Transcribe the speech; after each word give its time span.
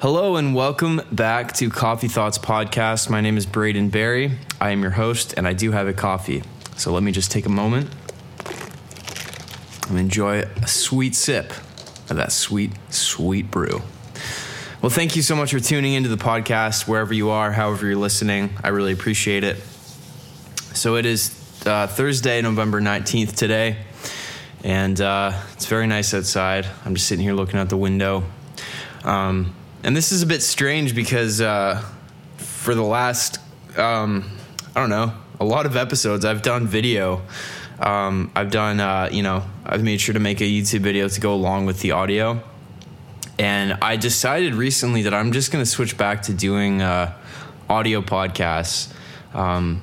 Hello 0.00 0.36
and 0.36 0.54
welcome 0.54 1.00
back 1.10 1.54
to 1.54 1.70
Coffee 1.70 2.08
Thoughts 2.08 2.36
Podcast. 2.36 3.08
My 3.08 3.22
name 3.22 3.38
is 3.38 3.46
Braden 3.46 3.88
Barrie. 3.88 4.32
I 4.60 4.72
am 4.72 4.82
your 4.82 4.90
host, 4.90 5.32
and 5.38 5.48
I 5.48 5.54
do 5.54 5.72
have 5.72 5.88
a 5.88 5.94
coffee. 5.94 6.42
So 6.76 6.92
let 6.92 7.02
me 7.02 7.10
just 7.10 7.30
take 7.30 7.46
a 7.46 7.48
moment 7.48 7.88
and 9.88 9.98
enjoy 9.98 10.40
a 10.40 10.68
sweet 10.68 11.14
sip 11.14 11.52
of 12.10 12.16
that 12.16 12.32
sweet, 12.32 12.72
sweet 12.90 13.50
brew. 13.50 13.80
Well, 14.82 14.90
thank 14.90 15.16
you 15.16 15.22
so 15.22 15.34
much 15.34 15.52
for 15.52 15.60
tuning 15.60 15.94
into 15.94 16.10
the 16.10 16.22
podcast, 16.22 16.86
wherever 16.86 17.14
you 17.14 17.30
are, 17.30 17.50
however 17.50 17.86
you're 17.86 17.96
listening. 17.96 18.50
I 18.62 18.68
really 18.68 18.92
appreciate 18.92 19.42
it. 19.42 19.56
So 20.74 20.96
it 20.96 21.06
is 21.06 21.41
uh, 21.66 21.86
Thursday, 21.86 22.42
November 22.42 22.80
19th 22.80 23.34
today, 23.36 23.76
and 24.64 25.00
uh, 25.00 25.32
it's 25.52 25.66
very 25.66 25.86
nice 25.86 26.14
outside. 26.14 26.66
I'm 26.84 26.94
just 26.94 27.06
sitting 27.06 27.24
here 27.24 27.34
looking 27.34 27.58
out 27.58 27.68
the 27.68 27.76
window. 27.76 28.24
Um, 29.04 29.54
and 29.82 29.96
this 29.96 30.12
is 30.12 30.22
a 30.22 30.26
bit 30.26 30.42
strange 30.42 30.94
because 30.94 31.40
uh, 31.40 31.82
for 32.36 32.74
the 32.74 32.82
last, 32.82 33.38
um, 33.76 34.30
I 34.74 34.80
don't 34.80 34.90
know, 34.90 35.12
a 35.40 35.44
lot 35.44 35.66
of 35.66 35.76
episodes, 35.76 36.24
I've 36.24 36.42
done 36.42 36.66
video. 36.66 37.22
Um, 37.80 38.30
I've 38.36 38.50
done, 38.50 38.78
uh, 38.78 39.08
you 39.10 39.22
know, 39.22 39.44
I've 39.66 39.82
made 39.82 40.00
sure 40.00 40.12
to 40.12 40.20
make 40.20 40.40
a 40.40 40.44
YouTube 40.44 40.80
video 40.80 41.08
to 41.08 41.20
go 41.20 41.34
along 41.34 41.66
with 41.66 41.80
the 41.80 41.92
audio. 41.92 42.42
And 43.38 43.78
I 43.82 43.96
decided 43.96 44.54
recently 44.54 45.02
that 45.02 45.14
I'm 45.14 45.32
just 45.32 45.50
going 45.50 45.64
to 45.64 45.70
switch 45.70 45.96
back 45.96 46.22
to 46.22 46.34
doing 46.34 46.80
uh, 46.80 47.18
audio 47.68 48.02
podcasts. 48.02 48.92
Um, 49.34 49.82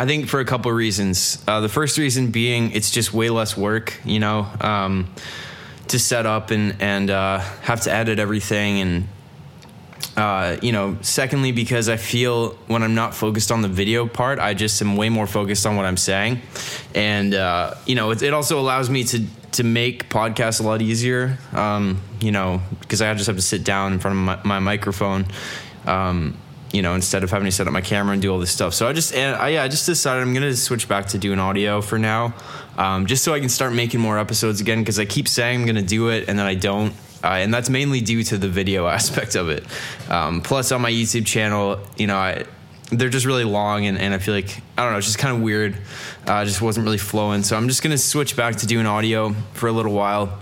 I 0.00 0.06
think 0.06 0.28
for 0.28 0.40
a 0.40 0.46
couple 0.46 0.70
of 0.70 0.78
reasons. 0.78 1.44
Uh, 1.46 1.60
the 1.60 1.68
first 1.68 1.98
reason 1.98 2.30
being 2.30 2.72
it's 2.72 2.90
just 2.90 3.12
way 3.12 3.28
less 3.28 3.54
work, 3.54 4.00
you 4.02 4.18
know, 4.18 4.46
um, 4.62 5.12
to 5.88 5.98
set 5.98 6.24
up 6.24 6.50
and 6.50 6.74
and 6.80 7.10
uh, 7.10 7.40
have 7.60 7.82
to 7.82 7.92
edit 7.92 8.18
everything 8.18 8.80
and 8.80 9.08
uh, 10.16 10.56
you 10.62 10.72
know, 10.72 10.96
secondly, 11.02 11.52
because 11.52 11.90
I 11.90 11.98
feel 11.98 12.52
when 12.66 12.82
I'm 12.82 12.94
not 12.94 13.14
focused 13.14 13.52
on 13.52 13.60
the 13.60 13.68
video 13.68 14.06
part, 14.06 14.38
I 14.38 14.54
just 14.54 14.80
am 14.80 14.96
way 14.96 15.10
more 15.10 15.26
focused 15.26 15.66
on 15.66 15.76
what 15.76 15.84
I'm 15.84 15.98
saying, 15.98 16.40
and 16.94 17.34
uh, 17.34 17.74
you 17.84 17.94
know, 17.94 18.10
it, 18.10 18.22
it, 18.22 18.32
also 18.32 18.58
allows 18.58 18.88
me 18.88 19.04
to 19.04 19.26
to 19.52 19.64
make 19.64 20.08
podcasts 20.08 20.60
a 20.60 20.62
lot 20.62 20.80
easier. 20.80 21.36
Um, 21.52 22.00
you 22.22 22.32
know, 22.32 22.62
because 22.80 23.02
I 23.02 23.12
just 23.12 23.26
have 23.26 23.36
to 23.36 23.42
sit 23.42 23.64
down 23.64 23.92
in 23.92 23.98
front 23.98 24.16
of 24.16 24.24
my, 24.24 24.40
my 24.44 24.58
microphone. 24.60 25.26
Um, 25.86 26.38
you 26.72 26.82
know, 26.82 26.94
instead 26.94 27.24
of 27.24 27.30
having 27.30 27.46
to 27.46 27.52
set 27.52 27.66
up 27.66 27.72
my 27.72 27.80
camera 27.80 28.12
and 28.12 28.22
do 28.22 28.32
all 28.32 28.38
this 28.38 28.50
stuff. 28.50 28.74
So 28.74 28.88
I 28.88 28.92
just, 28.92 29.14
and 29.14 29.36
I, 29.36 29.48
yeah, 29.50 29.64
I 29.64 29.68
just 29.68 29.86
decided 29.86 30.22
I'm 30.22 30.32
gonna 30.32 30.54
switch 30.54 30.88
back 30.88 31.06
to 31.08 31.18
doing 31.18 31.38
audio 31.38 31.80
for 31.80 31.98
now, 31.98 32.34
um, 32.78 33.06
just 33.06 33.24
so 33.24 33.34
I 33.34 33.40
can 33.40 33.48
start 33.48 33.72
making 33.72 34.00
more 34.00 34.18
episodes 34.18 34.60
again. 34.60 34.80
Because 34.80 34.98
I 34.98 35.04
keep 35.04 35.28
saying 35.28 35.60
I'm 35.60 35.66
gonna 35.66 35.82
do 35.82 36.08
it 36.08 36.28
and 36.28 36.38
then 36.38 36.46
I 36.46 36.54
don't. 36.54 36.94
Uh, 37.22 37.34
and 37.34 37.52
that's 37.52 37.68
mainly 37.68 38.00
due 38.00 38.22
to 38.24 38.38
the 38.38 38.48
video 38.48 38.86
aspect 38.88 39.34
of 39.34 39.48
it. 39.48 39.64
Um, 40.08 40.40
plus, 40.40 40.72
on 40.72 40.80
my 40.80 40.90
YouTube 40.90 41.26
channel, 41.26 41.78
you 41.96 42.06
know, 42.06 42.16
I, 42.16 42.44
they're 42.90 43.08
just 43.08 43.26
really 43.26 43.44
long, 43.44 43.86
and, 43.86 43.98
and 43.98 44.14
I 44.14 44.18
feel 44.18 44.34
like 44.34 44.60
I 44.76 44.82
don't 44.82 44.92
know, 44.92 44.98
it's 44.98 45.06
just 45.06 45.18
kind 45.18 45.36
of 45.36 45.42
weird. 45.42 45.76
Uh, 46.26 46.44
just 46.44 46.62
wasn't 46.62 46.84
really 46.84 46.98
flowing, 46.98 47.42
so 47.42 47.56
I'm 47.56 47.68
just 47.68 47.82
gonna 47.82 47.98
switch 47.98 48.36
back 48.36 48.56
to 48.56 48.66
doing 48.66 48.86
audio 48.86 49.34
for 49.54 49.68
a 49.68 49.72
little 49.72 49.92
while. 49.92 50.38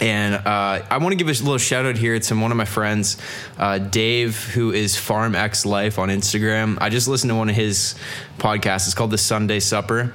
And 0.00 0.34
uh, 0.34 0.84
I 0.88 0.98
want 0.98 1.12
to 1.12 1.16
give 1.16 1.28
a 1.28 1.42
little 1.42 1.58
shout 1.58 1.84
out 1.84 1.96
here 1.96 2.18
to 2.18 2.34
one 2.36 2.50
of 2.52 2.56
my 2.56 2.64
friends, 2.64 3.16
uh, 3.58 3.78
Dave, 3.78 4.44
who 4.52 4.70
is 4.70 4.96
Farm 4.96 5.34
X 5.34 5.66
Life 5.66 5.98
on 5.98 6.08
Instagram. 6.08 6.78
I 6.80 6.88
just 6.88 7.08
listened 7.08 7.30
to 7.30 7.34
one 7.34 7.48
of 7.48 7.56
his 7.56 7.96
podcasts. 8.38 8.86
It's 8.86 8.94
called 8.94 9.10
The 9.10 9.18
Sunday 9.18 9.58
Supper, 9.58 10.14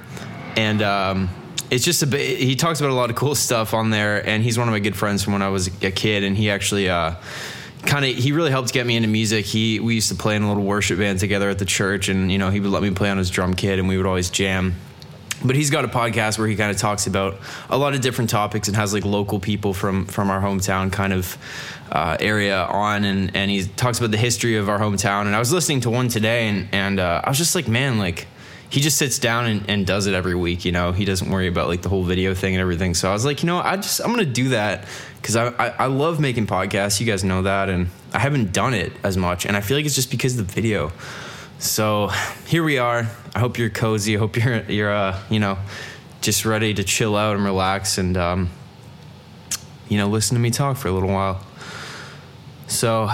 and 0.56 0.80
um, 0.80 1.28
it's 1.70 1.84
just 1.84 2.02
a 2.02 2.06
bit, 2.06 2.38
he 2.38 2.56
talks 2.56 2.80
about 2.80 2.90
a 2.90 2.94
lot 2.94 3.10
of 3.10 3.16
cool 3.16 3.34
stuff 3.34 3.74
on 3.74 3.90
there 3.90 4.26
and 4.26 4.42
he's 4.42 4.58
one 4.58 4.68
of 4.68 4.72
my 4.72 4.78
good 4.78 4.96
friends 4.96 5.24
from 5.24 5.32
when 5.32 5.42
I 5.42 5.48
was 5.48 5.66
a 5.82 5.90
kid 5.90 6.22
and 6.22 6.36
he 6.36 6.50
actually 6.50 6.88
uh, 6.88 7.14
kind 7.82 8.04
of 8.04 8.14
he 8.14 8.32
really 8.32 8.50
helped 8.50 8.72
get 8.72 8.86
me 8.86 8.96
into 8.96 9.08
music 9.08 9.44
he 9.44 9.80
we 9.80 9.94
used 9.94 10.08
to 10.10 10.14
play 10.14 10.36
in 10.36 10.42
a 10.42 10.48
little 10.48 10.62
worship 10.62 10.98
band 10.98 11.18
together 11.18 11.48
at 11.50 11.58
the 11.58 11.64
church 11.64 12.08
and 12.08 12.30
you 12.30 12.38
know 12.38 12.50
he 12.50 12.60
would 12.60 12.70
let 12.70 12.82
me 12.82 12.90
play 12.90 13.10
on 13.10 13.18
his 13.18 13.30
drum 13.30 13.54
kit 13.54 13.78
and 13.78 13.88
we 13.88 13.96
would 13.96 14.06
always 14.06 14.30
jam 14.30 14.74
but 15.44 15.56
he's 15.56 15.70
got 15.70 15.84
a 15.84 15.88
podcast 15.88 16.38
where 16.38 16.46
he 16.46 16.56
kind 16.56 16.70
of 16.70 16.76
talks 16.76 17.06
about 17.06 17.36
a 17.70 17.78
lot 17.78 17.94
of 17.94 18.00
different 18.00 18.30
topics 18.30 18.68
and 18.68 18.76
has 18.76 18.92
like 18.92 19.04
local 19.04 19.40
people 19.40 19.72
from 19.72 20.06
from 20.06 20.30
our 20.30 20.40
hometown 20.40 20.92
kind 20.92 21.12
of 21.12 21.38
uh, 21.92 22.16
area 22.20 22.64
on 22.64 23.04
and 23.04 23.34
and 23.34 23.50
he 23.50 23.64
talks 23.64 23.98
about 23.98 24.10
the 24.10 24.16
history 24.16 24.56
of 24.56 24.68
our 24.68 24.78
hometown 24.78 25.22
and 25.22 25.34
I 25.34 25.38
was 25.38 25.52
listening 25.52 25.80
to 25.80 25.90
one 25.90 26.08
today 26.08 26.48
and 26.48 26.68
and 26.72 27.00
uh, 27.00 27.22
I 27.24 27.28
was 27.28 27.38
just 27.38 27.54
like 27.54 27.68
man 27.68 27.98
like 27.98 28.26
he 28.74 28.80
just 28.80 28.96
sits 28.96 29.20
down 29.20 29.46
and, 29.46 29.70
and, 29.70 29.86
does 29.86 30.08
it 30.08 30.14
every 30.14 30.34
week. 30.34 30.64
You 30.64 30.72
know, 30.72 30.90
he 30.90 31.04
doesn't 31.04 31.30
worry 31.30 31.46
about 31.46 31.68
like 31.68 31.82
the 31.82 31.88
whole 31.88 32.02
video 32.02 32.34
thing 32.34 32.54
and 32.54 32.60
everything. 32.60 32.94
So 32.94 33.08
I 33.08 33.12
was 33.12 33.24
like, 33.24 33.40
you 33.40 33.46
know, 33.46 33.58
I 33.58 33.76
just 33.76 34.00
I'm 34.00 34.10
gonna 34.10 34.24
do 34.24 34.48
that 34.48 34.86
because 35.20 35.36
I, 35.36 35.48
I, 35.50 35.68
I 35.68 35.86
love 35.86 36.18
making 36.18 36.48
podcasts. 36.48 36.98
You 36.98 37.06
guys 37.06 37.22
know 37.22 37.42
that, 37.42 37.68
and 37.68 37.88
I 38.12 38.18
haven't 38.18 38.52
done 38.52 38.74
it 38.74 38.92
as 39.04 39.16
much, 39.16 39.46
and 39.46 39.56
I 39.56 39.60
feel 39.60 39.76
like 39.76 39.86
it's 39.86 39.94
just 39.94 40.10
because 40.10 40.36
of 40.36 40.48
the 40.48 40.52
video. 40.52 40.90
So 41.64 42.08
here 42.46 42.62
we 42.62 42.76
are. 42.76 43.08
I 43.34 43.38
hope 43.38 43.56
you're 43.56 43.70
cozy. 43.70 44.16
I 44.16 44.18
hope 44.18 44.36
you're 44.36 44.62
you're 44.64 44.92
uh, 44.92 45.18
you 45.30 45.40
know 45.40 45.56
just 46.20 46.44
ready 46.44 46.74
to 46.74 46.84
chill 46.84 47.16
out 47.16 47.36
and 47.36 47.44
relax 47.44 47.96
and 47.96 48.18
um, 48.18 48.50
you 49.88 49.96
know 49.96 50.08
listen 50.08 50.34
to 50.34 50.40
me 50.40 50.50
talk 50.50 50.76
for 50.76 50.88
a 50.88 50.92
little 50.92 51.08
while. 51.08 51.40
So 52.66 53.08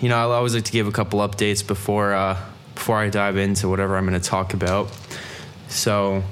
you 0.00 0.10
know 0.10 0.16
I 0.16 0.34
always 0.34 0.54
like 0.54 0.64
to 0.64 0.72
give 0.72 0.86
a 0.86 0.92
couple 0.92 1.20
updates 1.20 1.66
before. 1.66 2.12
Uh, 2.12 2.38
before 2.74 2.98
I 2.98 3.08
dive 3.08 3.38
into 3.38 3.68
whatever 3.68 3.96
I'm 3.96 4.06
going 4.06 4.20
to 4.20 4.28
talk 4.28 4.52
about. 4.52 4.88
So, 5.68 6.22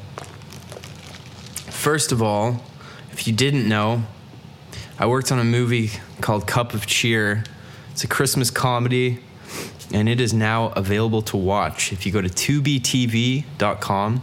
first 1.71 2.13
of 2.13 2.23
all, 2.23 2.63
if 3.11 3.27
you 3.27 3.33
didn't 3.33 3.67
know, 3.67 4.03
I 4.99 5.07
worked 5.07 5.33
on 5.33 5.39
a 5.39 5.45
movie 5.45 5.91
called 6.21 6.47
Cup 6.47 6.75
of 6.75 6.87
Cheer. 6.87 7.43
It's 7.91 8.05
a 8.05 8.07
Christmas 8.07 8.51
comedy, 8.51 9.21
and 9.93 10.09
it 10.09 10.21
is 10.21 10.33
now 10.33 10.69
available 10.71 11.23
to 11.23 11.37
watch. 11.37 11.93
If 11.93 12.07
you 12.07 12.13
go 12.13 12.21
to 12.21 12.29
tubitv.com, 12.29 14.23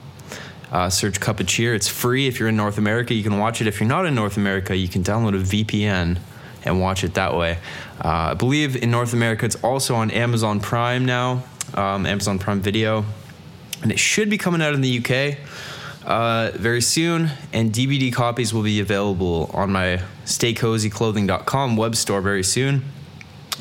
uh, 0.71 0.89
search 0.89 1.19
Cup 1.19 1.39
of 1.39 1.47
Cheer. 1.47 1.75
It's 1.75 1.87
free 1.87 2.27
if 2.27 2.39
you're 2.39 2.49
in 2.49 2.55
North 2.55 2.77
America. 2.77 3.13
You 3.13 3.23
can 3.23 3.37
watch 3.37 3.59
it. 3.61 3.67
If 3.67 3.79
you're 3.79 3.89
not 3.89 4.05
in 4.05 4.15
North 4.15 4.37
America, 4.37 4.75
you 4.75 4.87
can 4.87 5.03
download 5.03 5.35
a 5.35 5.43
VPN 5.43 6.19
and 6.63 6.79
watch 6.79 7.03
it 7.03 7.15
that 7.15 7.35
way. 7.35 7.57
Uh, 8.03 8.31
I 8.31 8.33
believe 8.35 8.81
in 8.81 8.89
North 8.89 9.13
America, 9.13 9.45
it's 9.45 9.61
also 9.63 9.95
on 9.95 10.11
Amazon 10.11 10.59
Prime 10.59 11.05
now 11.05 11.43
um, 11.73 12.05
Amazon 12.05 12.39
Prime 12.39 12.61
Video, 12.61 13.05
and 13.81 13.91
it 13.91 13.99
should 13.99 14.29
be 14.29 14.37
coming 14.37 14.61
out 14.61 14.73
in 14.73 14.81
the 14.81 14.99
UK 14.99 15.37
uh, 16.05 16.51
very 16.55 16.81
soon. 16.81 17.29
And 17.53 17.71
DVD 17.71 18.13
copies 18.13 18.53
will 18.53 18.63
be 18.63 18.79
available 18.79 19.49
on 19.53 19.71
my 19.71 20.01
StayCozyClothing.com 20.25 21.77
web 21.77 21.95
store 21.95 22.21
very 22.21 22.43
soon, 22.43 22.83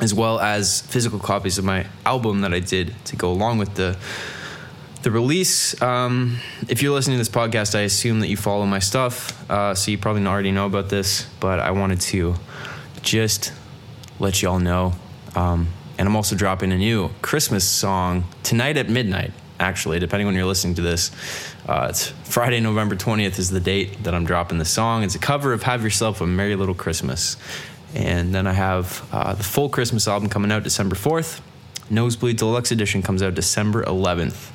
as 0.01 0.15
well 0.15 0.41
as 0.41 0.83
physical 0.83 1.19
copies 1.19 1.59
of 1.59 1.65
my 1.65 1.87
album 2.07 2.41
that 2.43 2.55
I 2.55 2.61
did 2.61 2.95
to 3.07 3.17
go 3.17 3.31
along 3.31 3.59
with 3.59 3.75
the 3.75 3.99
the 5.03 5.11
release. 5.11 5.81
Um, 5.81 6.39
if 6.69 6.83
you're 6.83 6.93
listening 6.93 7.17
to 7.17 7.21
this 7.21 7.29
podcast, 7.29 7.75
I 7.75 7.83
assume 7.83 8.21
that 8.21 8.29
you 8.29 8.37
follow 8.37 8.67
my 8.67 8.81
stuff, 8.81 9.51
uh, 9.51 9.75
so 9.75 9.91
you 9.91 9.99
probably 9.99 10.27
already 10.27 10.53
know 10.53 10.67
about 10.67 10.91
this. 10.91 11.27
But 11.41 11.59
I 11.59 11.71
wanted 11.71 12.01
to 12.03 12.35
just 13.03 13.53
let 14.19 14.43
y'all 14.43 14.59
know. 14.59 14.93
Um, 15.35 15.69
and 15.99 16.09
I'm 16.09 16.17
also 16.17 16.37
dropping 16.37 16.73
a 16.73 16.79
new 16.79 17.11
Christmas 17.23 17.65
song 17.69 18.25
tonight 18.43 18.77
at 18.77 18.89
midnight, 18.89 19.33
actually, 19.59 19.99
depending 19.99 20.27
when 20.27 20.35
you're 20.35 20.47
listening 20.47 20.75
to 20.77 20.83
this. 20.83 21.11
Uh, 21.69 21.89
it's 21.91 22.09
Friday, 22.25 22.61
November 22.61 22.97
20th 22.97 23.39
is 23.39 23.51
the 23.51 23.61
date 23.61 24.03
that 24.05 24.15
I'm 24.15 24.25
dropping 24.25 24.59
the 24.59 24.65
song. 24.65 25.03
It's 25.03 25.15
a 25.15 25.19
cover 25.19 25.53
of 25.53 25.63
Have 25.63 25.83
Yourself 25.83 26.21
a 26.21 26.27
Merry 26.27 26.57
Little 26.57 26.75
Christmas. 26.75 27.37
And 27.95 28.35
then 28.35 28.47
I 28.47 28.53
have 28.53 29.07
uh, 29.13 29.35
the 29.35 29.43
full 29.43 29.69
Christmas 29.69 30.07
album 30.07 30.29
coming 30.29 30.53
out 30.53 30.63
December 30.63 30.95
4th. 30.95 31.41
Nosebleed 31.91 32.37
Deluxe 32.37 32.71
Edition 32.71 33.03
comes 33.03 33.23
out 33.23 33.35
December 33.35 33.83
11th. 33.85 34.51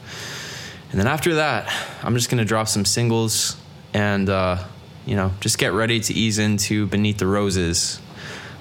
And 0.91 0.99
then 0.99 1.07
after 1.07 1.35
that, 1.35 1.71
I'm 2.03 2.15
just 2.15 2.29
going 2.29 2.37
to 2.37 2.45
drop 2.45 2.69
some 2.69 2.85
singles 2.85 3.57
and, 3.93 4.29
uh, 4.29 4.63
you 5.05 5.15
know, 5.15 5.31
just 5.41 5.57
get 5.57 5.73
ready 5.73 5.99
to 5.99 6.13
ease 6.13 6.39
into 6.39 6.87
Beneath 6.87 7.17
the 7.17 7.27
Roses, 7.27 7.99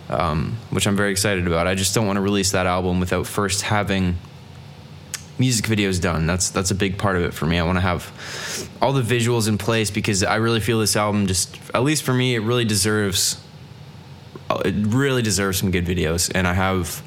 um, 0.09 0.57
which 0.71 0.87
I'm 0.89 0.97
very 0.97 1.13
excited 1.13 1.47
about. 1.47 1.69
I 1.69 1.77
just 1.77 1.95
don't 1.95 2.07
want 2.07 2.17
to 2.17 2.21
release 2.21 2.51
that 2.51 2.67
album 2.67 2.99
without 2.99 3.29
first 3.29 3.63
having 3.63 4.17
music 5.39 5.67
videos 5.67 6.01
done. 6.01 6.27
That's 6.27 6.51
that's 6.51 6.71
a 6.71 6.75
big 6.75 6.99
part 6.99 7.17
of 7.17 7.23
it 7.23 7.35
for 7.35 7.47
me. 7.47 7.59
I 7.59 7.65
want 7.65 7.77
to 7.77 7.83
have 7.83 8.69
all 8.81 8.93
the 8.93 9.03
visuals 9.03 9.49
in 9.49 9.59
place 9.59 9.91
because 9.91 10.23
I 10.23 10.37
really 10.37 10.61
feel 10.61 10.79
this 10.81 10.97
album 10.97 11.27
just 11.27 11.59
at 11.73 11.83
least 11.83 12.03
for 12.03 12.15
me 12.15 12.35
it 12.35 12.41
really 12.41 12.65
deserves 12.65 13.44
it 14.65 14.75
really 14.89 15.23
deserves 15.23 15.59
some 15.59 15.71
good 15.71 15.87
videos 15.87 16.31
and 16.35 16.47
I 16.47 16.55
have 16.55 17.03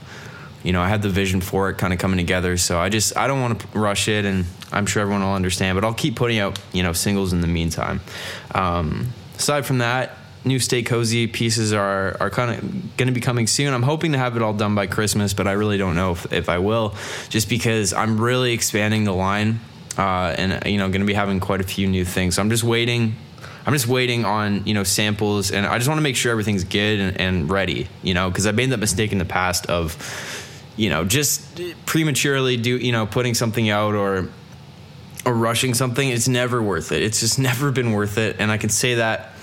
you 0.63 0.73
know, 0.73 0.81
I 0.81 0.89
had 0.89 1.01
the 1.01 1.09
vision 1.09 1.39
for 1.39 1.69
it 1.69 1.77
kind 1.77 1.93
of 1.93 1.99
coming 1.99 2.17
together. 2.17 2.57
So 2.57 2.77
I 2.77 2.89
just 2.89 3.15
I 3.15 3.27
don't 3.27 3.39
want 3.39 3.61
to 3.61 3.79
rush 3.79 4.07
it 4.07 4.25
and 4.25 4.45
I'm 4.71 4.85
sure 4.85 5.01
everyone 5.01 5.21
will 5.21 5.33
understand, 5.33 5.77
but 5.77 5.85
I'll 5.85 5.93
keep 5.93 6.15
putting 6.15 6.39
out, 6.39 6.59
you 6.73 6.83
know, 6.83 6.93
singles 6.93 7.31
in 7.31 7.39
the 7.41 7.47
meantime. 7.47 8.01
Um, 8.53 9.13
aside 9.37 9.65
from 9.65 9.77
that, 9.77 10.17
new 10.43 10.59
Stay 10.59 10.83
Cozy 10.83 11.27
pieces 11.27 11.71
are 11.73 12.17
are 12.19 12.29
kind 12.29 12.51
of 12.51 12.97
going 12.97 13.07
to 13.07 13.13
be 13.13 13.21
coming 13.21 13.47
soon. 13.47 13.73
I'm 13.73 13.83
hoping 13.83 14.11
to 14.11 14.17
have 14.17 14.35
it 14.35 14.41
all 14.41 14.53
done 14.53 14.75
by 14.75 14.87
Christmas, 14.87 15.33
but 15.33 15.47
I 15.47 15.53
really 15.53 15.77
don't 15.77 15.95
know 15.95 16.11
if, 16.13 16.33
if 16.33 16.49
I 16.49 16.57
will, 16.57 16.95
just 17.29 17.47
because 17.47 17.93
I'm 17.93 18.19
really 18.19 18.51
expanding 18.51 19.05
the 19.05 19.13
line. 19.13 19.59
uh, 19.97 20.35
and 20.37 20.65
you 20.65 20.77
know, 20.77 20.87
going 20.89 21.01
to 21.01 21.07
be 21.07 21.13
having 21.13 21.39
quite 21.39 21.61
a 21.61 21.65
few 21.65 21.87
new 21.87 22.05
things. 22.05 22.35
So 22.35 22.41
I'm 22.41 22.49
just 22.49 22.63
waiting. 22.63 23.15
I'm 23.67 23.73
just 23.73 23.87
waiting 23.87 24.23
on 24.23 24.65
you 24.65 24.73
know 24.73 24.83
samples, 24.83 25.51
and 25.51 25.65
I 25.65 25.77
just 25.77 25.89
want 25.89 25.97
to 25.97 26.01
make 26.01 26.15
sure 26.15 26.31
everything's 26.31 26.63
good 26.63 27.01
and, 27.01 27.19
and 27.19 27.49
ready. 27.49 27.89
You 28.01 28.13
know, 28.13 28.29
because 28.29 28.47
I 28.47 28.53
made 28.53 28.69
that 28.69 28.77
mistake 28.77 29.11
in 29.11 29.17
the 29.17 29.25
past 29.25 29.65
of 29.65 29.97
you 30.77 30.89
know 30.89 31.03
just 31.03 31.61
prematurely 31.85 32.55
do 32.55 32.77
you 32.77 32.93
know 32.93 33.05
putting 33.05 33.33
something 33.33 33.69
out 33.69 33.93
or 33.93 34.29
or 35.25 35.33
rushing 35.33 35.73
something. 35.73 36.07
It's 36.07 36.29
never 36.29 36.63
worth 36.63 36.93
it. 36.93 37.03
It's 37.03 37.19
just 37.19 37.39
never 37.39 37.71
been 37.71 37.91
worth 37.91 38.17
it, 38.17 38.37
and 38.39 38.49
I 38.51 38.57
can 38.57 38.69
say 38.69 38.95
that 38.95 39.33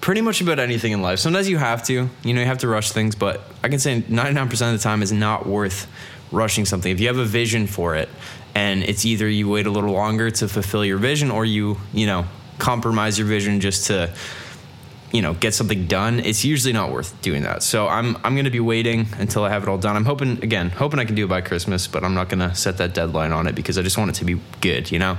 pretty 0.00 0.20
much 0.20 0.40
about 0.40 0.58
anything 0.58 0.90
in 0.90 1.00
life. 1.00 1.20
Sometimes 1.20 1.48
you 1.48 1.58
have 1.58 1.84
to, 1.84 1.92
you 2.24 2.34
know, 2.34 2.40
you 2.40 2.46
have 2.46 2.58
to 2.58 2.68
rush 2.68 2.90
things, 2.90 3.14
but 3.14 3.40
I 3.62 3.68
can 3.68 3.78
say 3.78 4.00
99% 4.00 4.50
of 4.50 4.72
the 4.72 4.78
time 4.78 5.02
is 5.02 5.12
not 5.12 5.46
worth 5.46 5.86
rushing 6.32 6.64
something. 6.64 6.90
If 6.90 7.00
you 7.00 7.08
have 7.08 7.18
a 7.18 7.24
vision 7.24 7.66
for 7.66 7.94
it 7.94 8.08
and 8.54 8.82
it's 8.82 9.04
either 9.04 9.28
you 9.28 9.48
wait 9.50 9.66
a 9.66 9.70
little 9.70 9.92
longer 9.92 10.30
to 10.30 10.48
fulfill 10.48 10.86
your 10.86 10.96
vision 10.96 11.30
or 11.30 11.44
you, 11.44 11.76
you 11.92 12.06
know, 12.06 12.24
compromise 12.60 13.18
your 13.18 13.26
vision 13.26 13.60
just 13.60 13.86
to 13.88 14.14
you 15.12 15.22
know, 15.22 15.34
get 15.34 15.54
something 15.54 15.86
done, 15.86 16.20
it's 16.20 16.44
usually 16.44 16.72
not 16.72 16.92
worth 16.92 17.20
doing 17.20 17.42
that. 17.42 17.62
So 17.62 17.88
I'm 17.88 18.16
I'm 18.22 18.34
going 18.34 18.44
to 18.44 18.50
be 18.50 18.60
waiting 18.60 19.08
until 19.18 19.44
I 19.44 19.50
have 19.50 19.62
it 19.64 19.68
all 19.68 19.78
done. 19.78 19.96
I'm 19.96 20.04
hoping 20.04 20.42
again, 20.42 20.70
hoping 20.70 21.00
I 21.00 21.04
can 21.04 21.16
do 21.16 21.24
it 21.24 21.28
by 21.28 21.40
Christmas, 21.40 21.88
but 21.88 22.04
I'm 22.04 22.14
not 22.14 22.28
going 22.28 22.38
to 22.38 22.54
set 22.54 22.78
that 22.78 22.94
deadline 22.94 23.32
on 23.32 23.46
it 23.46 23.54
because 23.54 23.76
I 23.76 23.82
just 23.82 23.98
want 23.98 24.10
it 24.10 24.14
to 24.14 24.24
be 24.24 24.40
good, 24.60 24.92
you 24.92 24.98
know. 24.98 25.18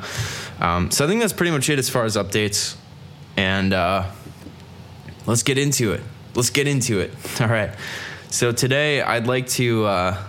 Um, 0.60 0.92
so 0.92 1.04
I 1.04 1.08
think 1.08 1.20
that's 1.20 1.34
pretty 1.34 1.52
much 1.52 1.70
it 1.70 1.78
as 1.78 1.90
far 1.90 2.06
as 2.06 2.16
updates, 2.16 2.78
and 3.36 3.74
uh, 3.74 4.10
let's 5.26 5.44
get 5.44 5.58
into 5.58 5.92
it. 5.92 6.02
Let's 6.36 6.52
get 6.52 6.68
into 6.68 7.00
it. 7.00 7.12
All 7.42 7.48
right. 7.48 7.72
So 8.30 8.54
today 8.54 9.02
I'd 9.02 9.28
like 9.28 9.48
to, 9.50 9.86
uh, 9.86 10.24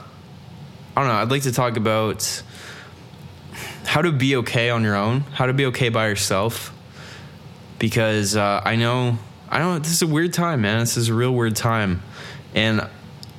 I 0.96 1.00
don't 1.00 1.08
know, 1.08 1.14
I'd 1.14 1.30
like 1.30 1.42
to 1.42 1.52
talk 1.52 1.76
about 1.76 2.42
how 3.84 4.02
to 4.02 4.10
be 4.10 4.36
okay 4.36 4.70
on 4.70 4.82
your 4.82 4.96
own, 4.96 5.20
how 5.20 5.46
to 5.46 5.52
be 5.52 5.66
okay 5.66 5.88
by 5.88 6.08
yourself. 6.08 6.71
Because 7.82 8.36
uh, 8.36 8.62
I 8.64 8.76
know, 8.76 9.18
I 9.50 9.58
know 9.58 9.80
this 9.80 9.90
is 9.90 10.02
a 10.02 10.06
weird 10.06 10.32
time, 10.32 10.60
man. 10.60 10.78
This 10.78 10.96
is 10.96 11.08
a 11.08 11.14
real 11.14 11.34
weird 11.34 11.56
time. 11.56 12.00
And 12.54 12.88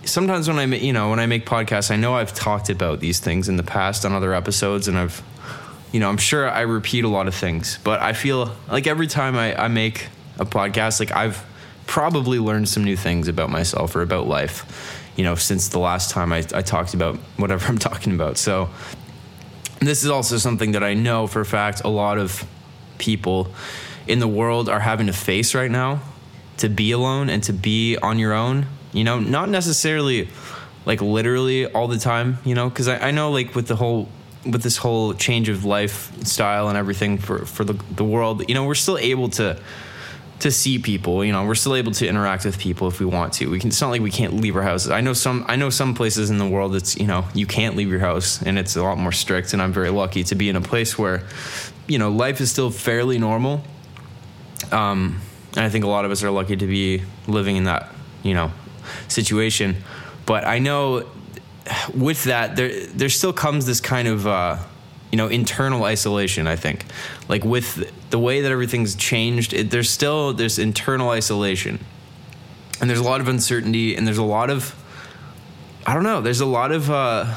sometimes 0.04 0.50
when 0.50 0.60
I, 0.60 0.66
you 0.66 0.92
know, 0.92 1.10
when 1.12 1.22
I 1.22 1.28
make 1.28 1.45
podcasts, 1.45 1.90
I 1.92 1.95
know 1.95 2.16
I've 2.16 2.34
talked 2.34 2.69
about 2.69 3.00
these 3.00 3.22
things 3.22 3.48
in 3.48 3.56
the 3.56 3.63
past 3.63 4.04
on 4.04 4.12
other 4.12 4.34
episodes 4.34 4.90
and 4.90 4.98
I've, 4.98 5.24
you 5.94 6.01
know, 6.01 6.10
I'm 6.10 6.18
sure 6.18 6.50
I 6.50 6.63
repeat 6.63 7.06
a 7.06 7.07
lot 7.07 7.30
of 7.30 7.36
things, 7.36 7.80
but 7.86 8.01
I 8.01 8.12
feel 8.12 8.54
like 8.69 8.86
every 8.86 9.07
time 9.07 9.38
I, 9.38 9.56
I 9.57 9.69
make 9.69 10.07
a 10.38 10.46
podcast, 10.46 11.00
like 11.00 11.13
I've 11.13 11.42
probably 11.88 12.38
learned 12.38 12.68
some 12.68 12.84
new 12.84 12.98
things 12.98 13.30
about 13.30 13.50
myself 13.50 13.96
or 13.96 14.01
about 14.01 14.28
life, 14.28 15.01
you 15.16 15.24
know, 15.24 15.36
since 15.36 15.69
the 15.69 15.80
last 15.80 16.12
time 16.12 16.34
I, 16.34 16.39
I 16.54 16.63
talked 16.63 16.94
about 16.94 17.16
whatever 17.38 17.66
I'm 17.69 17.78
talking 17.78 18.13
about. 18.13 18.38
So, 18.38 18.69
this 19.80 20.04
is 20.04 20.10
also 20.10 20.38
something 20.38 20.74
that 20.74 20.84
I 20.84 20.96
know 20.96 21.28
for 21.28 21.39
a 21.39 21.46
fact 21.46 21.81
a 21.86 21.89
lot 21.89 22.18
of 22.18 22.46
people 22.98 23.54
in 24.07 24.19
the 24.19 24.27
world 24.27 24.69
are 24.69 24.79
having 24.79 25.07
to 25.07 25.13
face 25.13 25.55
right 25.55 25.71
now 25.71 26.01
to 26.57 26.69
be 26.69 26.91
alone 26.91 27.29
and 27.29 27.41
to 27.44 27.53
be 27.53 27.97
on 27.97 28.19
your 28.19 28.33
own, 28.33 28.67
you 28.91 29.03
know, 29.03 29.19
not 29.19 29.50
necessarily 29.50 30.29
like 30.85 31.01
literally 31.01 31.65
all 31.67 31.88
the 31.88 31.97
time, 31.97 32.38
you 32.45 32.55
know, 32.55 32.69
because 32.69 32.88
I, 32.88 33.07
I 33.07 33.11
know 33.11 33.31
like 33.31 33.55
with 33.55 33.67
the 33.67 33.75
whole 33.75 34.09
with 34.45 34.61
this 34.61 34.75
whole 34.75 35.13
change 35.13 35.47
of 35.47 35.63
lifestyle 35.63 36.67
and 36.67 36.77
everything 36.77 37.17
for 37.17 37.45
for 37.45 37.63
the, 37.63 37.73
the 37.95 38.03
world, 38.03 38.44
you 38.47 38.55
know, 38.55 38.65
we're 38.65 38.75
still 38.75 38.97
able 38.97 39.29
to 39.29 39.59
to 40.44 40.51
see 40.51 40.77
people. 40.77 41.23
You 41.23 41.31
know, 41.31 41.45
we're 41.45 41.55
still 41.55 41.75
able 41.75 41.94
to 41.94 42.07
interact 42.07 42.45
with 42.45 42.59
people 42.59 42.88
if 42.88 43.00
we 43.00 43.05
want 43.05 43.33
to. 43.33 43.47
We 43.47 43.59
can. 43.59 43.69
It's 43.69 43.81
not 43.81 43.89
like 43.89 44.01
we 44.01 44.11
can't 44.11 44.33
leave 44.33 44.55
our 44.55 44.61
houses. 44.61 44.91
I 44.91 45.01
know 45.01 45.13
some. 45.13 45.45
I 45.47 45.55
know 45.55 45.69
some 45.69 45.95
places 45.95 46.29
in 46.29 46.38
the 46.38 46.47
world 46.47 46.73
that's 46.73 46.97
you 46.97 47.07
know 47.07 47.25
you 47.33 47.47
can't 47.47 47.75
leave 47.75 47.89
your 47.89 48.00
house 48.00 48.41
and 48.41 48.59
it's 48.59 48.75
a 48.75 48.83
lot 48.83 48.97
more 48.97 49.11
strict. 49.11 49.53
And 49.53 49.61
I'm 49.61 49.73
very 49.73 49.89
lucky 49.89 50.23
to 50.25 50.35
be 50.35 50.50
in 50.50 50.55
a 50.55 50.61
place 50.61 50.97
where, 50.97 51.23
you 51.88 51.97
know, 51.97 52.09
life 52.09 52.41
is 52.41 52.51
still 52.51 52.69
fairly 52.69 53.17
normal. 53.17 53.63
Um, 54.74 55.22
and 55.56 55.66
I 55.66 55.70
think 55.70 55.86
a 55.86 55.88
lot 55.88 56.04
of 56.06 56.12
us 56.12 56.24
are 56.24 56.31
lucky 56.31 56.56
to 56.56 56.68
be 56.68 57.04
living 57.28 57.56
in 57.56 57.66
that 57.66 57.94
you 58.24 58.34
know 58.34 58.52
situation. 59.08 59.78
But 60.25 60.46
I 60.46 60.60
know 60.60 61.08
with 61.94 62.25
that 62.25 62.56
there 62.56 62.88
there 62.88 63.10
still 63.10 63.34
comes 63.34 63.66
this 63.66 63.80
kind 63.80 64.08
of. 64.08 64.28
Uh, 64.28 64.58
you 65.14 65.18
know 65.18 65.28
internal 65.28 65.84
isolation 65.84 66.48
i 66.48 66.56
think 66.56 66.86
like 67.30 67.46
with 67.46 67.88
the 68.10 68.18
way 68.18 68.42
that 68.42 68.52
everything's 68.52 68.96
changed 68.96 69.54
it, 69.54 69.70
there's 69.70 69.88
still 69.88 70.34
there's 70.34 70.58
internal 70.58 71.12
isolation 71.12 71.78
and 72.81 72.90
there's 72.90 73.00
a 73.00 73.04
lot 73.04 73.22
of 73.22 73.28
uncertainty 73.28 73.96
and 73.96 74.08
there's 74.08 74.18
a 74.18 74.24
lot 74.24 74.50
of 74.50 74.74
i 75.86 75.94
don't 75.94 76.02
know 76.02 76.20
there's 76.20 76.42
a 76.42 76.48
lot 76.48 76.72
of 76.72 76.90
uh 76.90 77.31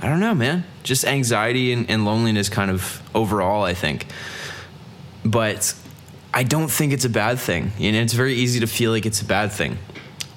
i 0.00 0.08
don't 0.08 0.18
know 0.18 0.34
man 0.34 0.64
just 0.82 1.04
anxiety 1.04 1.74
and, 1.74 1.90
and 1.90 2.06
loneliness 2.06 2.48
kind 2.48 2.70
of 2.70 3.02
overall 3.14 3.62
i 3.62 3.74
think 3.74 4.06
but 5.26 5.74
i 6.36 6.42
don't 6.42 6.68
think 6.68 6.92
it's 6.92 7.04
a 7.04 7.10
bad 7.10 7.38
thing 7.38 7.72
and 7.80 7.96
it's 7.96 8.12
very 8.12 8.34
easy 8.34 8.60
to 8.60 8.66
feel 8.66 8.92
like 8.92 9.06
it's 9.06 9.20
a 9.20 9.24
bad 9.24 9.50
thing 9.50 9.76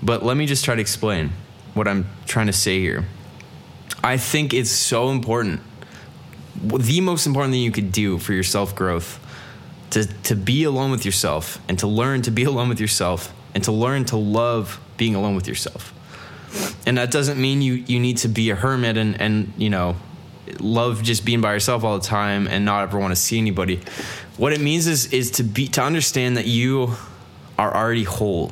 but 0.02 0.24
let 0.24 0.36
me 0.36 0.46
just 0.46 0.66
try 0.66 0.74
to 0.74 0.82
explain 0.82 1.32
what 1.76 1.88
i'm 1.88 2.08
trying 2.26 2.48
to 2.48 2.54
say 2.54 2.80
here 2.80 3.06
i 4.04 4.18
think 4.18 4.54
it's 4.54 4.72
so 4.72 5.10
important 5.10 5.62
the 6.62 7.02
most 7.02 7.26
important 7.28 7.54
thing 7.54 7.62
you 7.62 7.72
could 7.72 7.92
do 7.92 8.18
for 8.18 8.34
your 8.34 8.44
self 8.44 8.76
growth 8.76 9.20
to, 9.92 10.06
to 10.24 10.36
be 10.36 10.64
alone 10.64 10.92
with 10.92 11.06
yourself 11.06 11.60
and 11.68 11.80
to 11.80 11.88
learn 11.88 12.22
to 12.24 12.32
be 12.32 12.44
alone 12.52 12.70
with 12.70 12.80
yourself 12.80 13.34
and 13.54 13.64
to 13.64 13.72
learn 13.72 14.06
to 14.06 14.18
love 14.18 14.80
being 14.98 15.16
alone 15.16 15.36
with 15.36 15.48
yourself. 15.48 15.94
And 16.86 16.98
that 16.98 17.12
doesn't 17.12 17.40
mean 17.40 17.62
you, 17.62 17.74
you 17.74 18.00
need 18.00 18.18
to 18.18 18.28
be 18.28 18.50
a 18.50 18.56
hermit 18.56 18.98
and, 18.98 19.20
and, 19.22 19.54
you 19.58 19.70
know, 19.70 19.96
love 20.60 21.04
just 21.04 21.26
being 21.26 21.42
by 21.42 21.54
yourself 21.54 21.84
all 21.84 21.98
the 21.98 22.06
time 22.06 22.48
and 22.48 22.66
not 22.66 22.84
ever 22.84 23.00
want 23.00 23.12
to 23.12 23.16
see 23.16 23.38
anybody. 23.38 23.80
What 24.38 24.54
it 24.54 24.62
means 24.62 24.88
is, 24.88 25.12
is 25.14 25.32
to 25.32 25.44
be, 25.44 25.68
to 25.70 25.82
understand 25.82 26.38
that 26.38 26.46
you 26.46 26.94
are 27.58 27.76
already 27.76 28.04
whole 28.04 28.52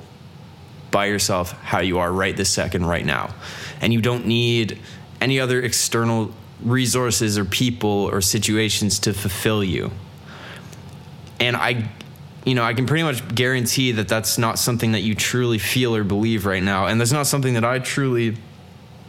by 0.92 1.06
yourself, 1.06 1.52
how 1.52 1.80
you 1.80 2.00
are 2.00 2.12
right 2.12 2.36
this 2.36 2.50
second, 2.50 2.86
right 2.86 3.06
now. 3.06 3.34
And 3.82 3.94
you 3.94 4.02
don't 4.02 4.26
need 4.26 4.80
any 5.22 5.40
other 5.40 5.62
external 5.62 6.34
resources 6.62 7.38
or 7.38 7.46
people 7.46 7.90
or 7.90 8.22
situations 8.22 9.00
to 9.00 9.14
fulfill 9.14 9.64
you. 9.64 9.92
And 11.40 11.56
I 11.56 11.90
you 12.48 12.56
know, 12.56 12.64
I 12.64 12.74
can 12.74 12.86
pretty 12.86 13.04
much 13.04 13.36
guarantee 13.36 13.92
that 13.92 14.08
that's 14.08 14.38
not 14.38 14.58
something 14.58 14.94
that 14.94 15.02
you 15.02 15.16
truly 15.16 15.58
feel 15.58 15.94
or 15.94 16.06
believe 16.06 16.46
right 16.46 16.64
now. 16.64 16.88
And 16.88 17.00
that's 17.00 17.12
not 17.12 17.28
something 17.28 17.56
that 17.56 17.66
I 17.66 17.80
truly, 17.80 18.38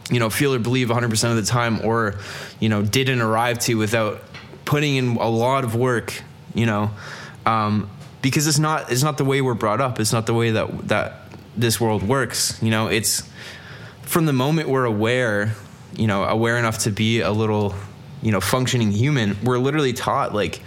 you 0.09 0.19
know, 0.19 0.29
feel 0.29 0.53
or 0.53 0.59
believe 0.59 0.89
100% 0.89 1.29
of 1.29 1.35
the 1.35 1.43
time 1.43 1.81
or, 1.85 2.15
you 2.59 2.69
know, 2.69 2.81
didn't 2.81 3.21
arrive 3.21 3.59
to 3.59 3.75
without 3.75 4.21
putting 4.65 4.95
in 4.95 5.17
a 5.17 5.29
lot 5.29 5.63
of 5.63 5.75
work, 5.75 6.21
you 6.53 6.65
know, 6.65 6.91
um, 7.45 7.89
because 8.21 8.47
it's 8.47 8.59
not, 8.59 8.91
it's 8.91 9.03
not 9.03 9.17
the 9.17 9.25
way 9.25 9.41
we're 9.41 9.53
brought 9.53 9.81
up. 9.81 9.99
It's 9.99 10.13
not 10.13 10.25
the 10.25 10.33
way 10.33 10.51
that, 10.51 10.87
that 10.87 11.21
this 11.55 11.79
world 11.79 12.03
works. 12.03 12.61
You 12.61 12.69
know, 12.69 12.87
it's 12.87 13.29
from 14.01 14.25
the 14.25 14.33
moment 14.33 14.67
we're 14.67 14.85
aware 14.85 15.53
you 15.95 16.07
know 16.07 16.23
aware 16.23 16.57
enough 16.57 16.79
to 16.79 16.91
be 16.91 17.21
a 17.21 17.31
little 17.31 17.75
you 18.21 18.31
know 18.31 18.41
functioning 18.41 18.91
human 18.91 19.37
we're 19.43 19.57
literally 19.57 19.93
taught 19.93 20.33
like 20.33 20.61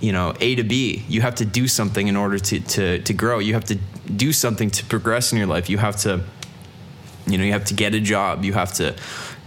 you 0.00 0.12
know 0.12 0.34
a 0.40 0.54
to 0.54 0.64
b 0.64 1.04
you 1.08 1.20
have 1.20 1.34
to 1.34 1.44
do 1.44 1.68
something 1.68 2.08
in 2.08 2.16
order 2.16 2.38
to 2.38 2.60
to 2.60 2.98
to 3.00 3.12
grow 3.12 3.38
you 3.38 3.54
have 3.54 3.64
to 3.64 3.76
do 4.14 4.32
something 4.32 4.70
to 4.70 4.84
progress 4.84 5.32
in 5.32 5.38
your 5.38 5.46
life 5.46 5.68
you 5.68 5.78
have 5.78 5.96
to 5.96 6.22
you 7.26 7.38
know 7.38 7.44
you 7.44 7.52
have 7.52 7.64
to 7.64 7.74
get 7.74 7.94
a 7.94 8.00
job 8.00 8.44
you 8.44 8.52
have 8.52 8.72
to 8.72 8.92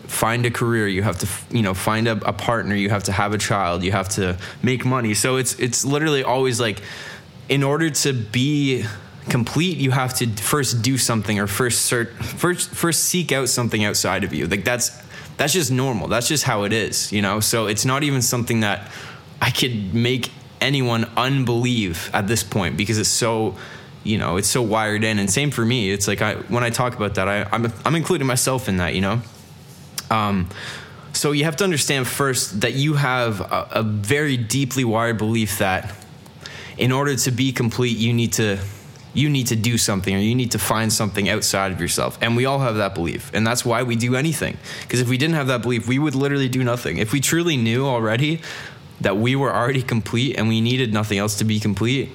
find 0.07 0.45
a 0.45 0.51
career 0.51 0.87
you 0.87 1.03
have 1.03 1.19
to 1.19 1.27
you 1.55 1.61
know 1.61 1.73
find 1.73 2.07
a, 2.07 2.13
a 2.27 2.33
partner 2.33 2.75
you 2.75 2.89
have 2.89 3.03
to 3.03 3.11
have 3.11 3.33
a 3.33 3.37
child 3.37 3.83
you 3.83 3.91
have 3.91 4.09
to 4.09 4.37
make 4.63 4.83
money 4.83 5.13
so 5.13 5.37
it's 5.37 5.57
it's 5.59 5.85
literally 5.85 6.23
always 6.23 6.59
like 6.59 6.81
in 7.47 7.63
order 7.63 7.89
to 7.89 8.13
be 8.13 8.85
complete, 9.29 9.77
you 9.77 9.91
have 9.91 10.13
to 10.15 10.27
first 10.27 10.81
do 10.81 10.97
something 10.97 11.39
or 11.39 11.47
first 11.47 11.83
search, 11.83 12.09
first 12.09 12.69
first 12.69 13.05
seek 13.05 13.31
out 13.31 13.49
something 13.49 13.83
outside 13.83 14.23
of 14.23 14.33
you. 14.33 14.47
Like 14.47 14.63
that's 14.63 14.89
that's 15.37 15.53
just 15.53 15.71
normal. 15.71 16.07
That's 16.07 16.27
just 16.27 16.43
how 16.43 16.63
it 16.63 16.73
is, 16.73 17.11
you 17.11 17.21
know. 17.21 17.39
So 17.39 17.67
it's 17.67 17.85
not 17.85 18.03
even 18.03 18.21
something 18.21 18.61
that 18.61 18.91
I 19.41 19.51
could 19.51 19.93
make 19.93 20.31
anyone 20.59 21.05
unbelieve 21.15 22.09
at 22.13 22.27
this 22.27 22.43
point 22.43 22.75
because 22.75 22.97
it's 22.97 23.09
so 23.09 23.55
you 24.03 24.17
know 24.17 24.37
it's 24.37 24.47
so 24.47 24.61
wired 24.61 25.03
in 25.03 25.19
and 25.19 25.29
same 25.29 25.51
for 25.51 25.65
me 25.65 25.91
it's 25.91 26.07
like 26.07 26.21
i 26.21 26.35
when 26.35 26.63
i 26.63 26.69
talk 26.69 26.95
about 26.95 27.15
that 27.15 27.27
I, 27.27 27.47
i'm 27.51 27.71
i'm 27.85 27.95
including 27.95 28.27
myself 28.27 28.69
in 28.69 28.77
that 28.77 28.95
you 28.95 29.01
know 29.01 29.21
um 30.09 30.49
so 31.13 31.31
you 31.31 31.43
have 31.43 31.55
to 31.57 31.63
understand 31.63 32.07
first 32.07 32.61
that 32.61 32.73
you 32.73 32.93
have 32.93 33.41
a, 33.41 33.67
a 33.71 33.83
very 33.83 34.37
deeply 34.37 34.83
wired 34.83 35.17
belief 35.17 35.57
that 35.59 35.93
in 36.77 36.91
order 36.91 37.15
to 37.15 37.31
be 37.31 37.51
complete 37.51 37.97
you 37.97 38.13
need 38.13 38.33
to 38.33 38.59
you 39.13 39.29
need 39.29 39.47
to 39.47 39.55
do 39.55 39.77
something 39.77 40.15
or 40.15 40.19
you 40.19 40.35
need 40.35 40.51
to 40.51 40.59
find 40.59 40.91
something 40.93 41.29
outside 41.29 41.71
of 41.71 41.81
yourself. 41.81 42.17
And 42.21 42.35
we 42.35 42.45
all 42.45 42.59
have 42.59 42.75
that 42.75 42.93
belief. 42.93 43.31
And 43.33 43.45
that's 43.45 43.65
why 43.65 43.83
we 43.83 43.95
do 43.95 44.15
anything. 44.15 44.57
Because 44.81 44.99
if 44.99 45.09
we 45.09 45.17
didn't 45.17 45.35
have 45.35 45.47
that 45.47 45.61
belief, 45.61 45.87
we 45.87 45.99
would 45.99 46.15
literally 46.15 46.49
do 46.49 46.63
nothing. 46.63 46.97
If 46.97 47.11
we 47.11 47.19
truly 47.19 47.57
knew 47.57 47.85
already 47.85 48.41
that 49.01 49.17
we 49.17 49.35
were 49.35 49.53
already 49.53 49.81
complete 49.81 50.37
and 50.37 50.47
we 50.47 50.61
needed 50.61 50.93
nothing 50.93 51.17
else 51.17 51.37
to 51.39 51.43
be 51.43 51.59
complete, 51.59 52.11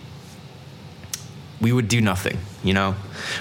we 1.60 1.72
would 1.72 1.88
do 1.88 2.00
nothing, 2.00 2.38
you 2.62 2.74
know? 2.74 2.94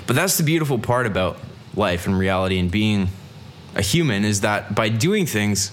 But 0.07 0.15
that's 0.15 0.37
the 0.37 0.43
beautiful 0.43 0.79
part 0.79 1.05
about 1.05 1.37
life 1.75 2.07
and 2.07 2.17
reality 2.17 2.59
and 2.59 2.69
being 2.69 3.09
a 3.75 3.81
human 3.81 4.23
is 4.23 4.41
that 4.41 4.75
by 4.75 4.89
doing 4.89 5.25
things 5.25 5.71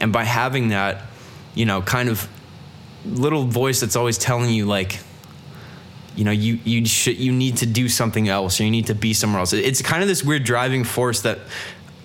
and 0.00 0.12
by 0.12 0.24
having 0.24 0.68
that 0.68 1.02
you 1.54 1.66
know, 1.66 1.82
kind 1.82 2.08
of 2.08 2.28
little 3.04 3.44
voice 3.44 3.80
that's 3.80 3.96
always 3.96 4.16
telling 4.16 4.50
you 4.50 4.64
like 4.64 5.00
you 6.14 6.24
know 6.24 6.30
you 6.30 6.58
you 6.64 6.84
should 6.86 7.16
you 7.18 7.32
need 7.32 7.56
to 7.56 7.66
do 7.66 7.88
something 7.88 8.28
else 8.28 8.60
or 8.60 8.64
you 8.64 8.70
need 8.70 8.86
to 8.86 8.94
be 8.94 9.12
somewhere 9.12 9.40
else. 9.40 9.52
It's 9.52 9.82
kind 9.82 10.02
of 10.02 10.08
this 10.08 10.22
weird 10.22 10.44
driving 10.44 10.84
force 10.84 11.22
that 11.22 11.38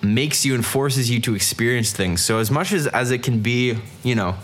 makes 0.02 0.44
you 0.44 0.54
and 0.54 0.64
forces 0.64 1.10
you 1.10 1.20
to 1.20 1.34
experience 1.34 1.92
things. 1.92 2.22
So 2.22 2.38
as 2.38 2.50
much 2.50 2.72
as 2.72 2.86
as 2.86 3.10
it 3.10 3.22
can 3.22 3.40
be 3.40 3.78
you 4.02 4.14
know 4.14 4.34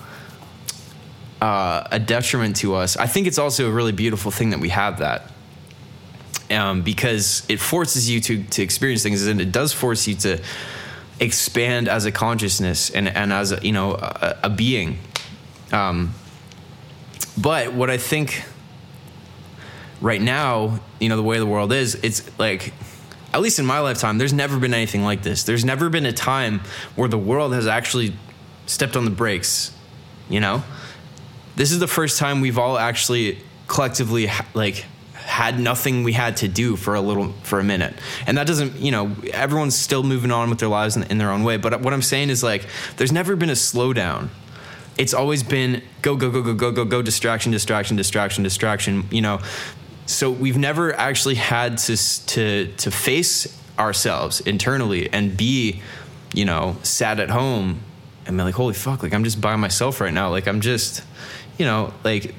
uh, 1.40 1.86
a 1.90 1.98
detriment 1.98 2.56
to 2.56 2.74
us 2.74 2.96
i 2.96 3.06
think 3.06 3.26
it's 3.26 3.38
also 3.38 3.68
a 3.68 3.70
really 3.70 3.92
beautiful 3.92 4.30
thing 4.30 4.48
that 4.50 4.60
we 4.60 4.70
have 4.70 5.00
that 5.00 5.30
um, 6.54 6.82
because 6.82 7.44
it 7.49 7.61
forces 7.61 8.08
you 8.08 8.20
to 8.20 8.42
to 8.44 8.62
experience 8.62 9.02
things 9.02 9.26
and 9.26 9.40
it 9.40 9.52
does 9.52 9.73
force 9.73 10.06
you 10.06 10.14
to 10.14 10.40
expand 11.20 11.88
as 11.88 12.06
a 12.06 12.12
consciousness 12.12 12.90
and 12.90 13.08
and 13.08 13.32
as 13.32 13.52
a, 13.52 13.58
you 13.62 13.73
know 13.73 13.94
a, 13.94 14.38
a 14.44 14.50
being 14.50 14.99
um, 15.73 16.14
but 17.40 17.73
what 17.73 17.90
I 17.90 17.99
think 17.99 18.44
right 20.00 20.20
now, 20.20 20.80
you 21.00 21.08
know, 21.08 21.16
the 21.16 21.23
way 21.23 21.38
the 21.38 21.46
world 21.46 21.73
is, 21.73 21.96
it's 21.96 22.38
like, 22.38 22.73
at 23.32 23.40
least 23.40 23.58
in 23.58 23.66
my 23.66 23.80
lifetime, 23.80 24.18
there's 24.18 24.32
never 24.32 24.58
been 24.58 24.75
anything 24.75 25.02
like 25.02 25.23
this. 25.23 25.42
There's 25.42 25.64
never 25.64 25.88
been 25.88 26.06
a 26.06 26.12
time 26.12 26.61
where 26.94 27.08
the 27.08 27.18
world 27.18 27.52
has 27.54 27.66
actually 27.66 28.14
stepped 28.66 28.96
on 28.96 29.04
the 29.04 29.11
brakes, 29.11 29.73
you 30.28 30.40
know? 30.40 30.62
This 31.56 31.73
is 31.73 31.80
the 31.80 31.88
first 31.88 32.18
time 32.18 32.40
we've 32.40 32.58
all 32.58 32.78
actually 32.78 33.38
collectively, 33.66 34.30
like, 34.54 34.84
had 35.25 35.59
nothing 35.59 36.04
we 36.04 36.12
had 36.12 36.37
to 36.37 36.49
do 36.49 36.76
for 36.76 36.95
a 36.95 37.00
little 37.00 37.33
for 37.43 37.59
a 37.59 37.64
minute. 37.64 37.95
And 38.26 38.37
that 38.38 38.47
doesn't 38.47 38.76
you 38.76 38.93
know 38.93 39.16
everyone's 39.33 39.75
still 39.75 40.02
moving 40.02 40.31
on 40.31 40.50
with 40.50 40.59
their 40.59 40.69
lives 40.69 40.97
in, 40.97 41.04
in 41.04 41.19
their 41.19 41.31
own 41.31 41.45
way. 41.45 41.57
But 41.57 41.81
what 41.81 41.93
i'm 41.93 42.02
saying 42.02 42.31
is 42.31 42.43
like 42.43 42.66
there's 42.97 43.12
never 43.12 43.35
been 43.35 43.50
a 43.50 43.54
slowdown. 43.54 44.28
It's 44.97 45.14
always 45.14 45.43
been 45.43 45.83
go 46.02 46.14
go 46.14 46.31
go 46.31 46.43
go 46.43 46.54
go 46.54 46.71
go 46.71 46.85
go 46.85 47.02
distraction 47.02 47.50
distraction 47.52 47.97
distraction 47.97 48.45
distraction 48.45 49.04
you 49.11 49.23
know. 49.23 49.40
So 50.07 50.31
we've 50.31 50.59
never 50.59 50.93
actually 50.95 51.37
had 51.37 51.78
to 51.78 51.97
to 52.26 52.73
to 52.76 52.90
face 52.90 53.61
ourselves 53.78 54.40
internally 54.40 55.11
and 55.12 55.37
be 55.37 55.83
you 56.35 56.45
know 56.45 56.76
sat 56.83 57.19
at 57.19 57.31
home 57.31 57.81
and 58.26 58.37
be 58.37 58.43
like 58.43 58.54
holy 58.54 58.75
fuck 58.75 59.02
like 59.02 59.12
i'm 59.12 59.25
just 59.25 59.40
by 59.40 59.57
myself 59.57 60.00
right 60.00 60.12
now. 60.12 60.28
Like 60.28 60.47
i'm 60.47 60.61
just 60.61 61.02
you 61.59 61.64
know 61.64 61.95
like 62.04 62.35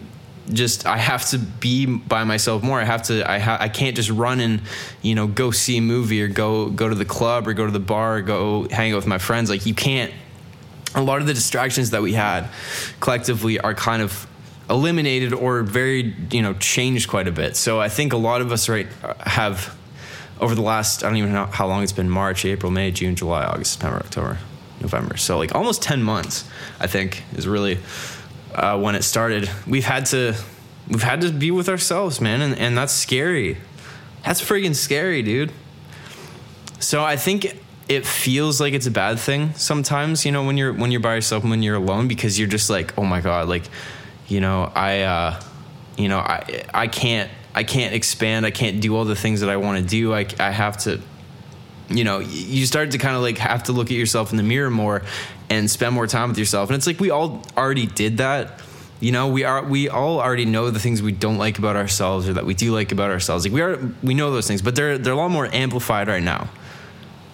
just 0.51 0.85
I 0.85 0.97
have 0.97 1.27
to 1.29 1.37
be 1.37 1.85
by 1.85 2.23
myself 2.23 2.63
more. 2.63 2.79
I 2.79 2.83
have 2.83 3.03
to 3.03 3.29
I 3.29 3.39
ha- 3.39 3.57
I 3.59 3.69
can't 3.69 3.95
just 3.95 4.09
run 4.09 4.39
and 4.39 4.61
you 5.01 5.15
know 5.15 5.27
go 5.27 5.51
see 5.51 5.77
a 5.77 5.81
movie 5.81 6.21
or 6.21 6.27
go 6.27 6.69
go 6.69 6.87
to 6.87 6.95
the 6.95 7.05
club 7.05 7.47
or 7.47 7.53
go 7.53 7.65
to 7.65 7.71
the 7.71 7.79
bar 7.79 8.17
or 8.17 8.21
go 8.21 8.67
hang 8.69 8.93
out 8.93 8.97
with 8.97 9.07
my 9.07 9.17
friends. 9.17 9.49
Like 9.49 9.65
you 9.65 9.73
can't 9.73 10.13
a 10.95 11.01
lot 11.01 11.19
of 11.19 11.27
the 11.27 11.33
distractions 11.33 11.91
that 11.91 12.01
we 12.01 12.13
had 12.13 12.47
collectively 12.99 13.59
are 13.59 13.73
kind 13.73 14.01
of 14.01 14.27
eliminated 14.69 15.33
or 15.33 15.61
very 15.61 16.15
you 16.31 16.41
know 16.41 16.53
changed 16.55 17.07
quite 17.07 17.27
a 17.27 17.31
bit 17.31 17.55
so 17.55 17.79
i 17.79 17.87
think 17.87 18.13
a 18.13 18.17
lot 18.17 18.41
of 18.41 18.51
us 18.51 18.67
right 18.67 18.87
have 19.19 19.77
over 20.41 20.55
the 20.55 20.61
last 20.61 21.03
i 21.03 21.07
don't 21.07 21.17
even 21.17 21.31
know 21.31 21.45
how 21.45 21.67
long 21.67 21.83
it's 21.83 21.91
been 21.91 22.09
march 22.09 22.45
april 22.45 22.71
may 22.71 22.89
june 22.89 23.15
july 23.15 23.43
august 23.43 23.73
september 23.73 23.97
october 23.97 24.39
november 24.81 25.17
so 25.17 25.37
like 25.37 25.53
almost 25.53 25.83
10 25.83 26.01
months 26.01 26.49
i 26.79 26.87
think 26.87 27.23
is 27.35 27.47
really 27.47 27.77
uh, 28.55 28.79
when 28.79 28.95
it 28.95 29.03
started. 29.03 29.49
We've 29.67 29.85
had 29.85 30.05
to 30.07 30.35
we've 30.87 31.03
had 31.03 31.21
to 31.21 31.31
be 31.31 31.49
with 31.51 31.67
ourselves 31.67 32.21
man 32.21 32.41
and, 32.41 32.57
and 32.57 32.77
that's 32.77 32.93
scary. 32.93 33.57
That's 34.23 34.41
freaking 34.41 34.75
scary 34.75 35.21
dude. 35.21 35.51
So 36.79 37.03
i 37.03 37.15
think 37.15 37.61
it 37.87 38.05
feels 38.05 38.59
like 38.59 38.73
it's 38.73 38.87
a 38.87 38.91
bad 38.91 39.19
thing 39.19 39.53
sometimes, 39.53 40.25
you 40.25 40.31
know, 40.31 40.43
when 40.43 40.57
you're 40.57 40.73
when 40.73 40.91
you're 40.91 41.01
by 41.01 41.15
yourself 41.15 41.43
and 41.43 41.51
when 41.51 41.61
you're 41.61 41.75
alone 41.75 42.07
because 42.07 42.39
you're 42.39 42.47
just 42.47 42.69
like, 42.69 42.97
oh 42.97 43.03
my 43.03 43.21
god, 43.21 43.47
like, 43.47 43.63
you 44.27 44.41
know, 44.41 44.71
I, 44.75 45.01
uh, 45.01 45.41
you 45.97 46.09
know, 46.09 46.17
I 46.17 46.63
I 46.73 46.87
can't 46.87 47.29
I 47.53 47.63
can't 47.63 47.93
expand, 47.93 48.45
I 48.45 48.51
can't 48.51 48.81
do 48.81 48.95
all 48.95 49.05
the 49.05 49.15
things 49.15 49.41
that 49.41 49.49
I 49.49 49.57
want 49.57 49.79
to 49.79 49.85
do. 49.85 50.13
I 50.13 50.25
I 50.39 50.49
have 50.49 50.77
to, 50.79 50.99
you 51.89 52.03
know, 52.03 52.19
you 52.19 52.65
start 52.65 52.91
to 52.91 52.97
kind 52.97 53.15
of 53.15 53.21
like 53.21 53.37
have 53.37 53.63
to 53.63 53.71
look 53.71 53.87
at 53.87 53.97
yourself 53.97 54.31
in 54.31 54.37
the 54.37 54.43
mirror 54.43 54.71
more 54.71 55.03
and 55.49 55.69
spend 55.69 55.93
more 55.93 56.07
time 56.07 56.29
with 56.29 56.37
yourself. 56.37 56.69
And 56.69 56.77
it's 56.77 56.87
like 56.87 56.99
we 56.99 57.11
all 57.11 57.43
already 57.57 57.85
did 57.85 58.17
that. 58.17 58.59
You 58.99 59.11
know, 59.11 59.27
we 59.27 59.43
are 59.43 59.63
we 59.63 59.89
all 59.89 60.19
already 60.19 60.45
know 60.45 60.71
the 60.71 60.79
things 60.79 61.01
we 61.01 61.11
don't 61.11 61.37
like 61.37 61.59
about 61.59 61.75
ourselves 61.75 62.27
or 62.27 62.33
that 62.33 62.45
we 62.45 62.53
do 62.53 62.73
like 62.73 62.91
about 62.91 63.11
ourselves. 63.11 63.45
Like 63.45 63.53
we 63.53 63.61
are 63.61 63.79
we 64.01 64.13
know 64.13 64.31
those 64.31 64.47
things, 64.47 64.61
but 64.61 64.75
they're 64.75 64.97
they're 64.97 65.13
a 65.13 65.17
lot 65.17 65.31
more 65.31 65.47
amplified 65.53 66.07
right 66.07 66.23
now 66.23 66.49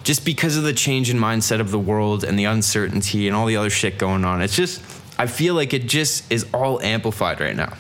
just 0.04 0.26
because 0.26 0.58
of 0.58 0.64
the 0.64 0.74
change 0.74 1.10
in 1.10 1.18
mindset 1.18 1.60
of 1.60 1.72
the 1.72 1.80
world 1.80 2.24
and 2.24 2.38
the 2.38 2.46
uncertainty 2.46 3.28
and 3.28 3.36
all 3.36 3.46
the 3.46 3.58
other 3.58 3.70
shit 3.70 3.98
going 3.98 4.26
on. 4.26 4.42
It's 4.42 4.56
just, 4.56 4.82
I 5.18 5.28
feel 5.28 5.54
like 5.54 5.74
it 5.74 5.88
just 5.88 6.32
is 6.32 6.46
all 6.54 6.82
amplified 6.82 7.40
right 7.40 7.56
now. 7.56 7.78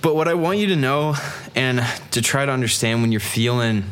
But 0.00 0.16
what 0.16 0.28
I 0.28 0.34
want 0.34 0.58
you 0.58 0.68
to 0.68 0.76
know 0.76 1.14
and 1.54 1.84
to 2.12 2.22
try 2.22 2.44
to 2.44 2.52
understand 2.52 3.02
when 3.02 3.12
you're 3.12 3.20
feeling 3.20 3.84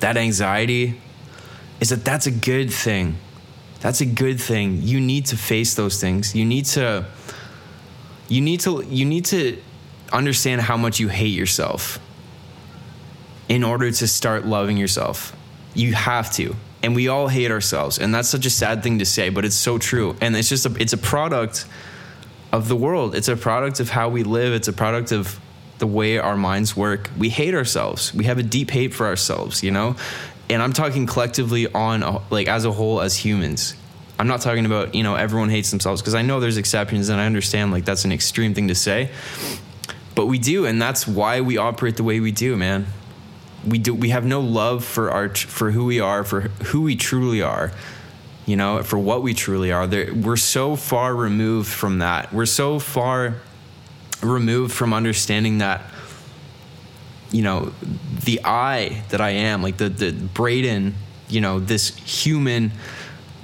that 0.00 0.16
anxiety 0.16 1.00
is 1.82 1.88
that 1.88 2.04
that's 2.04 2.26
a 2.26 2.30
good 2.30 2.72
thing. 2.72 3.16
That's 3.80 4.00
a 4.00 4.06
good 4.06 4.40
thing. 4.40 4.82
You 4.82 5.00
need 5.00 5.26
to 5.26 5.36
face 5.36 5.74
those 5.74 6.00
things. 6.00 6.32
You 6.32 6.44
need 6.44 6.66
to 6.66 7.06
you 8.28 8.40
need 8.40 8.60
to 8.60 8.84
you 8.84 9.04
need 9.04 9.24
to 9.26 9.60
understand 10.12 10.60
how 10.60 10.76
much 10.76 11.00
you 11.00 11.08
hate 11.08 11.34
yourself 11.34 11.98
in 13.48 13.64
order 13.64 13.90
to 13.90 14.06
start 14.06 14.46
loving 14.46 14.76
yourself. 14.76 15.34
You 15.74 15.94
have 15.94 16.32
to. 16.34 16.54
And 16.84 16.94
we 16.94 17.08
all 17.08 17.26
hate 17.26 17.50
ourselves. 17.50 17.98
And 17.98 18.14
that's 18.14 18.28
such 18.28 18.46
a 18.46 18.50
sad 18.50 18.84
thing 18.84 19.00
to 19.00 19.04
say, 19.04 19.28
but 19.30 19.44
it's 19.44 19.56
so 19.56 19.76
true. 19.76 20.14
And 20.20 20.36
it's 20.36 20.48
just 20.48 20.64
a 20.64 20.72
it's 20.78 20.92
a 20.92 20.98
product 20.98 21.66
of 22.52 22.68
the 22.68 22.76
world. 22.76 23.16
It's 23.16 23.28
a 23.28 23.36
product 23.36 23.80
of 23.80 23.90
how 23.90 24.08
we 24.08 24.22
live. 24.22 24.54
It's 24.54 24.68
a 24.68 24.72
product 24.72 25.10
of 25.10 25.40
the 25.78 25.86
way 25.88 26.16
our 26.16 26.36
minds 26.36 26.76
work. 26.76 27.10
We 27.18 27.28
hate 27.28 27.54
ourselves. 27.54 28.14
We 28.14 28.26
have 28.26 28.38
a 28.38 28.44
deep 28.44 28.70
hate 28.70 28.94
for 28.94 29.04
ourselves, 29.04 29.64
you 29.64 29.72
know? 29.72 29.96
And 30.52 30.62
I'm 30.62 30.72
talking 30.72 31.06
collectively 31.06 31.72
on 31.72 32.22
like 32.30 32.48
as 32.48 32.64
a 32.64 32.72
whole 32.72 33.00
as 33.00 33.16
humans. 33.16 33.74
I'm 34.18 34.28
not 34.28 34.40
talking 34.40 34.66
about, 34.66 34.94
you 34.94 35.02
know, 35.02 35.16
everyone 35.16 35.48
hates 35.48 35.70
themselves 35.70 36.00
because 36.00 36.14
I 36.14 36.22
know 36.22 36.38
there's 36.38 36.58
exceptions 36.58 37.08
and 37.08 37.20
I 37.20 37.26
understand 37.26 37.72
like 37.72 37.84
that's 37.84 38.04
an 38.04 38.12
extreme 38.12 38.54
thing 38.54 38.68
to 38.68 38.74
say. 38.74 39.10
But 40.14 40.26
we 40.26 40.38
do 40.38 40.66
and 40.66 40.80
that's 40.80 41.08
why 41.08 41.40
we 41.40 41.56
operate 41.56 41.96
the 41.96 42.04
way 42.04 42.20
we 42.20 42.32
do, 42.32 42.56
man 42.56 42.86
we 43.66 43.78
do 43.78 43.94
we 43.94 44.10
have 44.10 44.24
no 44.24 44.40
love 44.40 44.84
for 44.84 45.10
our 45.10 45.28
for 45.34 45.70
who 45.70 45.84
we 45.84 46.00
are 46.00 46.24
for 46.24 46.40
who 46.40 46.82
we 46.82 46.96
truly 46.96 47.42
are 47.42 47.72
you 48.46 48.56
know 48.56 48.82
for 48.82 48.98
what 48.98 49.22
we 49.22 49.34
truly 49.34 49.70
are 49.70 49.86
there, 49.86 50.12
we're 50.14 50.36
so 50.36 50.74
far 50.76 51.14
removed 51.14 51.68
from 51.68 51.98
that 51.98 52.32
we're 52.32 52.46
so 52.46 52.78
far 52.78 53.34
removed 54.22 54.72
from 54.74 54.92
understanding 54.92 55.58
that 55.58 55.82
you 57.30 57.42
know 57.42 57.72
the 58.24 58.40
i 58.44 59.02
that 59.10 59.20
i 59.20 59.30
am 59.30 59.62
like 59.62 59.76
the 59.76 59.88
the 59.88 60.12
braden 60.12 60.94
you 61.28 61.40
know 61.40 61.58
this 61.58 61.96
human 61.96 62.72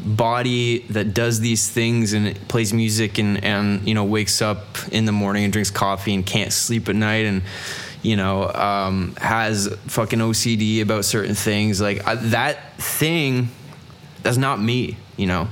body 0.01 0.79
that 0.91 1.13
does 1.13 1.41
these 1.41 1.69
things 1.69 2.13
and 2.13 2.37
plays 2.49 2.73
music 2.73 3.19
and 3.19 3.43
and 3.43 3.87
you 3.87 3.95
know 3.95 4.05
wakes 4.05 4.41
up 4.41 4.79
in 4.93 5.05
the 5.05 5.13
morning 5.13 5.45
and 5.45 5.53
drinks 5.53 5.71
coffee 5.71 6.15
and 6.15 6.25
can't 6.25 6.53
sleep 6.53 6.89
at 6.89 6.95
night 6.95 7.27
and 7.27 7.43
you 8.03 8.17
know, 8.17 8.49
um, 8.53 9.15
has 9.17 9.69
fucking 9.87 10.19
OCD 10.19 10.83
about 10.83 11.05
certain 11.05 11.35
things. 11.35 11.81
Like 11.81 12.07
I, 12.07 12.15
that 12.17 12.75
thing, 12.79 13.49
that's 14.23 14.37
not 14.37 14.61
me. 14.61 14.97
You 15.17 15.27
know, 15.27 15.49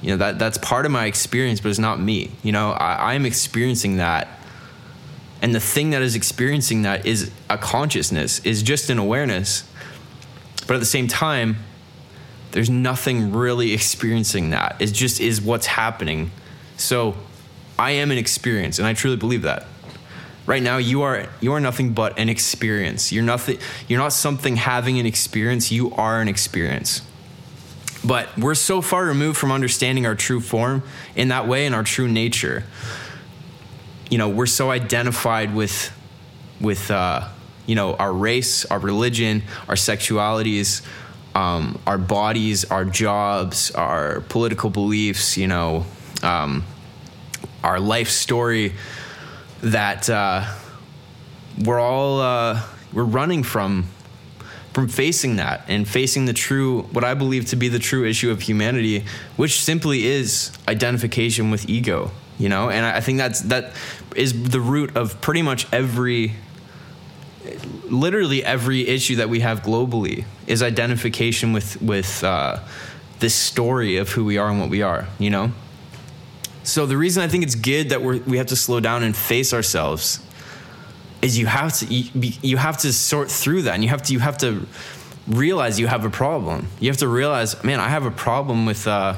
you 0.00 0.10
know 0.10 0.16
that 0.18 0.38
that's 0.38 0.58
part 0.58 0.86
of 0.86 0.92
my 0.92 1.06
experience, 1.06 1.60
but 1.60 1.68
it's 1.68 1.78
not 1.78 2.00
me. 2.00 2.30
You 2.42 2.52
know, 2.52 2.70
I, 2.70 3.14
I'm 3.14 3.26
experiencing 3.26 3.98
that, 3.98 4.28
and 5.42 5.52
the 5.52 5.60
thing 5.60 5.90
that 5.90 6.00
is 6.02 6.14
experiencing 6.14 6.82
that 6.82 7.04
is 7.04 7.32
a 7.50 7.58
consciousness, 7.58 8.38
is 8.46 8.62
just 8.62 8.88
an 8.88 8.98
awareness. 8.98 9.68
But 10.68 10.74
at 10.74 10.78
the 10.78 10.86
same 10.86 11.08
time, 11.08 11.56
there's 12.52 12.70
nothing 12.70 13.32
really 13.32 13.72
experiencing 13.72 14.50
that. 14.50 14.76
It 14.78 14.92
just 14.92 15.20
is 15.20 15.42
what's 15.42 15.66
happening. 15.66 16.30
So 16.76 17.16
I 17.76 17.90
am 17.92 18.12
an 18.12 18.18
experience, 18.18 18.78
and 18.78 18.86
I 18.86 18.94
truly 18.94 19.16
believe 19.16 19.42
that 19.42 19.66
right 20.46 20.62
now 20.62 20.76
you 20.76 21.02
are 21.02 21.28
you 21.40 21.52
are 21.52 21.60
nothing 21.60 21.92
but 21.92 22.18
an 22.18 22.28
experience 22.28 23.12
you're 23.12 23.22
nothing 23.22 23.56
you're 23.86 24.00
not 24.00 24.12
something 24.12 24.56
having 24.56 24.98
an 24.98 25.06
experience 25.06 25.70
you 25.70 25.92
are 25.94 26.20
an 26.20 26.26
experience 26.26 27.02
but 28.04 28.36
we're 28.36 28.54
so 28.54 28.82
far 28.82 29.04
removed 29.04 29.38
from 29.38 29.52
understanding 29.52 30.04
our 30.04 30.16
true 30.16 30.40
form 30.40 30.82
in 31.14 31.28
that 31.28 31.46
way 31.46 31.64
and 31.64 31.76
our 31.76 31.84
true 31.84 32.08
nature 32.08 32.64
you 34.12 34.18
know 34.18 34.28
we're 34.28 34.44
so 34.44 34.70
identified 34.70 35.54
with 35.54 35.90
with 36.60 36.90
uh, 36.90 37.26
you 37.64 37.74
know 37.74 37.94
our 37.94 38.12
race 38.12 38.66
our 38.66 38.78
religion 38.78 39.42
our 39.68 39.74
sexualities 39.74 40.82
um, 41.34 41.80
our 41.86 41.96
bodies 41.96 42.66
our 42.66 42.84
jobs 42.84 43.70
our 43.70 44.20
political 44.28 44.68
beliefs 44.68 45.38
you 45.38 45.46
know 45.46 45.86
um, 46.22 46.62
our 47.64 47.80
life 47.80 48.10
story 48.10 48.74
that 49.62 50.10
uh, 50.10 50.44
we're 51.64 51.80
all 51.80 52.20
uh, 52.20 52.60
we're 52.92 53.04
running 53.04 53.42
from 53.42 53.88
from 54.74 54.88
facing 54.88 55.36
that 55.36 55.62
and 55.68 55.86
facing 55.86 56.24
the 56.24 56.32
true, 56.32 56.82
what 56.92 57.04
I 57.04 57.12
believe 57.12 57.44
to 57.46 57.56
be 57.56 57.68
the 57.68 57.78
true 57.78 58.06
issue 58.06 58.30
of 58.30 58.40
humanity, 58.40 59.04
which 59.36 59.60
simply 59.60 60.06
is 60.06 60.50
identification 60.66 61.50
with 61.50 61.68
ego. 61.68 62.10
You 62.38 62.48
know, 62.48 62.70
and 62.70 62.84
I 62.84 63.00
think 63.00 63.18
that's 63.18 63.40
that 63.42 63.72
is 64.16 64.50
the 64.50 64.60
root 64.60 64.96
of 64.96 65.20
pretty 65.20 65.42
much 65.42 65.72
every 65.72 66.34
literally 67.84 68.44
every 68.44 68.86
issue 68.86 69.16
that 69.16 69.28
we 69.28 69.40
have 69.40 69.62
globally 69.62 70.24
is 70.46 70.62
identification 70.62 71.52
with 71.52 71.80
with 71.80 72.24
uh, 72.24 72.58
this 73.20 73.34
story 73.34 73.96
of 73.96 74.10
who 74.10 74.24
we 74.24 74.38
are 74.38 74.48
and 74.48 74.60
what 74.60 74.70
we 74.70 74.82
are. 74.82 75.06
You 75.18 75.30
know. 75.30 75.52
So 76.64 76.86
the 76.86 76.96
reason 76.96 77.22
I 77.22 77.28
think 77.28 77.44
it's 77.44 77.54
good 77.54 77.90
that 77.90 78.02
we 78.02 78.20
we 78.20 78.38
have 78.38 78.46
to 78.48 78.56
slow 78.56 78.80
down 78.80 79.02
and 79.02 79.16
face 79.16 79.52
ourselves 79.52 80.20
is 81.20 81.38
you 81.38 81.46
have 81.46 81.72
to 81.78 81.86
you, 81.86 82.32
you 82.42 82.56
have 82.56 82.78
to 82.78 82.92
sort 82.92 83.30
through 83.30 83.62
that 83.62 83.74
and 83.74 83.82
you 83.82 83.90
have 83.90 84.02
to 84.02 84.12
you 84.12 84.20
have 84.20 84.38
to 84.38 84.66
realize 85.28 85.78
you 85.78 85.86
have 85.86 86.04
a 86.04 86.10
problem. 86.10 86.68
You 86.80 86.88
have 86.90 86.98
to 86.98 87.08
realize, 87.08 87.62
man, 87.62 87.80
I 87.80 87.88
have 87.88 88.06
a 88.06 88.10
problem 88.10 88.66
with. 88.66 88.86
Uh, 88.86 89.16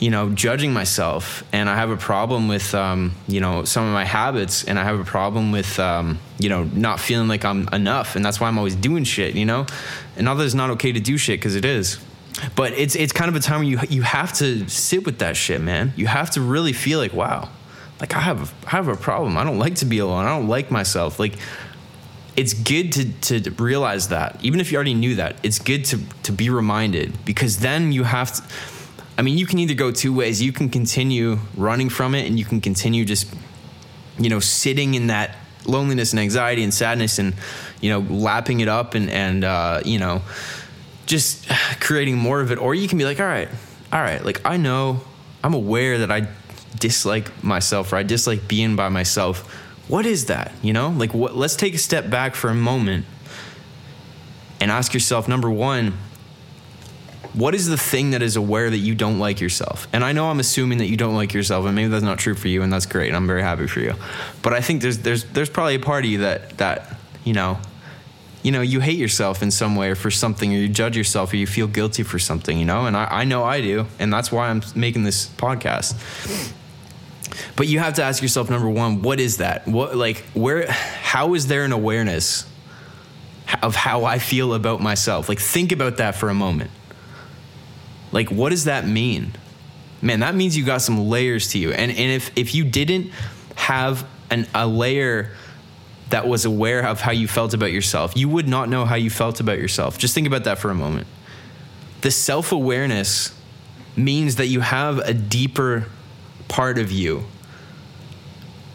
you 0.00 0.10
know, 0.10 0.30
judging 0.30 0.72
myself, 0.72 1.44
and 1.52 1.68
I 1.68 1.76
have 1.76 1.90
a 1.90 1.96
problem 1.96 2.48
with, 2.48 2.74
um, 2.74 3.12
you 3.28 3.40
know, 3.40 3.64
some 3.64 3.86
of 3.86 3.92
my 3.92 4.04
habits, 4.06 4.64
and 4.64 4.78
I 4.78 4.84
have 4.84 4.98
a 4.98 5.04
problem 5.04 5.52
with, 5.52 5.78
um, 5.78 6.18
you 6.38 6.48
know, 6.48 6.64
not 6.64 7.00
feeling 7.00 7.28
like 7.28 7.44
I'm 7.44 7.68
enough, 7.68 8.16
and 8.16 8.24
that's 8.24 8.40
why 8.40 8.48
I'm 8.48 8.56
always 8.56 8.74
doing 8.74 9.04
shit, 9.04 9.34
you 9.34 9.44
know. 9.44 9.66
And 10.16 10.24
not 10.24 10.34
that 10.34 10.46
it's 10.46 10.54
not 10.54 10.70
okay 10.70 10.90
to 10.90 11.00
do 11.00 11.18
shit 11.18 11.38
because 11.38 11.54
it 11.54 11.66
is, 11.66 11.98
but 12.56 12.72
it's 12.72 12.96
it's 12.96 13.12
kind 13.12 13.28
of 13.28 13.36
a 13.36 13.40
time 13.40 13.60
where 13.60 13.68
you 13.68 13.78
you 13.90 14.00
have 14.00 14.32
to 14.34 14.66
sit 14.70 15.04
with 15.04 15.18
that 15.18 15.36
shit, 15.36 15.60
man. 15.60 15.92
You 15.96 16.06
have 16.06 16.30
to 16.30 16.40
really 16.40 16.72
feel 16.72 16.98
like, 16.98 17.12
wow, 17.12 17.50
like 18.00 18.16
I 18.16 18.20
have 18.20 18.54
I 18.66 18.70
have 18.70 18.88
a 18.88 18.96
problem. 18.96 19.36
I 19.36 19.44
don't 19.44 19.58
like 19.58 19.74
to 19.76 19.84
be 19.84 19.98
alone. 19.98 20.24
I 20.24 20.30
don't 20.30 20.48
like 20.48 20.70
myself. 20.70 21.18
Like 21.18 21.34
it's 22.36 22.54
good 22.54 22.92
to 22.92 23.40
to 23.40 23.50
realize 23.62 24.08
that, 24.08 24.42
even 24.42 24.60
if 24.60 24.72
you 24.72 24.76
already 24.76 24.94
knew 24.94 25.16
that. 25.16 25.36
It's 25.42 25.58
good 25.58 25.84
to 25.86 25.98
to 26.22 26.32
be 26.32 26.48
reminded 26.48 27.22
because 27.26 27.58
then 27.58 27.92
you 27.92 28.04
have 28.04 28.32
to 28.32 28.42
I 29.20 29.22
mean, 29.22 29.36
you 29.36 29.44
can 29.44 29.58
either 29.58 29.74
go 29.74 29.90
two 29.90 30.14
ways. 30.14 30.40
You 30.40 30.50
can 30.50 30.70
continue 30.70 31.40
running 31.54 31.90
from 31.90 32.14
it 32.14 32.26
and 32.26 32.38
you 32.38 32.46
can 32.46 32.62
continue 32.62 33.04
just, 33.04 33.30
you 34.18 34.30
know, 34.30 34.40
sitting 34.40 34.94
in 34.94 35.08
that 35.08 35.36
loneliness 35.66 36.14
and 36.14 36.20
anxiety 36.20 36.62
and 36.62 36.72
sadness 36.72 37.18
and, 37.18 37.34
you 37.82 37.90
know, 37.90 37.98
lapping 37.98 38.60
it 38.60 38.68
up 38.68 38.94
and, 38.94 39.10
and, 39.10 39.44
uh, 39.44 39.82
you 39.84 39.98
know, 39.98 40.22
just 41.04 41.46
creating 41.80 42.16
more 42.16 42.40
of 42.40 42.50
it. 42.50 42.56
Or 42.56 42.74
you 42.74 42.88
can 42.88 42.96
be 42.96 43.04
like, 43.04 43.20
all 43.20 43.26
right, 43.26 43.50
all 43.92 44.00
right, 44.00 44.24
like 44.24 44.40
I 44.46 44.56
know, 44.56 45.02
I'm 45.44 45.52
aware 45.52 45.98
that 45.98 46.10
I 46.10 46.26
dislike 46.78 47.44
myself 47.44 47.92
or 47.92 47.96
I 47.96 48.04
dislike 48.04 48.48
being 48.48 48.74
by 48.74 48.88
myself. 48.88 49.54
What 49.86 50.06
is 50.06 50.26
that? 50.26 50.50
You 50.62 50.72
know, 50.72 50.88
like 50.88 51.12
what, 51.12 51.36
let's 51.36 51.56
take 51.56 51.74
a 51.74 51.78
step 51.78 52.08
back 52.08 52.34
for 52.34 52.48
a 52.48 52.54
moment 52.54 53.04
and 54.60 54.70
ask 54.70 54.94
yourself 54.94 55.28
number 55.28 55.50
one, 55.50 55.92
what 57.32 57.54
is 57.54 57.68
the 57.68 57.76
thing 57.76 58.10
that 58.10 58.22
is 58.22 58.36
aware 58.36 58.68
that 58.68 58.78
you 58.78 58.94
don't 58.94 59.18
like 59.18 59.40
yourself? 59.40 59.86
And 59.92 60.04
I 60.04 60.12
know 60.12 60.30
I'm 60.30 60.40
assuming 60.40 60.78
that 60.78 60.86
you 60.86 60.96
don't 60.96 61.14
like 61.14 61.32
yourself, 61.32 61.64
and 61.64 61.74
maybe 61.74 61.88
that's 61.88 62.04
not 62.04 62.18
true 62.18 62.34
for 62.34 62.48
you, 62.48 62.62
and 62.62 62.72
that's 62.72 62.86
great. 62.86 63.08
And 63.08 63.16
I'm 63.16 63.26
very 63.26 63.42
happy 63.42 63.66
for 63.66 63.80
you. 63.80 63.94
But 64.42 64.52
I 64.52 64.60
think 64.60 64.82
there's 64.82 64.98
there's 64.98 65.24
there's 65.24 65.50
probably 65.50 65.76
a 65.76 65.80
part 65.80 66.04
of 66.04 66.10
you 66.10 66.18
that 66.18 66.58
that 66.58 66.96
you 67.24 67.32
know, 67.32 67.58
you 68.42 68.50
know, 68.50 68.62
you 68.62 68.80
hate 68.80 68.98
yourself 68.98 69.42
in 69.42 69.50
some 69.50 69.76
way 69.76 69.90
or 69.90 69.94
for 69.94 70.10
something, 70.10 70.52
or 70.52 70.58
you 70.58 70.68
judge 70.68 70.96
yourself, 70.96 71.32
or 71.32 71.36
you 71.36 71.46
feel 71.46 71.68
guilty 71.68 72.02
for 72.02 72.18
something, 72.18 72.58
you 72.58 72.64
know. 72.64 72.86
And 72.86 72.96
I, 72.96 73.04
I 73.04 73.24
know 73.24 73.44
I 73.44 73.60
do, 73.60 73.86
and 74.00 74.12
that's 74.12 74.32
why 74.32 74.48
I'm 74.48 74.62
making 74.74 75.04
this 75.04 75.26
podcast. 75.26 75.94
But 77.54 77.68
you 77.68 77.78
have 77.78 77.94
to 77.94 78.02
ask 78.02 78.22
yourself, 78.22 78.50
number 78.50 78.68
one, 78.68 79.02
what 79.02 79.20
is 79.20 79.36
that? 79.36 79.68
What 79.68 79.96
like 79.96 80.24
where? 80.34 80.68
How 80.70 81.34
is 81.34 81.46
there 81.46 81.64
an 81.64 81.72
awareness 81.72 82.44
of 83.62 83.76
how 83.76 84.04
I 84.04 84.18
feel 84.18 84.52
about 84.52 84.80
myself? 84.80 85.28
Like 85.28 85.38
think 85.38 85.70
about 85.70 85.98
that 85.98 86.16
for 86.16 86.28
a 86.28 86.34
moment 86.34 86.72
like, 88.12 88.30
what 88.30 88.50
does 88.50 88.64
that 88.64 88.86
mean? 88.86 89.32
Man, 90.02 90.20
that 90.20 90.34
means 90.34 90.56
you 90.56 90.64
got 90.64 90.82
some 90.82 91.08
layers 91.08 91.48
to 91.48 91.58
you. 91.58 91.72
And, 91.72 91.90
and 91.90 91.98
if, 92.10 92.36
if 92.36 92.54
you 92.54 92.64
didn't 92.64 93.10
have 93.54 94.06
an, 94.30 94.46
a 94.54 94.66
layer 94.66 95.32
that 96.08 96.26
was 96.26 96.44
aware 96.44 96.86
of 96.86 97.00
how 97.00 97.12
you 97.12 97.28
felt 97.28 97.54
about 97.54 97.72
yourself, 97.72 98.16
you 98.16 98.28
would 98.28 98.48
not 98.48 98.68
know 98.68 98.84
how 98.84 98.96
you 98.96 99.10
felt 99.10 99.40
about 99.40 99.58
yourself. 99.58 99.98
Just 99.98 100.14
think 100.14 100.26
about 100.26 100.44
that 100.44 100.58
for 100.58 100.70
a 100.70 100.74
moment. 100.74 101.06
The 102.00 102.10
self 102.10 102.52
awareness 102.52 103.34
means 103.96 104.36
that 104.36 104.46
you 104.46 104.60
have 104.60 104.98
a 104.98 105.12
deeper 105.12 105.86
part 106.48 106.78
of 106.78 106.90
you 106.90 107.24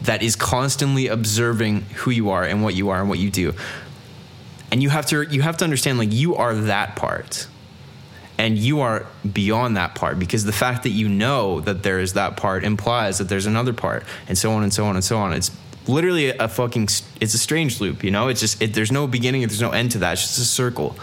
that 0.02 0.22
is 0.22 0.36
constantly 0.36 1.08
observing 1.08 1.82
who 1.82 2.10
you 2.10 2.30
are 2.30 2.44
and 2.44 2.62
what 2.62 2.74
you 2.74 2.90
are 2.90 3.00
and 3.00 3.08
what 3.08 3.18
you 3.18 3.30
do. 3.30 3.52
And 4.70 4.82
you 4.82 4.88
have 4.90 5.06
to 5.06 5.22
you 5.22 5.42
have 5.42 5.56
to 5.58 5.64
understand 5.64 5.98
like 5.98 6.12
you 6.12 6.36
are 6.36 6.54
that 6.54 6.96
part 6.96 7.48
and 8.38 8.58
you 8.58 8.80
are 8.80 9.06
beyond 9.32 9.76
that 9.76 9.94
part 9.94 10.18
because 10.18 10.44
the 10.44 10.52
fact 10.52 10.82
that 10.82 10.90
you 10.90 11.08
know 11.08 11.60
that 11.60 11.82
there 11.82 11.98
is 12.00 12.12
that 12.14 12.36
part 12.36 12.64
implies 12.64 13.18
that 13.18 13.28
there's 13.28 13.46
another 13.46 13.72
part 13.72 14.04
and 14.28 14.36
so 14.36 14.52
on 14.52 14.62
and 14.62 14.72
so 14.72 14.84
on 14.84 14.94
and 14.94 15.04
so 15.04 15.16
on. 15.18 15.32
It's 15.32 15.50
literally 15.86 16.30
a 16.30 16.48
fucking 16.48 16.88
it's 17.20 17.34
a 17.34 17.38
strange 17.38 17.80
loop 17.80 18.02
you 18.04 18.10
know? 18.10 18.28
It's 18.28 18.40
just 18.40 18.60
it, 18.60 18.74
there's 18.74 18.92
no 18.92 19.06
beginning 19.06 19.42
there's 19.42 19.60
no 19.60 19.70
end 19.70 19.92
to 19.92 19.98
that. 19.98 20.14
It's 20.14 20.22
just 20.22 20.38
a 20.38 20.44
circle. 20.44 20.96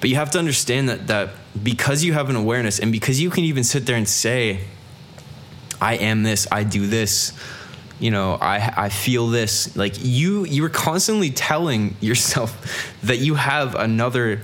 But 0.00 0.10
you 0.10 0.16
have 0.16 0.30
to 0.32 0.38
understand 0.38 0.88
that 0.88 1.06
that 1.06 1.30
because 1.62 2.02
you 2.02 2.12
have 2.14 2.30
an 2.30 2.36
awareness 2.36 2.78
and 2.78 2.90
because 2.90 3.20
you 3.20 3.30
can 3.30 3.44
even 3.44 3.64
sit 3.64 3.86
there 3.86 3.96
and 3.96 4.08
say 4.08 4.60
i 5.80 5.96
am 5.96 6.22
this 6.22 6.46
i 6.50 6.64
do 6.64 6.86
this 6.86 7.32
you 8.00 8.10
know 8.10 8.38
i 8.40 8.84
i 8.84 8.88
feel 8.88 9.26
this 9.28 9.76
like 9.76 9.94
you 9.98 10.44
you're 10.46 10.70
constantly 10.70 11.30
telling 11.30 11.94
yourself 12.00 12.94
that 13.02 13.18
you 13.18 13.34
have 13.34 13.74
another 13.74 14.42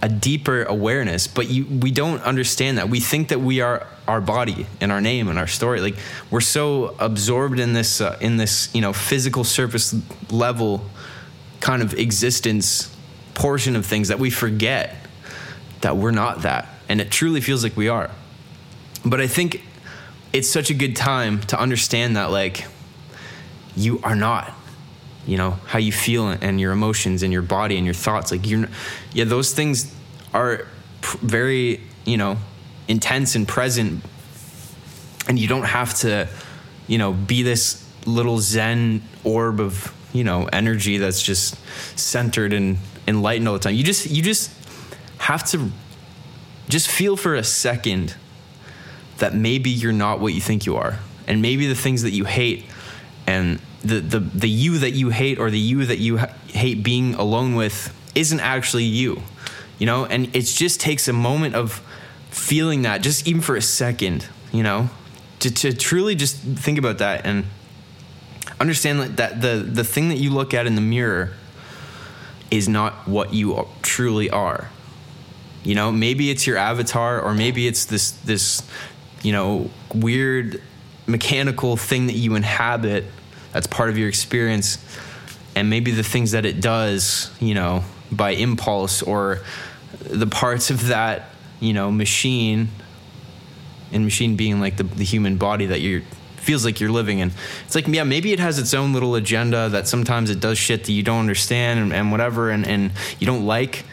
a 0.00 0.08
deeper 0.08 0.62
awareness 0.64 1.26
but 1.26 1.48
you 1.48 1.64
we 1.66 1.90
don't 1.90 2.22
understand 2.22 2.78
that. 2.78 2.88
We 2.88 3.00
think 3.00 3.28
that 3.28 3.40
we 3.40 3.60
are 3.60 3.86
our 4.06 4.20
body 4.20 4.66
and 4.80 4.92
our 4.92 5.00
name 5.00 5.28
and 5.28 5.38
our 5.38 5.46
story. 5.46 5.80
Like 5.80 5.96
we're 6.30 6.40
so 6.40 6.94
absorbed 6.98 7.58
in 7.58 7.72
this 7.72 8.00
uh, 8.00 8.16
in 8.20 8.36
this 8.36 8.72
you 8.74 8.80
know 8.80 8.92
physical 8.92 9.44
surface 9.44 9.94
level 10.30 10.84
kind 11.60 11.82
of 11.82 11.94
existence 11.94 12.94
portion 13.34 13.76
of 13.76 13.84
things 13.86 14.08
that 14.08 14.18
we 14.18 14.30
forget 14.30 14.96
that 15.80 15.96
we're 15.96 16.10
not 16.10 16.42
that. 16.42 16.68
And 16.88 17.00
it 17.00 17.10
truly 17.10 17.40
feels 17.40 17.62
like 17.62 17.76
we 17.76 17.88
are. 17.88 18.10
But 19.04 19.20
i 19.20 19.26
think 19.26 19.62
it's 20.32 20.48
such 20.48 20.70
a 20.70 20.74
good 20.74 20.94
time 20.94 21.40
to 21.40 21.58
understand 21.58 22.16
that 22.16 22.30
like 22.30 22.64
you 23.76 24.00
are 24.02 24.16
not 24.16 24.52
you 25.28 25.36
know 25.36 25.50
how 25.66 25.78
you 25.78 25.92
feel 25.92 26.26
and 26.28 26.58
your 26.58 26.72
emotions 26.72 27.22
and 27.22 27.30
your 27.30 27.42
body 27.42 27.76
and 27.76 27.84
your 27.84 27.94
thoughts. 27.94 28.32
Like 28.32 28.48
you're 28.48 28.66
yeah 29.12 29.24
those 29.24 29.52
things 29.52 29.94
are 30.32 30.66
very 31.02 31.82
you 32.06 32.16
know 32.16 32.38
intense 32.88 33.34
and 33.34 33.46
present. 33.46 34.02
And 35.28 35.38
you 35.38 35.46
don't 35.46 35.66
have 35.66 35.94
to 35.96 36.28
you 36.86 36.96
know 36.96 37.12
be 37.12 37.42
this 37.42 37.86
little 38.06 38.38
zen 38.38 39.02
orb 39.22 39.60
of 39.60 39.94
you 40.14 40.24
know 40.24 40.48
energy 40.50 40.96
that's 40.96 41.22
just 41.22 41.56
centered 41.98 42.54
and 42.54 42.78
enlightened 43.06 43.46
all 43.46 43.54
the 43.54 43.60
time. 43.60 43.74
You 43.74 43.84
just 43.84 44.10
you 44.10 44.22
just 44.22 44.50
have 45.18 45.44
to 45.50 45.70
just 46.70 46.90
feel 46.90 47.18
for 47.18 47.34
a 47.34 47.44
second 47.44 48.14
that 49.18 49.34
maybe 49.34 49.68
you're 49.68 49.92
not 49.92 50.20
what 50.20 50.32
you 50.32 50.40
think 50.40 50.64
you 50.64 50.76
are. 50.76 50.98
And 51.26 51.42
maybe 51.42 51.66
the 51.66 51.74
things 51.74 52.02
that 52.02 52.12
you 52.12 52.24
hate 52.24 52.64
and 53.26 53.60
the 53.82 54.00
the 54.00 54.18
the 54.18 54.48
you 54.48 54.78
that 54.78 54.92
you 54.92 55.10
hate 55.10 55.38
or 55.38 55.50
the 55.50 55.58
you 55.58 55.84
that 55.86 55.98
you 55.98 56.18
ha- 56.18 56.32
hate 56.48 56.82
being 56.82 57.14
alone 57.14 57.54
with 57.54 57.94
isn't 58.14 58.40
actually 58.40 58.84
you 58.84 59.22
you 59.78 59.86
know? 59.86 60.04
And 60.06 60.34
it 60.34 60.42
just 60.42 60.80
takes 60.80 61.06
a 61.06 61.12
moment 61.12 61.54
of 61.54 61.80
feeling 62.30 62.82
that 62.82 63.00
just 63.00 63.26
even 63.26 63.40
for 63.40 63.56
a 63.56 63.62
second 63.62 64.26
you 64.52 64.62
know? 64.62 64.90
To, 65.40 65.50
to 65.52 65.72
truly 65.72 66.16
just 66.16 66.36
think 66.36 66.78
about 66.78 66.98
that 66.98 67.24
and 67.24 67.44
understand 68.58 69.00
that, 69.00 69.16
that 69.18 69.40
the 69.40 69.58
the 69.58 69.84
thing 69.84 70.08
that 70.08 70.18
you 70.18 70.30
look 70.30 70.52
at 70.52 70.66
in 70.66 70.74
the 70.74 70.80
mirror 70.80 71.32
is 72.50 72.68
not 72.68 73.06
what 73.06 73.32
you 73.32 73.68
truly 73.82 74.30
are. 74.30 74.70
You 75.62 75.76
know 75.76 75.92
maybe 75.92 76.30
it's 76.30 76.46
your 76.46 76.56
avatar 76.56 77.20
or 77.20 77.34
maybe 77.34 77.68
it's 77.68 77.84
this 77.84 78.10
this 78.10 78.62
you 79.22 79.30
know 79.30 79.70
weird 79.94 80.60
mechanical 81.06 81.76
thing 81.76 82.06
that 82.08 82.16
you 82.16 82.34
inhabit 82.34 83.04
that's 83.52 83.66
part 83.66 83.90
of 83.90 83.98
your 83.98 84.08
experience. 84.08 84.78
And 85.54 85.70
maybe 85.70 85.90
the 85.90 86.02
things 86.02 86.32
that 86.32 86.44
it 86.44 86.60
does 86.60 87.30
you 87.40 87.54
know 87.54 87.84
by 88.10 88.30
impulse 88.30 89.02
or 89.02 89.40
the 90.00 90.26
parts 90.26 90.70
of 90.70 90.88
that 90.88 91.30
you 91.60 91.72
know 91.72 91.90
machine 91.90 92.68
and 93.92 94.04
machine 94.04 94.36
being 94.36 94.60
like 94.60 94.76
the, 94.76 94.84
the 94.84 95.04
human 95.04 95.36
body 95.36 95.66
that 95.66 95.80
you 95.80 96.02
feels 96.36 96.64
like 96.64 96.80
you're 96.80 96.90
living 96.90 97.18
in. 97.18 97.32
It's 97.66 97.74
like 97.74 97.86
yeah 97.88 98.04
maybe 98.04 98.32
it 98.32 98.40
has 98.40 98.58
its 98.58 98.74
own 98.74 98.92
little 98.92 99.14
agenda 99.14 99.68
that 99.70 99.88
sometimes 99.88 100.30
it 100.30 100.40
does 100.40 100.58
shit 100.58 100.84
that 100.84 100.92
you 100.92 101.02
don't 101.02 101.20
understand 101.20 101.80
and, 101.80 101.92
and 101.92 102.10
whatever 102.10 102.50
and, 102.50 102.66
and 102.66 102.92
you 103.18 103.26
don't 103.26 103.44
like. 103.44 103.84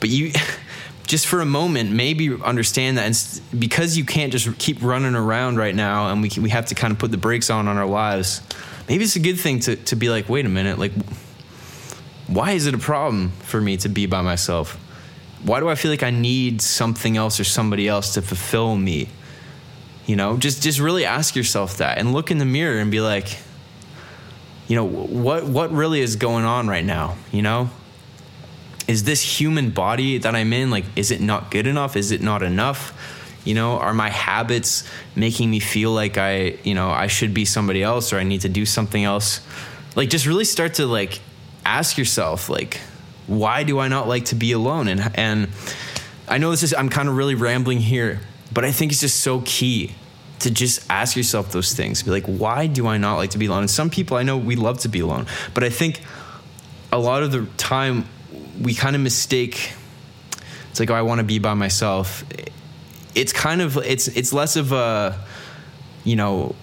But 0.00 0.10
you 0.10 0.32
just 1.06 1.26
for 1.26 1.40
a 1.40 1.46
moment 1.46 1.90
maybe 1.92 2.34
understand 2.42 2.98
that 2.98 3.06
and 3.06 3.60
because 3.60 3.96
you 3.96 4.04
can't 4.04 4.32
just 4.32 4.58
keep 4.58 4.82
running 4.82 5.14
around 5.14 5.56
right 5.56 5.74
now 5.74 6.10
and 6.10 6.20
we, 6.20 6.30
we 6.40 6.50
have 6.50 6.66
to 6.66 6.74
kind 6.74 6.92
of 6.92 6.98
put 6.98 7.12
the 7.12 7.16
brakes 7.16 7.48
on 7.48 7.68
on 7.68 7.76
our 7.76 7.86
lives 7.86 8.40
maybe 8.88 9.04
it's 9.04 9.16
a 9.16 9.20
good 9.20 9.38
thing 9.38 9.60
to, 9.60 9.76
to 9.76 9.96
be 9.96 10.08
like, 10.08 10.28
wait 10.28 10.46
a 10.46 10.48
minute, 10.48 10.78
like, 10.78 10.92
why 12.26 12.52
is 12.52 12.66
it 12.66 12.74
a 12.74 12.78
problem 12.78 13.30
for 13.30 13.60
me 13.60 13.76
to 13.78 13.88
be 13.88 14.06
by 14.06 14.22
myself? 14.22 14.74
Why 15.42 15.60
do 15.60 15.68
I 15.68 15.74
feel 15.74 15.90
like 15.90 16.02
I 16.02 16.10
need 16.10 16.60
something 16.60 17.16
else 17.16 17.38
or 17.38 17.44
somebody 17.44 17.86
else 17.86 18.14
to 18.14 18.22
fulfill 18.22 18.76
me? 18.76 19.08
You 20.06 20.16
know, 20.16 20.36
just 20.36 20.62
just 20.62 20.78
really 20.78 21.04
ask 21.04 21.36
yourself 21.36 21.78
that 21.78 21.98
and 21.98 22.12
look 22.12 22.30
in 22.30 22.38
the 22.38 22.44
mirror 22.44 22.78
and 22.78 22.90
be 22.90 23.00
like, 23.00 23.38
you 24.68 24.76
know, 24.76 24.84
what 24.84 25.44
what 25.44 25.70
really 25.72 26.00
is 26.00 26.16
going 26.16 26.44
on 26.44 26.68
right 26.68 26.84
now, 26.84 27.16
you 27.32 27.42
know? 27.42 27.70
Is 28.88 29.02
this 29.02 29.20
human 29.40 29.70
body 29.70 30.18
that 30.18 30.34
I'm 30.34 30.52
in 30.52 30.70
like 30.70 30.84
is 30.96 31.10
it 31.10 31.20
not 31.20 31.50
good 31.50 31.66
enough? 31.66 31.96
Is 31.96 32.12
it 32.12 32.22
not 32.22 32.42
enough? 32.42 32.92
You 33.46 33.54
know, 33.54 33.78
are 33.78 33.94
my 33.94 34.10
habits 34.10 34.84
making 35.14 35.50
me 35.50 35.60
feel 35.60 35.92
like 35.92 36.18
I, 36.18 36.58
you 36.64 36.74
know, 36.74 36.90
I 36.90 37.06
should 37.06 37.32
be 37.32 37.44
somebody 37.44 37.82
else 37.82 38.12
or 38.12 38.18
I 38.18 38.24
need 38.24 38.42
to 38.42 38.48
do 38.48 38.66
something 38.66 39.02
else? 39.02 39.40
Like 39.94 40.10
just 40.10 40.26
really 40.26 40.44
start 40.44 40.74
to 40.74 40.86
like 40.86 41.20
ask 41.64 41.96
yourself 41.96 42.48
like 42.48 42.80
why 43.26 43.64
do 43.64 43.78
I 43.78 43.88
not 43.88 44.08
like 44.08 44.26
to 44.26 44.34
be 44.34 44.52
alone? 44.52 44.88
And 44.88 45.12
and 45.14 45.48
I 46.28 46.38
know 46.38 46.50
this 46.50 46.62
is 46.62 46.74
I'm 46.74 46.88
kind 46.88 47.08
of 47.08 47.16
really 47.16 47.34
rambling 47.34 47.78
here, 47.78 48.20
but 48.52 48.64
I 48.64 48.72
think 48.72 48.92
it's 48.92 49.00
just 49.00 49.20
so 49.20 49.42
key 49.44 49.92
to 50.40 50.50
just 50.50 50.84
ask 50.90 51.16
yourself 51.16 51.50
those 51.52 51.72
things. 51.72 52.02
Be 52.02 52.10
like, 52.10 52.26
why 52.26 52.66
do 52.66 52.86
I 52.86 52.98
not 52.98 53.16
like 53.16 53.30
to 53.30 53.38
be 53.38 53.46
alone? 53.46 53.60
And 53.60 53.70
some 53.70 53.90
people 53.90 54.16
I 54.16 54.22
know 54.22 54.36
we 54.36 54.56
love 54.56 54.80
to 54.80 54.88
be 54.88 55.00
alone, 55.00 55.26
but 55.54 55.64
I 55.64 55.70
think 55.70 56.00
a 56.92 56.98
lot 56.98 57.22
of 57.22 57.32
the 57.32 57.46
time 57.56 58.06
we 58.60 58.74
kind 58.74 58.96
of 58.96 59.02
mistake. 59.02 59.72
It's 60.70 60.80
like, 60.80 60.90
oh, 60.90 60.94
I 60.94 61.02
want 61.02 61.20
to 61.20 61.24
be 61.24 61.38
by 61.38 61.54
myself. 61.54 62.24
It's 63.16 63.32
kind 63.32 63.60
of 63.60 63.76
it's 63.78 64.08
it's 64.08 64.32
less 64.32 64.56
of 64.56 64.72
a, 64.72 65.18
you 66.04 66.14
know, 66.16 66.54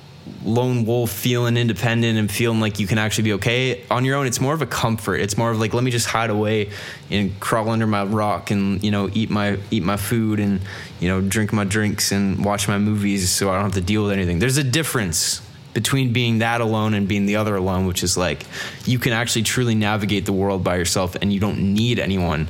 lone 0.45 0.85
wolf 0.85 1.11
feeling 1.11 1.57
independent 1.57 2.17
and 2.17 2.31
feeling 2.31 2.59
like 2.59 2.79
you 2.79 2.87
can 2.87 2.97
actually 2.97 3.25
be 3.25 3.33
okay 3.33 3.83
on 3.89 4.05
your 4.05 4.15
own. 4.15 4.27
It's 4.27 4.39
more 4.39 4.53
of 4.53 4.61
a 4.61 4.65
comfort. 4.65 5.15
It's 5.15 5.37
more 5.37 5.51
of 5.51 5.59
like 5.59 5.73
let 5.73 5.83
me 5.83 5.91
just 5.91 6.07
hide 6.07 6.29
away 6.29 6.69
and 7.09 7.37
crawl 7.39 7.69
under 7.69 7.87
my 7.87 8.03
rock 8.03 8.51
and 8.51 8.83
you 8.83 8.91
know 8.91 9.09
eat 9.13 9.29
my 9.29 9.57
eat 9.71 9.83
my 9.83 9.97
food 9.97 10.39
and 10.39 10.61
you 10.99 11.09
know 11.09 11.21
drink 11.21 11.51
my 11.51 11.63
drinks 11.63 12.11
and 12.11 12.43
watch 12.43 12.67
my 12.67 12.77
movies 12.77 13.29
so 13.29 13.49
i 13.49 13.55
don't 13.55 13.63
have 13.63 13.73
to 13.73 13.81
deal 13.81 14.03
with 14.03 14.11
anything. 14.11 14.39
There's 14.39 14.57
a 14.57 14.63
difference 14.63 15.41
between 15.73 16.13
being 16.13 16.39
that 16.39 16.61
alone 16.61 16.93
and 16.93 17.07
being 17.07 17.25
the 17.25 17.35
other 17.35 17.55
alone 17.55 17.87
which 17.87 18.03
is 18.03 18.15
like 18.15 18.45
you 18.85 18.99
can 18.99 19.11
actually 19.11 19.43
truly 19.43 19.75
navigate 19.75 20.25
the 20.25 20.33
world 20.33 20.63
by 20.63 20.75
yourself 20.75 21.15
and 21.15 21.33
you 21.33 21.39
don't 21.39 21.59
need 21.73 21.97
anyone 21.99 22.47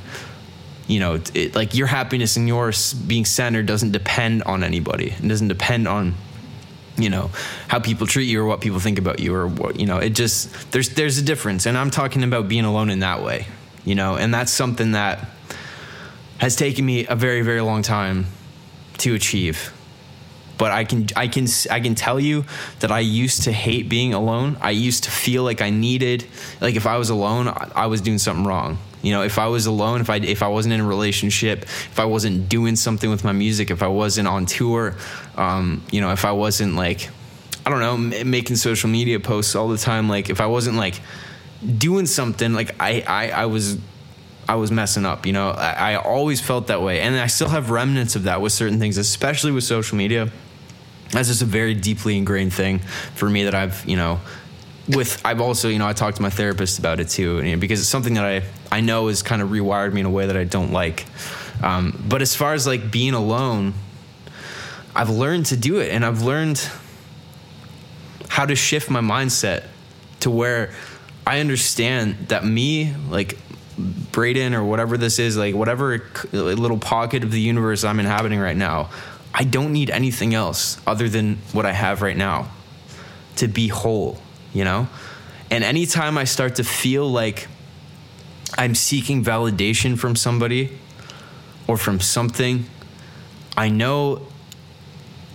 you 0.86 1.00
know 1.00 1.20
it, 1.34 1.54
like 1.54 1.74
your 1.74 1.86
happiness 1.86 2.36
and 2.36 2.46
yours 2.46 2.92
being 2.92 3.24
centered 3.24 3.66
doesn't 3.66 3.92
depend 3.92 4.42
on 4.44 4.62
anybody. 4.62 5.10
It 5.10 5.26
doesn't 5.26 5.48
depend 5.48 5.88
on 5.88 6.14
you 6.96 7.10
know 7.10 7.30
how 7.68 7.80
people 7.80 8.06
treat 8.06 8.24
you 8.24 8.40
or 8.40 8.46
what 8.46 8.60
people 8.60 8.78
think 8.78 8.98
about 8.98 9.18
you 9.18 9.34
or 9.34 9.46
what 9.46 9.80
you 9.80 9.86
know 9.86 9.98
it 9.98 10.10
just 10.10 10.70
there's 10.72 10.90
there's 10.90 11.18
a 11.18 11.22
difference. 11.22 11.66
And 11.66 11.76
i'm 11.76 11.90
talking 11.90 12.22
about 12.22 12.48
being 12.48 12.64
alone 12.64 12.90
in 12.90 13.00
that 13.00 13.22
way 13.22 13.46
you 13.84 13.94
know 13.94 14.16
and 14.16 14.32
that's 14.32 14.52
something 14.52 14.92
that 14.92 15.28
has 16.38 16.56
taken 16.56 16.84
me 16.84 17.06
a 17.06 17.16
very 17.16 17.42
very 17.42 17.60
long 17.60 17.82
time 17.82 18.26
to 18.98 19.14
achieve. 19.14 19.72
But 20.56 20.70
i 20.70 20.84
can 20.84 21.08
i 21.16 21.26
can 21.26 21.46
i 21.70 21.80
can 21.80 21.94
tell 21.96 22.20
you 22.20 22.44
that 22.78 22.92
i 22.92 23.00
used 23.00 23.42
to 23.44 23.52
hate 23.52 23.88
being 23.88 24.14
alone. 24.14 24.56
I 24.60 24.70
used 24.70 25.04
to 25.04 25.10
feel 25.10 25.42
like 25.42 25.60
i 25.60 25.70
needed 25.70 26.24
like 26.60 26.76
if 26.76 26.86
i 26.86 26.96
was 26.96 27.10
alone 27.10 27.52
i 27.74 27.86
was 27.86 28.00
doing 28.00 28.18
something 28.18 28.46
wrong 28.46 28.78
you 29.04 29.12
know, 29.12 29.22
if 29.22 29.38
I 29.38 29.48
was 29.48 29.66
alone, 29.66 30.00
if 30.00 30.08
I 30.08 30.16
if 30.16 30.42
I 30.42 30.48
wasn't 30.48 30.72
in 30.72 30.80
a 30.80 30.86
relationship, 30.86 31.64
if 31.64 32.00
I 32.00 32.06
wasn't 32.06 32.48
doing 32.48 32.74
something 32.74 33.10
with 33.10 33.22
my 33.22 33.32
music, 33.32 33.70
if 33.70 33.82
I 33.82 33.88
wasn't 33.88 34.28
on 34.28 34.46
tour, 34.46 34.96
um, 35.36 35.82
you 35.90 36.00
know, 36.00 36.10
if 36.12 36.24
I 36.24 36.32
wasn't 36.32 36.74
like, 36.74 37.10
I 37.66 37.70
don't 37.70 37.80
know, 37.80 38.16
m- 38.16 38.30
making 38.30 38.56
social 38.56 38.88
media 38.88 39.20
posts 39.20 39.54
all 39.54 39.68
the 39.68 39.76
time, 39.76 40.08
like 40.08 40.30
if 40.30 40.40
I 40.40 40.46
wasn't 40.46 40.78
like 40.78 41.00
doing 41.76 42.06
something, 42.06 42.54
like 42.54 42.80
I 42.80 43.04
I, 43.06 43.28
I 43.42 43.46
was 43.46 43.76
I 44.48 44.54
was 44.54 44.70
messing 44.70 45.04
up. 45.04 45.26
You 45.26 45.34
know, 45.34 45.50
I, 45.50 45.92
I, 45.92 45.96
always 45.96 46.40
felt 46.40 46.68
that 46.68 46.80
way, 46.80 47.00
and 47.00 47.14
I 47.14 47.26
still 47.26 47.48
have 47.48 47.70
remnants 47.70 48.16
of 48.16 48.22
that 48.22 48.40
with 48.40 48.52
certain 48.52 48.78
things, 48.78 48.96
especially 48.96 49.52
with 49.52 49.64
social 49.64 49.98
media. 49.98 50.30
That's 51.10 51.28
just 51.28 51.42
a 51.42 51.46
very 51.46 51.74
deeply 51.74 52.16
ingrained 52.16 52.54
thing 52.54 52.78
for 53.14 53.28
me 53.28 53.44
that 53.44 53.54
I've 53.54 53.86
you 53.86 53.96
know 53.96 54.20
with 54.88 55.24
I've 55.24 55.40
also 55.40 55.68
you 55.68 55.78
know 55.78 55.86
I 55.86 55.92
talked 55.92 56.16
to 56.16 56.22
my 56.22 56.30
therapist 56.30 56.78
about 56.78 57.00
it 57.00 57.08
too 57.08 57.42
you 57.42 57.52
know, 57.52 57.60
because 57.60 57.80
it's 57.80 57.88
something 57.88 58.14
that 58.14 58.24
I 58.24 58.42
I 58.70 58.80
know 58.80 59.08
has 59.08 59.22
kind 59.22 59.40
of 59.40 59.50
rewired 59.50 59.92
me 59.92 60.00
in 60.00 60.06
a 60.06 60.10
way 60.10 60.26
that 60.26 60.36
I 60.36 60.44
don't 60.44 60.72
like. 60.72 61.06
Um, 61.62 62.02
but 62.08 62.20
as 62.20 62.34
far 62.34 62.52
as 62.52 62.66
like 62.66 62.90
being 62.90 63.14
alone, 63.14 63.74
I've 64.94 65.10
learned 65.10 65.46
to 65.46 65.56
do 65.56 65.78
it, 65.78 65.90
and 65.90 66.04
I've 66.04 66.22
learned 66.22 66.68
how 68.28 68.44
to 68.44 68.56
shift 68.56 68.90
my 68.90 69.00
mindset 69.00 69.64
to 70.20 70.30
where 70.30 70.74
I 71.26 71.40
understand 71.40 72.28
that 72.28 72.44
me 72.44 72.94
like 73.08 73.38
Braden 73.78 74.54
or 74.54 74.64
whatever 74.64 74.96
this 74.96 75.18
is 75.18 75.36
like 75.36 75.54
whatever 75.54 76.04
little 76.32 76.78
pocket 76.78 77.24
of 77.24 77.30
the 77.30 77.40
universe 77.40 77.84
I'm 77.84 78.00
inhabiting 78.00 78.40
right 78.40 78.56
now. 78.56 78.90
I 79.32 79.44
don't 79.44 79.72
need 79.72 79.90
anything 79.90 80.34
else 80.34 80.80
other 80.86 81.08
than 81.08 81.36
what 81.52 81.66
I 81.66 81.72
have 81.72 82.02
right 82.02 82.16
now 82.16 82.50
to 83.36 83.48
be 83.48 83.66
whole 83.68 84.18
you 84.54 84.64
know? 84.64 84.88
And 85.50 85.62
anytime 85.62 86.16
I 86.16 86.24
start 86.24 86.56
to 86.56 86.64
feel 86.64 87.10
like 87.10 87.48
I'm 88.56 88.74
seeking 88.74 89.22
validation 89.22 89.98
from 89.98 90.16
somebody 90.16 90.78
or 91.66 91.76
from 91.76 92.00
something, 92.00 92.64
I 93.56 93.68
know 93.68 94.26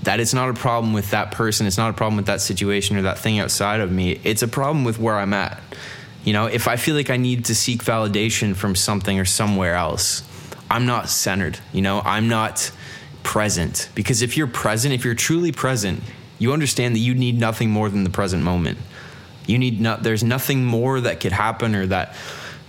that 0.03 0.19
it's 0.19 0.33
not 0.33 0.49
a 0.49 0.53
problem 0.53 0.93
with 0.93 1.11
that 1.11 1.31
person, 1.31 1.67
it's 1.67 1.77
not 1.77 1.89
a 1.89 1.93
problem 1.93 2.15
with 2.15 2.27
that 2.27 2.41
situation 2.41 2.97
or 2.97 3.03
that 3.03 3.19
thing 3.19 3.39
outside 3.39 3.81
of 3.81 3.91
me. 3.91 4.19
It's 4.23 4.41
a 4.41 4.47
problem 4.47 4.83
with 4.83 4.97
where 4.97 5.15
I'm 5.15 5.33
at. 5.33 5.61
You 6.23 6.33
know, 6.33 6.47
if 6.47 6.67
I 6.67 6.75
feel 6.75 6.95
like 6.95 7.09
I 7.09 7.17
need 7.17 7.45
to 7.45 7.55
seek 7.55 7.83
validation 7.83 8.55
from 8.55 8.75
something 8.75 9.19
or 9.19 9.25
somewhere 9.25 9.75
else, 9.75 10.23
I'm 10.69 10.85
not 10.85 11.09
centered. 11.09 11.59
You 11.73 11.81
know, 11.81 12.01
I'm 12.03 12.27
not 12.27 12.71
present. 13.23 13.89
Because 13.95 14.21
if 14.21 14.37
you're 14.37 14.47
present, 14.47 14.93
if 14.93 15.03
you're 15.03 15.15
truly 15.15 15.51
present, 15.51 16.01
you 16.37 16.53
understand 16.53 16.95
that 16.95 16.99
you 16.99 17.13
need 17.13 17.39
nothing 17.39 17.69
more 17.69 17.89
than 17.89 18.03
the 18.03 18.09
present 18.09 18.43
moment. 18.43 18.77
You 19.49 19.57
need 19.57 19.81
not, 19.81 20.03
there's 20.03 20.23
nothing 20.23 20.63
more 20.63 21.01
that 21.01 21.19
could 21.19 21.31
happen 21.31 21.73
or 21.73 21.87
that, 21.87 22.13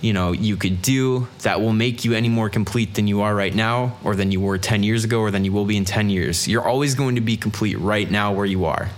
you 0.00 0.14
know, 0.14 0.32
you 0.32 0.56
could 0.56 0.80
do 0.80 1.28
that 1.42 1.60
will 1.60 1.74
make 1.74 2.04
you 2.06 2.14
any 2.14 2.30
more 2.30 2.48
complete 2.48 2.94
than 2.94 3.06
you 3.06 3.20
are 3.20 3.34
right 3.34 3.54
now 3.54 3.98
or 4.02 4.16
than 4.16 4.32
you 4.32 4.40
were 4.40 4.56
10 4.56 4.82
years 4.82 5.04
ago 5.04 5.20
or 5.20 5.30
than 5.30 5.44
you 5.44 5.52
will 5.52 5.66
be 5.66 5.76
in 5.76 5.84
10 5.84 6.08
years. 6.08 6.48
You're 6.48 6.66
always 6.66 6.94
going 6.94 7.16
to 7.16 7.20
be 7.20 7.36
complete 7.36 7.78
right 7.78 8.10
now 8.10 8.32
where 8.32 8.46
you 8.46 8.64
are, 8.64 8.88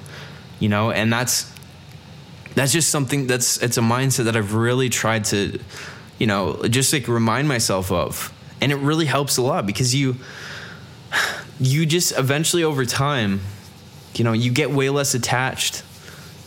you 0.61 0.69
know, 0.69 0.93
and 0.93 1.13
that's, 1.13 1.53
that's 2.55 2.71
just 2.73 2.89
something 2.91 3.27
that's, 3.27 3.61
it's 3.61 3.79
a 3.79 3.81
mindset 3.81 4.27
that 4.27 4.37
I've 4.37 4.55
really 4.55 4.89
tried 4.89 5.25
to, 5.27 5.59
you 6.19 6.29
know, 6.29 6.63
just 6.69 6.93
like 6.93 7.09
remind 7.09 7.49
myself 7.49 7.91
of. 7.91 8.33
And 8.61 8.71
it 8.71 8.77
really 8.77 9.07
helps 9.07 9.39
a 9.39 9.43
lot 9.43 9.67
because 9.67 9.93
you, 9.93 10.17
you 11.59 11.85
just 11.85 12.17
eventually 12.17 12.63
over 12.63 12.85
time, 12.85 13.41
you 14.15 14.23
know, 14.23 14.33
you 14.33 14.53
get 14.53 14.71
way 14.71 14.89
less 14.89 15.15
attached 15.15 15.83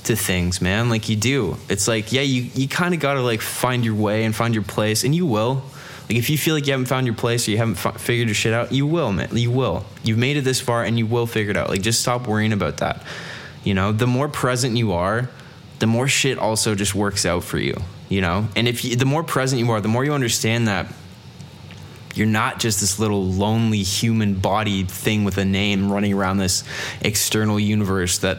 to 0.06 0.16
things, 0.16 0.62
man. 0.62 0.90
Like 0.90 1.10
you 1.10 1.16
do. 1.16 1.58
It's 1.70 1.88
like, 1.88 2.12
yeah, 2.12 2.22
you, 2.22 2.50
you 2.54 2.68
kind 2.68 2.94
of 2.94 3.00
got 3.00 3.16
to 3.16 3.22
like 3.22 3.42
find 3.42 3.84
your 3.84 3.96
way 3.96 4.24
and 4.24 4.36
find 4.36 4.54
your 4.54 4.64
place, 4.64 5.04
and 5.04 5.14
you 5.14 5.26
will. 5.26 5.64
Like 6.08 6.18
if 6.18 6.30
you 6.30 6.38
feel 6.38 6.54
like 6.54 6.68
you 6.68 6.72
haven't 6.72 6.88
found 6.88 7.08
your 7.08 7.16
place 7.16 7.48
or 7.48 7.52
you 7.52 7.58
haven't 7.58 7.84
f- 7.84 8.00
figured 8.00 8.28
your 8.28 8.36
shit 8.36 8.54
out, 8.54 8.72
you 8.72 8.86
will, 8.86 9.12
man. 9.12 9.30
You 9.36 9.52
will. 9.52 9.86
You've 10.04 10.18
made 10.18 10.38
it 10.38 10.42
this 10.42 10.62
far, 10.62 10.84
and 10.84 10.98
you 10.98 11.06
will 11.06 11.28
figure 11.28 11.52
it 11.52 11.58
out. 11.58 11.70
Like 11.70 11.82
just 11.82 12.02
stop 12.02 12.28
worrying 12.28 12.54
about 12.54 12.78
that. 12.78 13.04
You 13.64 13.74
know, 13.74 13.92
the 13.92 14.08
more 14.08 14.30
present 14.30 14.78
you 14.78 14.94
are, 14.94 15.30
the 15.80 15.88
more 15.88 16.08
shit 16.08 16.38
also 16.38 16.76
just 16.76 16.94
works 16.94 17.26
out 17.26 17.44
for 17.44 17.58
you. 17.58 17.76
You 18.08 18.22
know, 18.22 18.48
and 18.56 18.68
if 18.68 18.86
you, 18.86 18.96
the 18.96 19.06
more 19.06 19.24
present 19.24 19.60
you 19.60 19.72
are, 19.72 19.82
the 19.82 19.88
more 19.88 20.06
you 20.06 20.14
understand 20.14 20.68
that 20.68 20.88
you're 22.16 22.28
not 22.28 22.60
just 22.60 22.80
this 22.80 22.98
little 22.98 23.26
lonely 23.26 23.84
human 23.84 24.36
body 24.36 24.84
thing 24.86 25.26
with 25.26 25.38
a 25.38 25.46
name 25.46 25.92
running 25.92 26.14
around 26.14 26.38
this 26.38 26.64
external 27.02 27.60
universe 27.60 28.20
that 28.20 28.38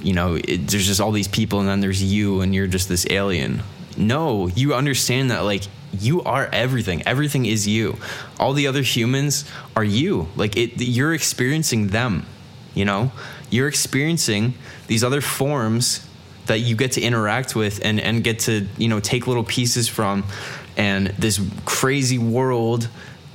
you 0.00 0.12
know, 0.12 0.34
it, 0.34 0.68
there's 0.68 0.86
just 0.86 1.00
all 1.00 1.12
these 1.12 1.28
people 1.28 1.60
and 1.60 1.68
then 1.68 1.80
there's 1.80 2.02
you 2.02 2.40
and 2.40 2.54
you're 2.54 2.66
just 2.66 2.88
this 2.88 3.06
alien. 3.10 3.62
No, 3.96 4.48
you 4.48 4.74
understand 4.74 5.30
that 5.30 5.40
like 5.40 5.62
you 5.92 6.22
are 6.22 6.48
everything. 6.52 7.02
Everything 7.06 7.46
is 7.46 7.66
you. 7.66 7.98
All 8.38 8.52
the 8.52 8.66
other 8.66 8.82
humans 8.82 9.44
are 9.74 9.84
you. 9.84 10.28
Like 10.36 10.56
it 10.56 10.80
you're 10.80 11.14
experiencing 11.14 11.88
them, 11.88 12.26
you 12.74 12.84
know? 12.84 13.12
You're 13.50 13.68
experiencing 13.68 14.54
these 14.86 15.02
other 15.02 15.20
forms 15.20 16.06
that 16.46 16.60
you 16.60 16.76
get 16.76 16.92
to 16.92 17.00
interact 17.00 17.56
with 17.56 17.84
and 17.84 18.00
and 18.00 18.22
get 18.22 18.40
to, 18.40 18.66
you 18.76 18.88
know, 18.88 19.00
take 19.00 19.26
little 19.26 19.44
pieces 19.44 19.88
from 19.88 20.24
and 20.76 21.08
this 21.18 21.40
crazy 21.66 22.18
world 22.18 22.88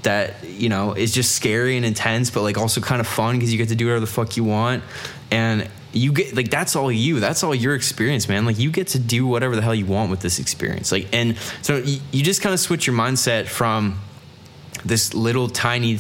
that 0.04 0.44
you 0.48 0.70
know 0.70 0.94
is 0.94 1.14
just 1.14 1.36
scary 1.36 1.78
and 1.78 1.86
intense 1.86 2.30
but 2.30 2.42
like 2.42 2.58
also 2.58 2.82
kind 2.82 3.00
of 3.02 3.08
fun 3.08 3.36
because 3.36 3.52
you 3.52 3.58
get 3.58 3.70
to 3.70 3.76
do 3.76 3.86
whatever 3.86 4.00
the 4.00 4.08
fuck 4.08 4.38
you 4.38 4.44
want 4.44 4.84
and 5.32 5.70
you 5.94 6.12
get 6.12 6.36
like 6.36 6.50
that's 6.50 6.76
all 6.76 6.92
you 6.92 7.20
that's 7.20 7.44
all 7.44 7.56
your 7.56 7.76
experience 7.76 8.28
man 8.28 8.46
like 8.46 8.60
you 8.60 8.72
get 8.72 8.88
to 8.88 9.00
do 9.00 9.28
whatever 9.28 9.56
the 9.56 9.62
hell 9.62 9.76
you 9.76 9.86
want 9.86 10.12
with 10.12 10.22
this 10.22 10.40
experience 10.40 10.92
like 10.92 11.08
and 11.14 11.38
so 11.62 11.78
you, 11.78 12.00
you 12.12 12.24
just 12.24 12.42
kind 12.42 12.54
of 12.54 12.60
switch 12.60 12.88
your 12.88 12.96
mindset 12.96 13.48
from 13.48 14.00
this 14.84 15.14
little 15.14 15.48
tiny 15.48 16.00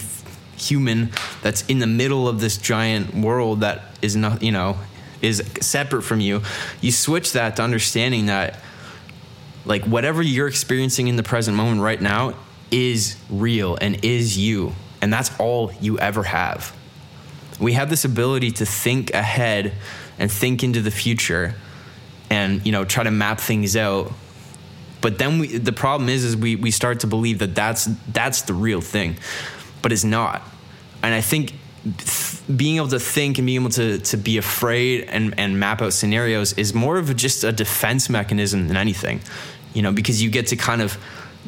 human 0.58 1.12
that's 1.42 1.64
in 1.68 1.80
the 1.80 1.88
middle 1.88 2.28
of 2.28 2.40
this 2.40 2.58
giant 2.58 3.14
world 3.14 3.62
that 3.62 3.82
is 4.02 4.16
not 4.16 4.42
you 4.42 4.52
know 4.52 4.78
is 5.22 5.44
separate 5.62 6.02
from 6.02 6.20
you 6.20 6.42
you 6.82 6.92
switch 6.92 7.34
that 7.34 7.56
to 7.56 7.62
understanding 7.64 8.26
that 8.28 8.60
Like 9.66 9.84
whatever 9.86 10.22
you're 10.22 10.48
experiencing 10.48 11.08
in 11.08 11.16
the 11.16 11.24
present 11.24 11.56
moment 11.56 11.82
right 11.82 12.02
now 12.02 12.34
is 12.72 13.16
real 13.30 13.78
and 13.80 14.04
is 14.04 14.38
you. 14.38 14.74
And 15.02 15.12
that's 15.12 15.32
all 15.40 15.72
you 15.80 16.00
ever 16.00 16.24
have. 16.24 16.76
We 17.64 17.74
have 17.74 17.90
this 17.90 18.06
ability 18.06 18.52
to 18.52 18.66
think 18.66 19.14
ahead 19.14 19.74
and 20.20 20.32
think 20.32 20.64
into 20.64 20.82
the 20.82 20.92
future 20.92 21.56
and, 22.30 22.66
you 22.66 22.72
know, 22.72 22.84
try 22.84 23.04
to 23.04 23.12
map 23.12 23.40
things 23.40 23.76
out. 23.76 24.12
But 25.02 25.18
then 25.18 25.40
we, 25.40 25.58
the 25.58 25.74
problem 25.74 26.10
is, 26.10 26.24
is 26.24 26.38
we, 26.38 26.56
we 26.56 26.72
start 26.72 27.02
to 27.02 27.08
believe 27.08 27.40
that 27.40 27.56
that's, 27.56 27.86
that's 28.08 28.44
the 28.44 28.54
real 28.54 28.82
thing, 28.82 29.18
but 29.82 29.92
it's 29.92 30.04
not. 30.04 30.42
And 31.02 31.14
I 31.14 31.22
think 31.22 31.54
being 32.56 32.78
able 32.78 32.88
to 32.88 33.00
think 33.00 33.38
and 33.38 33.46
being 33.46 33.62
able 33.62 33.72
to, 33.72 34.00
to 34.00 34.18
be 34.18 34.38
afraid 34.38 35.04
and, 35.04 35.38
and 35.38 35.60
map 35.60 35.82
out 35.82 35.94
scenarios 35.94 36.54
is 36.54 36.74
more 36.74 36.98
of 36.98 37.16
just 37.16 37.44
a 37.44 37.52
defense 37.52 38.10
mechanism 38.10 38.68
than 38.68 38.78
anything, 38.78 39.20
you 39.74 39.82
know, 39.82 39.92
because 39.92 40.22
you 40.22 40.30
get 40.30 40.48
to 40.48 40.56
kind 40.56 40.82
of 40.82 40.98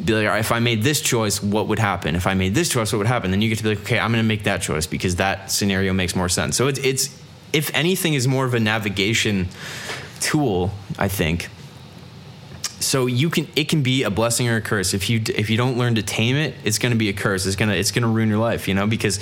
be 0.04 0.14
like, 0.14 0.40
if 0.40 0.52
I 0.52 0.60
made 0.60 0.84
this 0.84 1.00
choice, 1.00 1.42
what 1.42 1.68
would 1.68 1.80
happen? 1.80 2.16
If 2.16 2.28
I 2.28 2.34
made 2.34 2.54
this 2.54 2.70
choice, 2.70 2.92
what 2.92 3.00
would 3.00 3.08
happen? 3.08 3.32
Then 3.32 3.42
you 3.42 3.50
get 3.50 3.60
to 3.60 3.64
be 3.64 3.70
like, 3.70 3.80
okay, 3.80 4.00
I'm 4.00 4.12
going 4.12 4.24
to 4.24 4.28
make 4.28 4.44
that 4.44 4.62
choice 4.62 4.86
because 4.88 5.16
that 5.18 5.52
scenario 5.52 5.94
makes 5.94 6.16
more 6.16 6.28
sense. 6.28 6.58
So 6.58 6.68
it's, 6.68 6.80
it's, 6.80 7.22
if 7.54 7.74
anything, 7.74 8.14
is 8.14 8.28
more 8.28 8.46
of 8.46 8.54
a 8.54 8.60
navigation 8.60 9.48
tool, 10.20 10.72
I 11.00 11.08
think. 11.08 11.48
So 12.82 13.06
you 13.06 13.30
can, 13.30 13.48
it 13.56 13.70
can 13.70 13.84
be 13.84 14.04
a 14.04 14.10
blessing 14.10 14.50
or 14.50 14.58
a 14.58 14.62
curse. 14.62 14.94
If 14.94 15.10
you, 15.10 15.22
if 15.34 15.50
you 15.50 15.56
don't 15.56 15.78
learn 15.78 15.96
to 15.96 16.04
tame 16.04 16.36
it, 16.36 16.56
it's 16.66 16.78
going 16.78 16.92
to 16.92 16.98
be 16.98 17.08
a 17.08 17.14
curse. 17.14 17.46
It's 17.46 17.56
to, 17.56 17.74
it's 17.74 17.92
to 17.92 18.08
ruin 18.08 18.28
your 18.28 18.38
life, 18.38 18.68
you 18.68 18.74
know, 18.74 18.88
because 18.88 19.20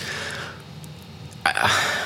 I, 1.46 2.04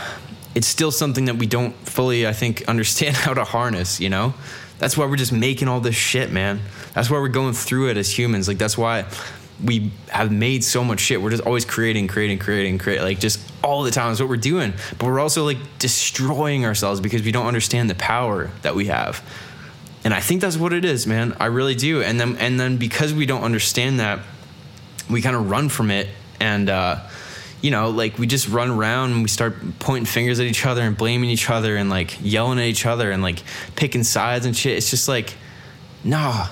it's 0.55 0.67
still 0.67 0.91
something 0.91 1.25
that 1.25 1.37
we 1.37 1.45
don't 1.45 1.73
fully, 1.87 2.27
I 2.27 2.33
think, 2.33 2.63
understand 2.67 3.15
how 3.15 3.33
to 3.33 3.45
harness, 3.45 4.01
you 4.01 4.09
know? 4.09 4.33
That's 4.79 4.97
why 4.97 5.05
we're 5.05 5.15
just 5.15 5.31
making 5.31 5.67
all 5.67 5.79
this 5.79 5.95
shit, 5.95 6.31
man. 6.31 6.59
That's 6.93 7.09
why 7.09 7.19
we're 7.19 7.29
going 7.29 7.53
through 7.53 7.89
it 7.89 7.97
as 7.97 8.17
humans. 8.17 8.47
Like 8.47 8.57
that's 8.57 8.77
why 8.77 9.05
we 9.63 9.91
have 10.09 10.31
made 10.31 10.63
so 10.63 10.83
much 10.83 10.99
shit. 10.99 11.21
We're 11.21 11.31
just 11.31 11.43
always 11.43 11.65
creating, 11.65 12.07
creating, 12.07 12.39
creating, 12.39 12.77
create 12.77 13.01
like 13.01 13.19
just 13.19 13.39
all 13.63 13.83
the 13.83 13.91
time 13.91 14.11
is 14.11 14.19
what 14.19 14.29
we're 14.29 14.37
doing. 14.37 14.73
But 14.99 15.07
we're 15.07 15.19
also 15.19 15.45
like 15.45 15.57
destroying 15.79 16.65
ourselves 16.65 16.99
because 17.01 17.23
we 17.23 17.31
don't 17.31 17.47
understand 17.47 17.89
the 17.89 17.95
power 17.95 18.51
that 18.61 18.75
we 18.75 18.87
have. 18.87 19.23
And 20.03 20.13
I 20.13 20.19
think 20.19 20.41
that's 20.41 20.57
what 20.57 20.73
it 20.73 20.85
is, 20.85 21.07
man. 21.07 21.35
I 21.39 21.47
really 21.47 21.75
do. 21.75 22.01
And 22.01 22.19
then 22.19 22.37
and 22.37 22.59
then 22.59 22.77
because 22.77 23.13
we 23.13 23.25
don't 23.25 23.43
understand 23.43 23.99
that, 23.99 24.19
we 25.09 25.21
kind 25.21 25.35
of 25.35 25.49
run 25.49 25.69
from 25.69 25.89
it 25.89 26.07
and 26.39 26.69
uh 26.69 26.99
you 27.61 27.71
know, 27.71 27.89
like 27.89 28.19
we 28.19 28.27
just 28.27 28.47
run 28.47 28.69
around 28.69 29.11
and 29.11 29.23
we 29.23 29.29
start 29.29 29.55
pointing 29.79 30.05
fingers 30.05 30.39
at 30.39 30.45
each 30.45 30.65
other 30.65 30.81
and 30.81 30.95
blaming 30.95 31.29
each 31.29 31.49
other 31.49 31.75
and 31.75 31.89
like 31.89 32.17
yelling 32.21 32.59
at 32.59 32.65
each 32.65 32.85
other 32.85 33.11
and 33.11 33.23
like 33.23 33.41
picking 33.75 34.03
sides 34.03 34.45
and 34.45 34.55
shit. 34.55 34.77
It's 34.77 34.89
just 34.89 35.07
like, 35.07 35.35
nah, 36.03 36.47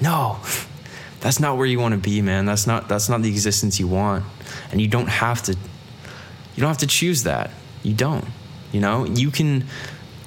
no, 0.00 0.38
that's 1.20 1.40
not 1.40 1.56
where 1.56 1.66
you 1.66 1.78
want 1.78 1.92
to 1.92 2.00
be, 2.00 2.22
man. 2.22 2.44
That's 2.44 2.66
not 2.66 2.88
that's 2.88 3.08
not 3.08 3.22
the 3.22 3.28
existence 3.28 3.78
you 3.78 3.86
want, 3.86 4.24
and 4.72 4.80
you 4.80 4.88
don't 4.88 5.08
have 5.08 5.42
to. 5.42 5.52
You 5.52 6.62
don't 6.62 6.68
have 6.68 6.78
to 6.78 6.88
choose 6.88 7.22
that. 7.22 7.50
You 7.84 7.94
don't. 7.94 8.24
You 8.72 8.80
know, 8.80 9.04
you 9.04 9.30
can 9.30 9.64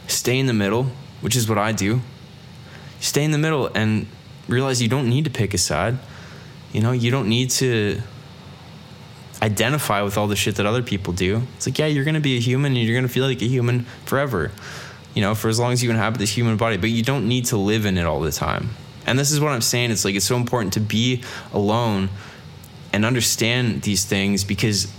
stay 0.08 0.40
in 0.40 0.46
the 0.46 0.54
middle, 0.54 0.88
which 1.20 1.36
is 1.36 1.50
what 1.50 1.58
I 1.58 1.74
do. 1.74 2.02
Stay 3.02 3.24
in 3.24 3.32
the 3.32 3.38
middle 3.38 3.70
and 3.76 4.08
realize 4.48 4.82
you 4.82 4.88
don't 4.88 5.10
need 5.10 5.26
to 5.26 5.32
pick 5.32 5.54
a 5.54 5.58
side. 5.58 5.98
You 6.72 6.82
know, 6.82 6.94
you 6.94 7.12
don't 7.12 7.28
need 7.28 7.50
to 7.52 8.02
identify 9.42 10.02
with 10.02 10.18
all 10.18 10.28
the 10.28 10.36
shit 10.36 10.56
that 10.56 10.66
other 10.66 10.84
people 10.84 11.14
do. 11.14 11.42
It's 11.56 11.68
like, 11.68 11.80
yeah, 11.80 11.88
you're 11.88 12.04
going 12.04 12.16
to 12.16 12.22
be 12.22 12.38
a 12.38 12.40
human 12.40 12.74
and 12.74 12.82
you're 12.84 12.94
going 12.94 13.08
to 13.08 13.14
feel 13.14 13.26
like 13.26 13.42
a 13.42 13.48
human 13.48 13.86
forever, 14.06 14.52
you 15.14 15.22
know, 15.22 15.34
for 15.34 15.50
as 15.50 15.60
long 15.60 15.72
as 15.72 15.84
you 15.84 15.90
inhabit 15.90 16.20
this 16.20 16.36
human 16.36 16.58
body, 16.58 16.78
but 16.78 16.90
you 16.90 17.04
don't 17.04 17.28
need 17.28 17.46
to 17.46 17.58
live 17.58 17.86
in 17.86 17.98
it 17.98 18.06
all 18.06 18.20
the 18.20 18.32
time. 18.32 18.70
And 19.06 19.18
this 19.18 19.32
is 19.32 19.40
what 19.40 19.52
I'm 19.52 19.62
saying. 19.62 19.92
It's 19.92 20.06
like, 20.06 20.16
it's 20.16 20.26
so 20.26 20.36
important 20.36 20.74
to 20.74 20.80
be 20.80 21.24
alone 21.54 22.10
and 22.94 23.04
understand 23.04 23.82
these 23.82 24.06
things 24.06 24.44
because 24.44 24.94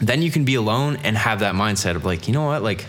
then 0.00 0.22
you 0.22 0.30
can 0.30 0.44
be 0.44 0.54
alone 0.54 0.96
and 1.04 1.16
have 1.16 1.40
that 1.40 1.54
mindset 1.54 1.96
of 1.96 2.04
like, 2.04 2.26
you 2.26 2.32
know 2.32 2.46
what, 2.46 2.62
like, 2.62 2.86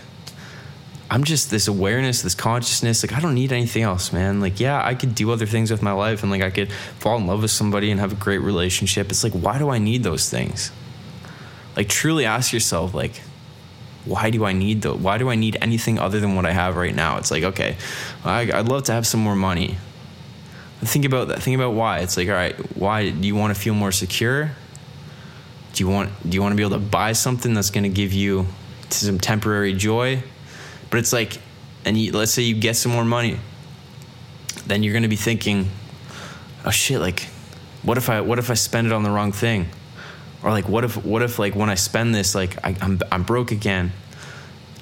I'm 1.10 1.24
just 1.24 1.50
this 1.50 1.66
awareness, 1.66 2.22
this 2.22 2.36
consciousness. 2.36 3.02
Like, 3.02 3.12
I 3.12 3.20
don't 3.20 3.34
need 3.34 3.52
anything 3.52 3.82
else, 3.82 4.12
man. 4.12 4.40
Like, 4.40 4.60
yeah, 4.60 4.80
I 4.84 4.94
could 4.94 5.16
do 5.16 5.32
other 5.32 5.44
things 5.44 5.72
with 5.72 5.82
my 5.82 5.90
life 5.90 6.22
and 6.22 6.30
like 6.30 6.40
I 6.40 6.50
could 6.50 6.70
fall 6.72 7.16
in 7.18 7.26
love 7.26 7.42
with 7.42 7.50
somebody 7.50 7.90
and 7.90 7.98
have 7.98 8.12
a 8.12 8.16
great 8.16 8.38
relationship. 8.38 9.10
It's 9.10 9.24
like, 9.24 9.32
why 9.32 9.58
do 9.58 9.70
I 9.70 9.78
need 9.78 10.04
those 10.04 10.30
things? 10.30 10.70
Like, 11.76 11.88
truly 11.88 12.26
ask 12.26 12.52
yourself, 12.52 12.94
like, 12.94 13.20
why 14.04 14.30
do 14.30 14.44
I 14.44 14.52
need 14.52 14.82
the? 14.82 14.94
Why 14.94 15.18
do 15.18 15.28
I 15.28 15.34
need 15.34 15.58
anything 15.60 15.98
other 15.98 16.20
than 16.20 16.36
what 16.36 16.46
I 16.46 16.52
have 16.52 16.76
right 16.76 16.94
now? 16.94 17.18
It's 17.18 17.30
like, 17.30 17.42
okay, 17.42 17.76
I, 18.24 18.42
I'd 18.42 18.68
love 18.68 18.84
to 18.84 18.92
have 18.92 19.06
some 19.06 19.20
more 19.20 19.36
money. 19.36 19.76
Think 20.80 21.04
about 21.04 21.28
that. 21.28 21.42
Think 21.42 21.56
about 21.56 21.74
why. 21.74 21.98
It's 21.98 22.16
like, 22.16 22.28
all 22.28 22.34
right, 22.34 22.56
why 22.76 23.10
do 23.10 23.26
you 23.26 23.34
want 23.34 23.54
to 23.54 23.60
feel 23.60 23.74
more 23.74 23.92
secure? 23.92 24.52
Do 25.72 25.84
you 25.84 25.90
want 25.90 26.10
do 26.28 26.34
you 26.34 26.40
want 26.40 26.52
to 26.52 26.56
be 26.56 26.62
able 26.62 26.78
to 26.78 26.84
buy 26.84 27.12
something 27.12 27.52
that's 27.52 27.70
going 27.70 27.84
to 27.84 27.90
give 27.90 28.12
you 28.12 28.46
some 28.90 29.18
temporary 29.18 29.74
joy? 29.74 30.22
But 30.90 30.98
it's 30.98 31.12
like, 31.12 31.38
and 31.84 31.96
you, 31.96 32.12
let's 32.12 32.32
say 32.32 32.42
you 32.42 32.54
get 32.54 32.76
some 32.76 32.92
more 32.92 33.04
money, 33.04 33.38
then 34.66 34.82
you're 34.82 34.92
going 34.92 35.04
to 35.04 35.08
be 35.08 35.16
thinking, 35.16 35.70
oh 36.64 36.70
shit, 36.70 37.00
like, 37.00 37.28
what 37.82 37.96
if 37.96 38.10
I 38.10 38.20
what 38.20 38.38
if 38.38 38.50
I 38.50 38.54
spend 38.54 38.86
it 38.86 38.92
on 38.92 39.02
the 39.02 39.10
wrong 39.10 39.32
thing, 39.32 39.66
or 40.42 40.50
like 40.50 40.68
what 40.68 40.84
if 40.84 41.02
what 41.02 41.22
if 41.22 41.38
like 41.38 41.54
when 41.54 41.70
I 41.70 41.74
spend 41.76 42.14
this 42.14 42.34
like 42.34 42.62
I, 42.64 42.76
I'm 42.80 43.00
I'm 43.10 43.22
broke 43.22 43.52
again, 43.52 43.92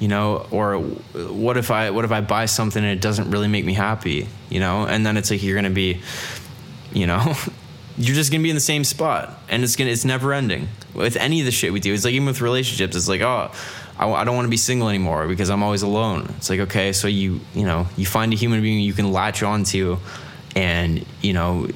you 0.00 0.08
know, 0.08 0.46
or 0.50 0.78
what 0.78 1.56
if 1.56 1.70
I 1.70 1.90
what 1.90 2.04
if 2.04 2.10
I 2.10 2.20
buy 2.20 2.46
something 2.46 2.82
and 2.82 2.92
it 2.92 3.00
doesn't 3.00 3.30
really 3.30 3.48
make 3.48 3.64
me 3.64 3.74
happy, 3.74 4.26
you 4.50 4.58
know, 4.58 4.84
and 4.86 5.06
then 5.06 5.16
it's 5.16 5.30
like 5.30 5.42
you're 5.42 5.60
to 5.60 5.70
be, 5.70 6.00
you 6.92 7.06
know. 7.06 7.34
you're 8.00 8.14
just 8.14 8.30
gonna 8.30 8.44
be 8.44 8.48
in 8.50 8.54
the 8.54 8.60
same 8.60 8.84
spot. 8.84 9.36
And 9.48 9.64
it's 9.64 9.74
gonna 9.74 9.90
it's 9.90 10.04
never 10.04 10.32
ending. 10.32 10.68
With 10.94 11.16
any 11.16 11.40
of 11.40 11.46
the 11.46 11.52
shit 11.52 11.72
we 11.72 11.80
do 11.80 11.92
it's 11.92 12.04
like 12.04 12.14
even 12.14 12.26
with 12.26 12.40
relationships 12.40 12.96
it's 12.96 13.08
like 13.08 13.20
oh 13.20 13.52
I, 13.98 14.08
I 14.10 14.24
don't 14.24 14.36
want 14.36 14.46
to 14.46 14.50
be 14.50 14.56
single 14.56 14.88
anymore 14.88 15.26
because 15.26 15.50
I'm 15.50 15.62
always 15.62 15.82
alone. 15.82 16.32
It's 16.36 16.50
like 16.50 16.60
okay, 16.60 16.92
so 16.92 17.08
you 17.08 17.40
you 17.54 17.64
know 17.64 17.86
you 17.96 18.06
find 18.06 18.32
a 18.32 18.36
human 18.36 18.62
being 18.62 18.80
you 18.80 18.92
can 18.92 19.12
latch 19.12 19.42
onto, 19.42 19.98
and 20.54 21.04
you 21.20 21.32
know 21.32 21.68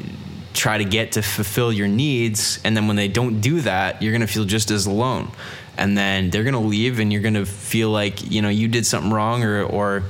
try 0.54 0.78
to 0.78 0.84
get 0.84 1.12
to 1.12 1.22
fulfill 1.22 1.72
your 1.72 1.88
needs, 1.88 2.60
and 2.64 2.76
then 2.76 2.86
when 2.86 2.96
they 2.96 3.08
don't 3.08 3.40
do 3.40 3.60
that, 3.62 4.02
you're 4.02 4.12
gonna 4.12 4.26
feel 4.26 4.44
just 4.44 4.70
as 4.70 4.86
alone, 4.86 5.30
and 5.76 5.96
then 5.96 6.30
they're 6.30 6.44
gonna 6.44 6.60
leave, 6.60 7.00
and 7.00 7.12
you're 7.12 7.22
gonna 7.22 7.46
feel 7.46 7.90
like 7.90 8.30
you 8.30 8.42
know 8.42 8.48
you 8.48 8.68
did 8.68 8.86
something 8.86 9.12
wrong 9.12 9.42
or 9.42 9.62
or 9.62 10.02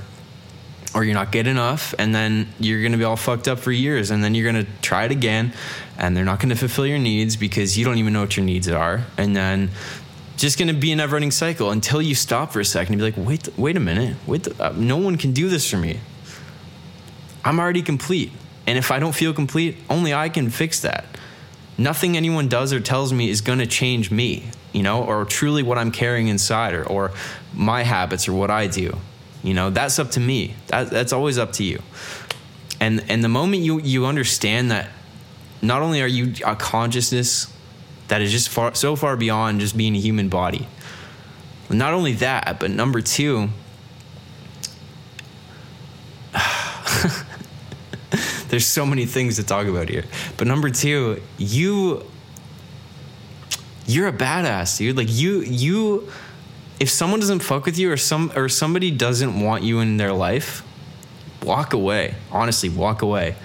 or 0.95 1.05
you're 1.05 1.15
not 1.15 1.33
good 1.33 1.47
enough 1.47 1.95
and 1.99 2.15
then 2.15 2.47
you're 2.59 2.81
going 2.81 2.93
to 2.93 2.99
be 2.99 3.05
all 3.05 3.17
fucked 3.17 3.49
up 3.49 3.59
for 3.59 3.73
years 3.73 4.11
and 4.11 4.23
then 4.23 4.35
you're 4.35 4.51
going 4.51 4.65
to 4.65 4.71
try 4.83 5.05
it 5.05 5.11
again 5.11 5.53
and 5.99 6.17
they're 6.17 6.25
not 6.25 6.39
going 6.39 6.51
to 6.51 6.57
fulfill 6.57 6.87
your 6.87 6.99
needs 6.99 7.37
because 7.37 7.79
you 7.79 7.85
don't 7.85 7.99
even 7.99 8.13
know 8.13 8.21
what 8.21 8.37
your 8.37 8.45
needs 8.45 8.69
are 8.69 9.05
and 9.17 9.35
then 9.35 9.71
just 10.43 10.59
going 10.59 10.67
to 10.67 10.75
be 10.75 10.91
a 10.91 10.97
never 10.97 11.15
ending 11.15 11.31
cycle 11.31 11.71
until 11.71 12.03
you 12.03 12.17
stop 12.17 12.53
for 12.53 12.59
a 12.59 12.65
second 12.65 12.95
and 12.95 13.01
be 13.01 13.05
like, 13.05 13.29
wait, 13.29 13.49
wait 13.57 13.77
a 13.77 13.81
minute. 13.81 14.17
Wait, 14.27 14.43
the, 14.43 14.65
uh, 14.65 14.73
no 14.77 14.97
one 14.97 15.17
can 15.17 15.33
do 15.33 15.49
this 15.49 15.71
for 15.71 15.77
me. 15.77 16.01
I'm 17.45 17.61
already 17.61 17.81
complete. 17.81 18.33
And 18.67 18.77
if 18.77 18.91
I 18.91 18.99
don't 18.99 19.15
feel 19.15 19.33
complete, 19.33 19.77
only 19.89 20.13
I 20.13 20.29
can 20.29 20.51
fix 20.51 20.81
that. 20.81 21.05
Nothing 21.79 22.17
anyone 22.17 22.49
does 22.49 22.73
or 22.73 22.81
tells 22.81 23.13
me 23.13 23.31
is 23.31 23.41
going 23.41 23.61
to 23.61 23.67
change 23.67 24.11
me, 24.11 24.51
you 24.73 24.83
know, 24.83 25.05
or 25.05 25.25
truly 25.25 25.63
what 25.63 25.79
I'm 25.79 25.93
carrying 25.93 26.27
inside 26.27 26.75
or, 26.75 26.89
or 26.89 27.13
my 27.55 27.85
habits 27.85 28.27
or 28.27 28.33
what 28.33 28.51
I 28.51 28.67
do. 28.67 28.99
You 29.45 29.55
know, 29.55 29.71
that's 29.71 30.01
up 30.01 30.11
to 30.13 30.21
me. 30.21 30.57
That, 30.67 30.91
that's 30.91 31.13
always 31.13 31.39
up 31.39 31.53
to 31.53 31.65
you. 31.65 31.81
And, 32.81 33.05
and 33.09 33.23
the 33.23 33.29
moment 33.29 33.63
you, 33.63 33.81
you 33.81 34.07
understand 34.07 34.73
that 34.73 34.91
not 35.63 35.83
only 35.83 36.03
are 36.03 36.09
you 36.09 36.35
a 36.45 36.57
consciousness 36.57 37.47
that 38.13 38.21
is 38.21 38.31
just 38.31 38.51
far 38.51 38.75
so 38.75 38.95
far 38.95 39.17
beyond 39.17 39.61
just 39.61 39.75
being 39.75 39.97
a 39.97 39.99
human 39.99 40.29
body. 40.29 40.69
Not 41.71 41.95
only 41.95 42.13
that, 42.17 42.61
but 42.61 42.71
number 42.71 43.01
two, 43.01 43.49
there's 48.49 48.67
so 48.67 48.85
many 48.85 49.07
things 49.07 49.37
to 49.37 49.43
talk 49.43 49.67
about 49.67 49.89
here. 49.89 50.05
But 50.37 50.47
number 50.47 50.69
two, 50.69 51.23
you 51.39 52.05
you're 53.87 54.09
a 54.09 54.13
badass, 54.13 54.77
dude. 54.77 54.99
Like 54.99 55.09
you 55.11 55.41
you 55.41 56.13
if 56.79 56.91
someone 56.91 57.19
doesn't 57.19 57.41
fuck 57.41 57.65
with 57.65 57.79
you 57.79 57.91
or 57.91 57.97
some 57.97 58.31
or 58.37 58.51
somebody 58.51 58.91
doesn't 58.91 59.41
want 59.41 59.63
you 59.63 59.81
in 59.81 59.97
their 59.97 60.13
life, 60.13 60.63
walk 61.43 61.73
away. 61.73 62.15
Honestly, 62.31 62.69
walk 62.69 63.01
away. 63.01 63.37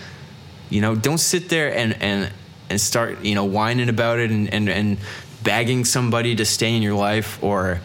You 0.69 0.81
know, 0.81 0.93
don't 0.93 1.19
sit 1.19 1.47
there 1.47 1.73
and 1.73 1.93
and 2.01 2.33
and 2.69 2.79
start 2.79 3.23
you 3.23 3.35
know 3.35 3.45
whining 3.45 3.89
about 3.89 4.19
it 4.19 4.31
and 4.31 4.53
and, 4.53 4.69
and 4.69 4.97
begging 5.43 5.85
somebody 5.85 6.35
to 6.35 6.45
stay 6.45 6.75
in 6.75 6.81
your 6.81 6.95
life 6.95 7.41
or 7.43 7.79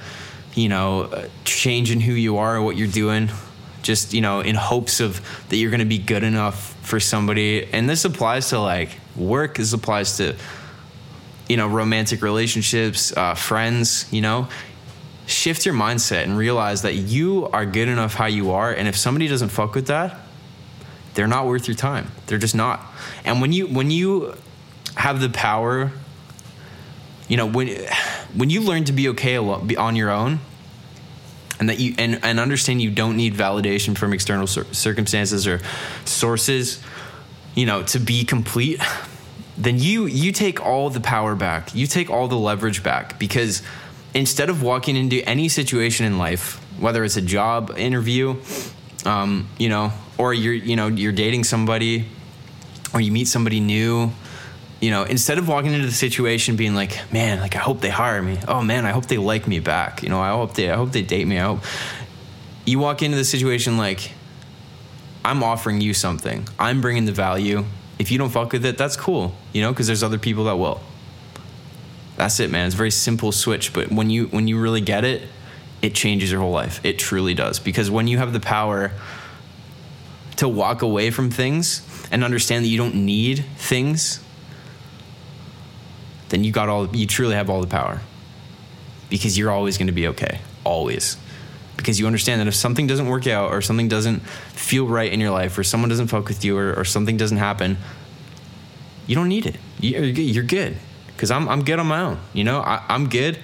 you 0.55 0.69
know 0.69 1.03
uh, 1.03 1.29
changing 1.45 2.01
who 2.01 2.13
you 2.13 2.39
are 2.39 2.57
or 2.57 2.63
what 2.63 2.77
you're 2.77 2.89
doing 2.89 3.31
just 3.83 4.13
you 4.13 4.21
know 4.21 4.41
in 4.41 4.55
hopes 4.55 5.01
of 5.01 5.21
that 5.49 5.57
you're 5.57 5.71
going 5.71 5.81
to 5.81 5.85
be 5.85 5.99
good 5.99 6.23
enough 6.23 6.75
for 6.83 6.99
somebody 6.99 7.67
and 7.73 7.89
this 7.89 8.05
applies 8.05 8.49
to 8.51 8.59
like 8.59 8.91
work 9.17 9.57
this 9.57 9.73
applies 9.73 10.17
to 10.17 10.35
you 11.49 11.57
know 11.57 11.69
romantic 11.69 12.23
relationships 12.23 13.17
uh, 13.17 13.35
friends 13.35 14.07
you 14.13 14.21
know 14.21 14.49
shift 15.27 15.65
your 15.65 15.75
mindset 15.75 16.25
and 16.25 16.37
realize 16.37 16.83
that 16.83 16.95
you 16.95 17.47
are 17.53 17.65
good 17.65 17.89
enough 17.89 18.15
how 18.15 18.27
you 18.27 18.51
are 18.51 18.73
and 18.73 18.89
if 18.89 18.97
somebody 18.97 19.29
doesn't 19.29 19.51
fuck 19.51 19.75
with 19.75 19.87
that 19.87 20.19
they're 21.15 21.27
not 21.27 21.47
worth 21.47 21.69
your 21.69 21.77
time. 21.77 22.11
They're 22.27 22.39
just 22.39 22.55
not. 22.55 22.81
And 23.25 23.41
when 23.41 23.53
you 23.53 23.67
when 23.67 23.91
you 23.91 24.35
have 24.97 25.21
the 25.21 25.29
power, 25.29 25.93
you 27.29 27.37
know, 27.37 27.47
when 27.47 27.69
when 28.35 28.51
you 28.51 28.61
learn 28.61 28.85
to 28.85 28.93
be 28.93 29.09
okay 29.11 29.37
on 29.37 29.97
your 29.97 30.11
own, 30.11 30.41
and 31.59 31.69
that 31.69 31.79
you 31.79 31.95
and, 31.99 32.19
and 32.25 32.41
understand 32.41 32.83
you 32.83 32.91
don't 32.91 33.17
need 33.17 33.35
validation 33.35 33.97
from 33.97 34.13
external 34.13 34.47
circumstances 34.47 35.47
or 35.47 35.61
sources, 36.05 36.83
you 37.55 37.67
know, 37.67 37.83
to 37.85 37.99
be 37.99 38.25
complete, 38.25 38.81
then 39.57 39.79
you 39.79 40.07
you 40.07 40.33
take 40.33 40.61
all 40.61 40.91
the 40.91 41.01
power 41.01 41.35
back. 41.35 41.75
You 41.75 41.87
take 41.87 42.11
all 42.11 42.29
the 42.29 42.37
leverage 42.37 42.83
back 42.83 43.19
because 43.19 43.63
instead 44.15 44.51
of 44.51 44.63
walking 44.63 44.97
into 44.97 45.23
any 45.29 45.49
situation 45.49 46.05
in 46.05 46.19
life, 46.19 46.61
whether 46.79 47.05
it's 47.05 47.17
a 47.17 47.23
job 47.23 47.73
interview, 47.77 48.37
um, 49.05 49.49
you 49.59 49.69
know, 49.69 49.93
or 50.19 50.35
you're 50.35 50.55
you 50.55 50.77
know 50.77 50.89
you're 50.89 51.13
dating 51.13 51.45
somebody, 51.45 52.07
or 52.93 53.01
you 53.01 53.13
meet 53.13 53.29
somebody 53.29 53.61
new, 53.61 54.11
you 54.83 54.91
know, 54.91 55.05
instead 55.05 55.39
of 55.39 55.47
walking 55.47 55.73
into 55.73 55.87
the 55.87 55.93
situation 55.93 56.57
being 56.57 56.75
like, 56.75 57.01
man, 57.13 57.39
like 57.39 57.55
I 57.55 57.61
hope 57.61 57.81
they 57.81 57.89
hire 57.89 58.21
me. 58.21 58.37
Oh 58.49 58.63
man, 58.63 58.85
I 58.85 58.91
hope 58.91 59.07
they 59.07 59.17
like 59.17 59.47
me 59.47 59.61
back. 59.61 60.03
You 60.03 60.09
know, 60.09 60.21
I 60.21 60.31
hope 60.31 60.55
they 60.55 60.69
I 60.69 60.75
hope 60.75 60.91
they 60.91 61.03
date 61.03 61.27
me. 61.27 61.39
I 61.39 61.45
hope 61.45 61.61
you 62.67 62.81
walk 62.81 63.01
into 63.01 63.17
the 63.17 63.25
situation 63.25 63.79
like 63.79 64.11
I'm 65.25 65.45
offering 65.45 65.81
you 65.81 65.95
something. 65.95 66.49
I'm 66.59 66.81
bringing 66.81 67.05
the 67.05 67.13
value. 67.13 67.65
If 68.01 68.11
you 68.11 68.19
don't 68.19 68.31
fuck 68.31 68.53
with 68.53 68.67
it, 68.67 68.77
that's 68.77 68.97
cool. 68.97 69.37
You 69.53 69.63
know, 69.63 69.71
because 69.71 69.87
there's 69.87 70.03
other 70.03 70.19
people 70.19 70.45
that 70.45 70.57
will. 70.57 70.81
That's 72.17 72.41
it, 72.41 72.51
man. 72.51 72.67
It's 72.67 72.75
a 72.75 72.79
very 72.79 72.91
simple 72.91 73.31
switch, 73.31 73.73
but 73.73 73.93
when 73.93 74.11
you 74.11 74.27
when 74.27 74.49
you 74.49 74.61
really 74.61 74.81
get 74.81 75.05
it, 75.05 75.23
it 75.81 75.95
changes 75.95 76.33
your 76.33 76.41
whole 76.41 76.51
life. 76.51 76.81
It 76.85 76.99
truly 76.99 77.35
does. 77.35 77.61
Because 77.61 77.89
when 77.89 78.09
you 78.09 78.19
have 78.19 78.33
the 78.33 78.41
power 78.41 78.91
to 80.37 80.49
walk 80.49 80.83
away 80.83 81.13
from 81.13 81.31
things 81.31 81.87
and 82.11 82.25
understand 82.25 82.65
that 82.65 82.69
you 82.69 82.79
don't 82.79 82.97
need 82.97 83.45
things, 83.57 84.19
then 86.33 86.45
you 86.45 86.51
got 86.51 86.69
all 86.69 86.89
you 86.97 87.07
truly 87.07 87.35
have 87.35 87.49
all 87.49 87.61
the 87.61 87.67
power. 87.67 88.01
Because 89.11 89.37
you're 89.37 89.51
always 89.51 89.77
going 89.77 89.89
to 89.89 89.93
be 89.93 90.09
okay. 90.09 90.41
Always. 90.65 91.19
Because 91.77 92.01
you 92.01 92.07
understand 92.07 92.41
that 92.41 92.49
if 92.49 92.55
something 92.55 92.87
doesn't 92.87 93.07
work 93.07 93.27
out 93.27 93.51
or 93.51 93.61
something 93.61 93.87
doesn't 93.87 94.21
feel 94.21 94.87
right 94.87 95.13
in 95.13 95.21
your 95.21 95.31
life 95.31 95.59
or 95.59 95.63
someone 95.63 95.91
doesn't 95.91 96.09
fuck 96.09 96.27
with 96.29 96.45
you 96.45 96.57
or, 96.57 96.75
or 96.75 96.85
something 96.85 97.19
doesn't 97.19 97.37
happen, 97.37 97.77
you 99.07 99.15
don't 99.15 99.29
need 99.29 99.45
it. 99.45 99.57
You're, 99.81 100.05
you're 100.05 100.45
good. 100.45 100.79
Because 101.09 101.31
I'm, 101.31 101.49
I'm 101.49 101.63
good 101.65 101.79
on 101.79 101.87
my 101.87 102.01
own. 102.01 102.19
You 102.33 102.45
know, 102.45 102.61
I, 102.61 102.83
I'm 102.89 103.11
good. 103.11 103.39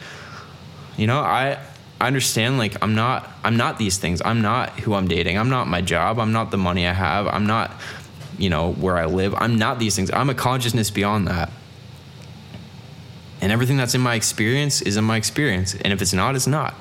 You 0.96 1.06
know, 1.06 1.20
I 1.20 1.58
I 2.00 2.06
understand 2.06 2.58
like 2.58 2.76
I'm 2.82 2.94
not 2.94 3.28
I'm 3.44 3.56
not 3.56 3.78
these 3.78 3.98
things. 3.98 4.22
I'm 4.24 4.40
not 4.40 4.80
who 4.80 4.94
I'm 4.94 5.08
dating. 5.08 5.36
I'm 5.36 5.50
not 5.50 5.66
my 5.66 5.80
job. 5.80 6.18
I'm 6.18 6.32
not 6.32 6.50
the 6.50 6.58
money 6.58 6.86
I 6.86 6.92
have. 6.92 7.26
I'm 7.26 7.46
not 7.46 7.72
you 8.38 8.48
know 8.50 8.72
where 8.72 8.96
I 8.96 9.06
live. 9.06 9.34
I'm 9.34 9.58
not 9.58 9.78
these 9.78 9.94
things. 9.96 10.10
I'm 10.10 10.30
a 10.30 10.34
consciousness 10.34 10.90
beyond 10.90 11.28
that. 11.28 11.50
And 13.40 13.52
everything 13.52 13.76
that's 13.76 13.94
in 13.94 14.00
my 14.00 14.14
experience 14.14 14.82
is 14.82 14.96
in 14.96 15.04
my 15.04 15.16
experience. 15.16 15.74
And 15.74 15.92
if 15.92 16.02
it's 16.02 16.12
not, 16.12 16.34
it's 16.34 16.46
not. 16.46 16.74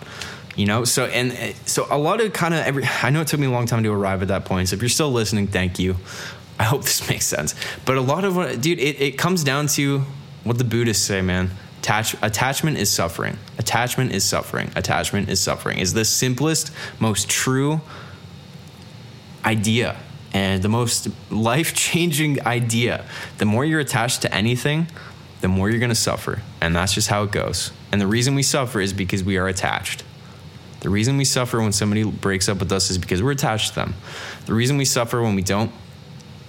You 0.56 0.66
know, 0.66 0.86
so 0.86 1.06
and 1.06 1.32
uh, 1.32 1.54
so 1.66 1.86
a 1.92 1.98
lot 2.00 2.20
of 2.20 2.34
kind 2.34 2.54
of 2.54 2.66
every 2.66 2.84
I 3.04 3.12
know 3.12 3.22
it 3.22 3.28
took 3.28 3.40
me 3.40 3.46
a 3.46 3.52
long 3.52 3.68
time 3.68 3.84
to 3.84 3.92
arrive 3.92 4.24
at 4.24 4.30
that 4.30 4.46
point. 4.46 4.70
So 4.70 4.76
if 4.76 4.82
you're 4.82 4.90
still 4.90 5.12
listening, 5.12 5.48
thank 5.48 5.78
you. 5.78 5.98
I 6.60 6.64
hope 6.64 6.82
this 6.82 7.08
makes 7.10 7.26
sense. 7.26 7.54
But 7.86 7.98
a 7.98 8.02
lot 8.02 8.26
of 8.26 8.36
what 8.36 8.60
dude, 8.60 8.80
it, 8.80 9.00
it 9.00 9.18
comes 9.20 9.44
down 9.44 9.68
to 9.68 10.00
what 10.44 10.58
the 10.58 10.64
Buddhists 10.64 11.06
say, 11.06 11.22
man 11.22 11.52
Attach, 11.88 12.16
attachment 12.22 12.78
is 12.78 12.92
suffering. 12.92 13.38
Attachment 13.58 14.12
is 14.12 14.26
suffering. 14.26 14.72
Attachment 14.76 15.30
is 15.30 15.40
suffering. 15.40 15.78
Is 15.78 15.94
the 15.94 16.04
simplest, 16.04 16.72
most 17.00 17.30
true 17.30 17.80
idea 19.46 19.96
and 20.34 20.62
the 20.62 20.68
most 20.68 21.08
life 21.32 21.74
changing 21.74 22.46
idea. 22.46 23.06
The 23.38 23.46
more 23.46 23.64
you're 23.64 23.80
attached 23.80 24.22
to 24.24 24.36
anything, 24.36 24.88
the 25.42 25.48
more 25.48 25.70
you're 25.70 25.80
going 25.80 25.90
to 25.90 25.96
suffer. 25.96 26.42
And 26.62 26.76
that's 26.76 26.94
just 26.94 27.10
how 27.10 27.24
it 27.24 27.32
goes. 27.32 27.72
And 27.92 28.02
the 28.02 28.08
reason 28.08 28.36
we 28.36 28.44
suffer 28.44 28.80
is 28.80 28.94
because 28.94 29.24
we 29.24 29.38
are 29.38 29.48
attached. 29.48 30.04
The 30.82 30.90
reason 30.90 31.18
we 31.18 31.26
suffer 31.26 31.60
when 31.60 31.72
somebody 31.72 32.04
breaks 32.04 32.48
up 32.48 32.60
with 32.60 32.72
us 32.72 32.90
is 32.90 32.98
because 32.98 33.22
we're 33.24 33.32
attached 33.32 33.70
to 33.70 33.76
them. 33.76 33.96
The 34.46 34.54
reason 34.54 34.78
we 34.78 34.86
suffer 34.86 35.22
when 35.22 35.36
we 35.36 35.42
don't 35.42 35.72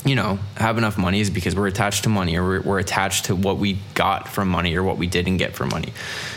you 0.05 0.15
know, 0.15 0.39
have 0.57 0.79
enough 0.79 0.97
money 0.97 1.21
is 1.21 1.29
because 1.29 1.57
we're 1.57 1.67
attached 1.67 2.05
to 2.05 2.09
money 2.09 2.37
or 2.37 2.45
we're, 2.45 2.61
we're, 2.63 2.79
attached 2.79 3.27
to 3.27 3.37
what 3.37 3.59
we 3.59 3.79
got 3.95 4.29
from 4.29 4.49
money 4.49 4.77
or 4.77 4.83
what 4.83 4.97
we 4.97 5.07
didn't 5.07 5.39
get 5.39 5.55
from 5.55 5.69
money. 5.71 5.93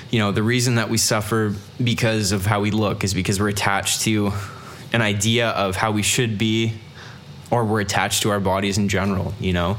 You 0.10 0.20
know, 0.20 0.32
the 0.32 0.44
reason 0.44 0.76
that 0.76 0.90
we 0.90 0.98
suffer 0.98 1.56
because 1.82 2.32
of 2.32 2.46
how 2.46 2.60
we 2.60 2.72
look 2.72 3.04
is 3.04 3.14
because 3.14 3.40
we're 3.40 3.50
attached 3.50 4.02
to 4.02 4.32
an 4.94 5.02
idea 5.02 5.50
of 5.50 5.76
how 5.76 5.92
we 5.92 6.02
should 6.02 6.38
be 6.38 6.74
or 7.50 7.64
we're 7.66 7.82
attached 7.82 8.24
to 8.24 8.32
our 8.32 8.40
bodies 8.40 8.78
in 8.78 8.90
general, 8.90 9.34
you 9.40 9.54
know? 9.54 9.78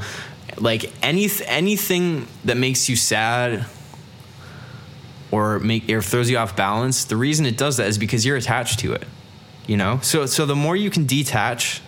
Like 0.59 0.93
any 1.03 1.29
anything 1.47 2.27
that 2.45 2.57
makes 2.57 2.88
you 2.88 2.97
sad 2.97 3.67
or 5.31 5.59
make 5.61 5.88
or 5.91 6.03
throws 6.03 6.31
you 6.31 6.38
off 6.38 6.57
balance, 6.57 7.05
the 7.05 7.17
reason 7.17 7.47
it 7.47 7.57
does 7.57 7.79
that 7.79 7.88
is 7.88 7.99
because 7.99 8.25
you're 8.27 8.37
attached 8.37 8.81
to 8.81 8.93
it. 8.93 9.07
You 9.67 9.77
know? 9.77 10.01
So 10.03 10.27
so 10.27 10.47
the 10.47 10.57
more 10.57 10.77
you 10.77 10.91
can 10.91 11.07
detach 11.07 11.83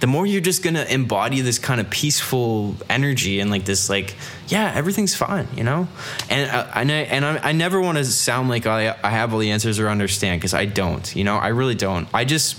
the 0.00 0.06
more 0.06 0.26
you're 0.26 0.40
just 0.40 0.62
gonna 0.62 0.84
embody 0.84 1.40
this 1.40 1.58
kind 1.58 1.80
of 1.80 1.90
peaceful 1.90 2.76
energy 2.88 3.40
and 3.40 3.50
like 3.50 3.64
this 3.64 3.90
like 3.90 4.14
yeah 4.48 4.72
everything's 4.74 5.14
fine 5.14 5.48
you 5.56 5.64
know 5.64 5.88
and 6.30 6.50
uh, 6.50 6.66
I, 6.72 6.82
and 6.82 7.24
I, 7.24 7.48
I 7.48 7.52
never 7.52 7.80
want 7.80 7.98
to 7.98 8.04
sound 8.04 8.48
like 8.48 8.66
I, 8.66 8.94
I 9.02 9.10
have 9.10 9.32
all 9.32 9.40
the 9.40 9.50
answers 9.50 9.78
or 9.78 9.88
understand 9.88 10.40
because 10.40 10.54
I 10.54 10.66
don't 10.66 11.14
you 11.16 11.24
know 11.24 11.36
I 11.36 11.48
really 11.48 11.74
don't 11.74 12.08
I 12.14 12.24
just 12.24 12.56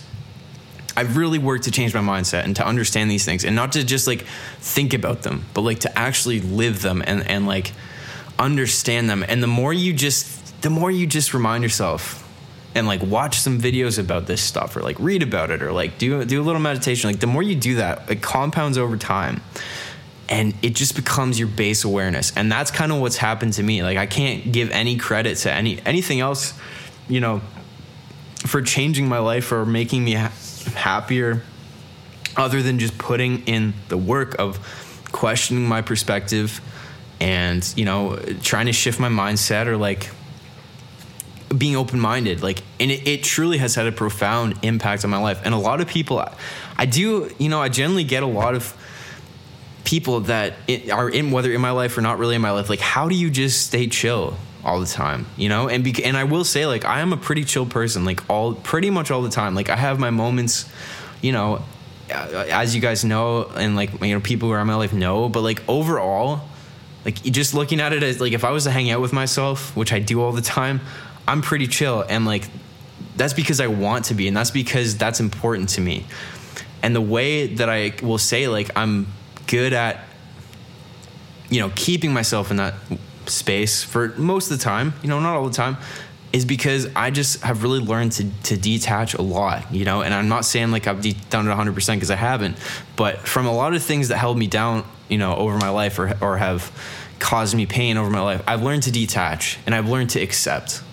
I've 0.95 1.17
really 1.17 1.39
worked 1.39 1.65
to 1.65 1.71
change 1.71 1.93
my 1.93 2.01
mindset 2.01 2.43
and 2.43 2.55
to 2.57 2.65
understand 2.65 3.09
these 3.11 3.25
things 3.25 3.45
and 3.45 3.55
not 3.55 3.73
to 3.73 3.83
just 3.83 4.07
like 4.07 4.21
think 4.59 4.93
about 4.93 5.23
them 5.23 5.45
but 5.53 5.61
like 5.61 5.79
to 5.79 5.99
actually 5.99 6.39
live 6.41 6.81
them 6.81 7.03
and 7.05 7.27
and 7.27 7.47
like 7.47 7.71
understand 8.39 9.09
them. 9.09 9.23
And 9.27 9.43
the 9.43 9.47
more 9.47 9.73
you 9.73 9.93
just 9.93 10.61
the 10.61 10.69
more 10.69 10.89
you 10.89 11.05
just 11.05 11.33
remind 11.33 11.63
yourself 11.63 12.25
and 12.73 12.87
like 12.87 13.01
watch 13.03 13.37
some 13.39 13.59
videos 13.59 13.99
about 13.99 14.27
this 14.27 14.41
stuff 14.41 14.75
or 14.77 14.81
like 14.81 14.97
read 14.99 15.21
about 15.21 15.51
it 15.51 15.61
or 15.61 15.71
like 15.71 15.97
do 15.97 16.23
do 16.25 16.41
a 16.41 16.43
little 16.43 16.61
meditation 16.61 17.09
like 17.09 17.19
the 17.19 17.27
more 17.27 17.43
you 17.43 17.55
do 17.55 17.75
that 17.75 18.09
it 18.09 18.21
compounds 18.21 18.77
over 18.77 18.95
time 18.95 19.41
and 20.29 20.53
it 20.61 20.75
just 20.75 20.95
becomes 20.95 21.39
your 21.39 21.47
base 21.47 21.83
awareness. 21.83 22.31
And 22.35 22.51
that's 22.51 22.69
kind 22.69 22.91
of 22.91 22.99
what's 22.99 23.17
happened 23.17 23.53
to 23.53 23.63
me. 23.63 23.83
Like 23.83 23.97
i 23.97 24.05
can't 24.05 24.51
give 24.51 24.71
any 24.71 24.97
credit 24.97 25.37
to 25.39 25.51
any 25.51 25.81
anything 25.85 26.19
else 26.19 26.53
you 27.07 27.19
know 27.19 27.41
for 28.45 28.61
changing 28.61 29.09
my 29.09 29.19
life 29.19 29.51
or 29.51 29.65
making 29.65 30.03
me 30.03 30.13
ha- 30.13 30.31
happier 30.67 31.43
other 32.37 32.61
than 32.61 32.79
just 32.79 32.97
putting 32.97 33.45
in 33.47 33.73
the 33.89 33.97
work 33.97 34.35
of 34.39 34.59
questioning 35.11 35.67
my 35.67 35.81
perspective 35.81 36.61
and 37.19 37.73
you 37.75 37.83
know 37.83 38.15
trying 38.41 38.67
to 38.67 38.73
shift 38.73 38.99
my 38.99 39.09
mindset 39.09 39.65
or 39.65 39.77
like 39.77 40.09
being 41.55 41.75
open 41.75 41.99
minded. 41.99 42.41
Like, 42.41 42.61
and 42.79 42.91
it, 42.91 43.07
it, 43.07 43.23
truly 43.23 43.57
has 43.57 43.75
had 43.75 43.87
a 43.87 43.91
profound 43.91 44.59
impact 44.61 45.03
on 45.03 45.09
my 45.09 45.17
life. 45.17 45.41
And 45.43 45.53
a 45.53 45.57
lot 45.57 45.81
of 45.81 45.87
people, 45.87 46.23
I 46.77 46.85
do, 46.85 47.33
you 47.37 47.49
know, 47.49 47.61
I 47.61 47.69
generally 47.69 48.03
get 48.03 48.23
a 48.23 48.27
lot 48.27 48.55
of 48.55 48.75
people 49.83 50.21
that 50.21 50.53
are 50.91 51.09
in, 51.09 51.31
whether 51.31 51.51
in 51.51 51.61
my 51.61 51.71
life 51.71 51.97
or 51.97 52.01
not 52.01 52.19
really 52.19 52.35
in 52.35 52.41
my 52.41 52.51
life, 52.51 52.69
like, 52.69 52.79
how 52.79 53.09
do 53.09 53.15
you 53.15 53.29
just 53.29 53.65
stay 53.65 53.87
chill? 53.87 54.37
All 54.63 54.79
the 54.79 54.85
time 54.85 55.25
you 55.37 55.49
know? 55.49 55.69
And 55.69 55.83
be, 55.83 56.03
and 56.03 56.17
I 56.17 56.23
will 56.25 56.43
say 56.43 56.65
like 56.65 56.85
I 56.85 56.99
am 56.99 57.13
a 57.13 57.17
pretty 57.17 57.43
chill 57.43 57.65
person 57.65 58.05
like 58.05 58.29
all 58.29 58.53
pretty 58.53 58.89
much 58.89 59.11
all 59.11 59.21
the 59.21 59.29
time. 59.29 59.55
Like 59.55 59.69
I 59.69 59.75
have 59.75 59.99
my 59.99 60.09
moments 60.09 60.69
you 61.21 61.31
know 61.31 61.63
uh, 62.13 62.45
as 62.49 62.73
you 62.73 62.81
guys 62.81 63.03
know 63.03 63.43
and 63.55 63.75
like 63.75 64.01
you 64.01 64.13
know 64.13 64.19
people 64.19 64.49
who 64.49 64.53
are 64.53 64.61
in 64.61 64.67
my 64.67 64.75
life 64.75 64.93
know 64.93 65.29
but 65.29 65.41
like 65.41 65.61
overall 65.67 66.41
like 67.05 67.21
just 67.23 67.53
looking 67.53 67.79
at 67.79 67.93
it 67.93 68.03
as 68.03 68.19
like 68.19 68.33
if 68.33 68.43
I 68.43 68.51
was 68.51 68.63
to 68.63 68.71
hang 68.71 68.89
out 68.89 69.01
with 69.01 69.13
myself 69.13 69.75
which 69.75 69.93
I 69.93 69.99
do 69.99 70.21
all 70.21 70.31
the 70.31 70.41
time 70.41 70.81
I'm 71.29 71.43
pretty 71.43 71.67
chill. 71.67 72.03
And 72.09 72.25
like 72.25 72.49
that's 73.15 73.33
because 73.33 73.59
I 73.59 73.67
want 73.67 74.05
to 74.05 74.15
be 74.15 74.27
and 74.27 74.35
that's 74.35 74.49
because 74.49 74.97
that's 74.97 75.19
important 75.19 75.69
to 75.69 75.81
me. 75.81 76.05
And 76.81 76.95
the 76.95 77.01
way 77.01 77.47
that 77.55 77.69
I 77.69 77.93
will 78.01 78.17
say 78.17 78.47
like 78.47 78.71
I'm 78.75 79.07
good 79.45 79.73
at 79.73 80.05
you 81.49 81.59
know 81.59 81.71
keeping 81.75 82.13
myself 82.13 82.49
in 82.49 82.57
that 82.57 82.73
space 83.29 83.83
for 83.83 84.09
most 84.09 84.51
of 84.51 84.57
the 84.57 84.63
time, 84.63 84.93
you 85.01 85.09
know, 85.09 85.19
not 85.19 85.35
all 85.35 85.45
the 85.45 85.53
time, 85.53 85.77
is 86.31 86.45
because 86.45 86.87
I 86.95 87.09
just 87.11 87.41
have 87.41 87.63
really 87.63 87.79
learned 87.79 88.11
to, 88.13 88.29
to 88.43 88.57
detach 88.57 89.15
a 89.15 89.21
lot, 89.21 89.73
you 89.73 89.85
know, 89.85 90.01
and 90.01 90.13
I'm 90.13 90.29
not 90.29 90.45
saying 90.45 90.71
like 90.71 90.87
I've 90.87 91.01
de- 91.01 91.15
done 91.29 91.47
it 91.47 91.51
100% 91.51 91.95
because 91.95 92.11
I 92.11 92.15
haven't, 92.15 92.57
but 92.95 93.19
from 93.19 93.45
a 93.45 93.51
lot 93.51 93.73
of 93.73 93.81
things 93.81 94.09
that 94.09 94.17
held 94.17 94.37
me 94.37 94.47
down, 94.47 94.85
you 95.07 95.17
know, 95.17 95.35
over 95.35 95.57
my 95.57 95.69
life 95.69 95.97
or, 95.97 96.15
or 96.21 96.37
have 96.37 96.71
caused 97.17 97.55
me 97.55 97.65
pain 97.65 97.97
over 97.97 98.09
my 98.09 98.21
life, 98.21 98.43
I've 98.45 98.63
learned 98.63 98.83
to 98.83 98.91
detach 98.91 99.57
and 99.65 99.73
I've 99.73 99.89
learned 99.89 100.11
to 100.11 100.21
accept. 100.21 100.83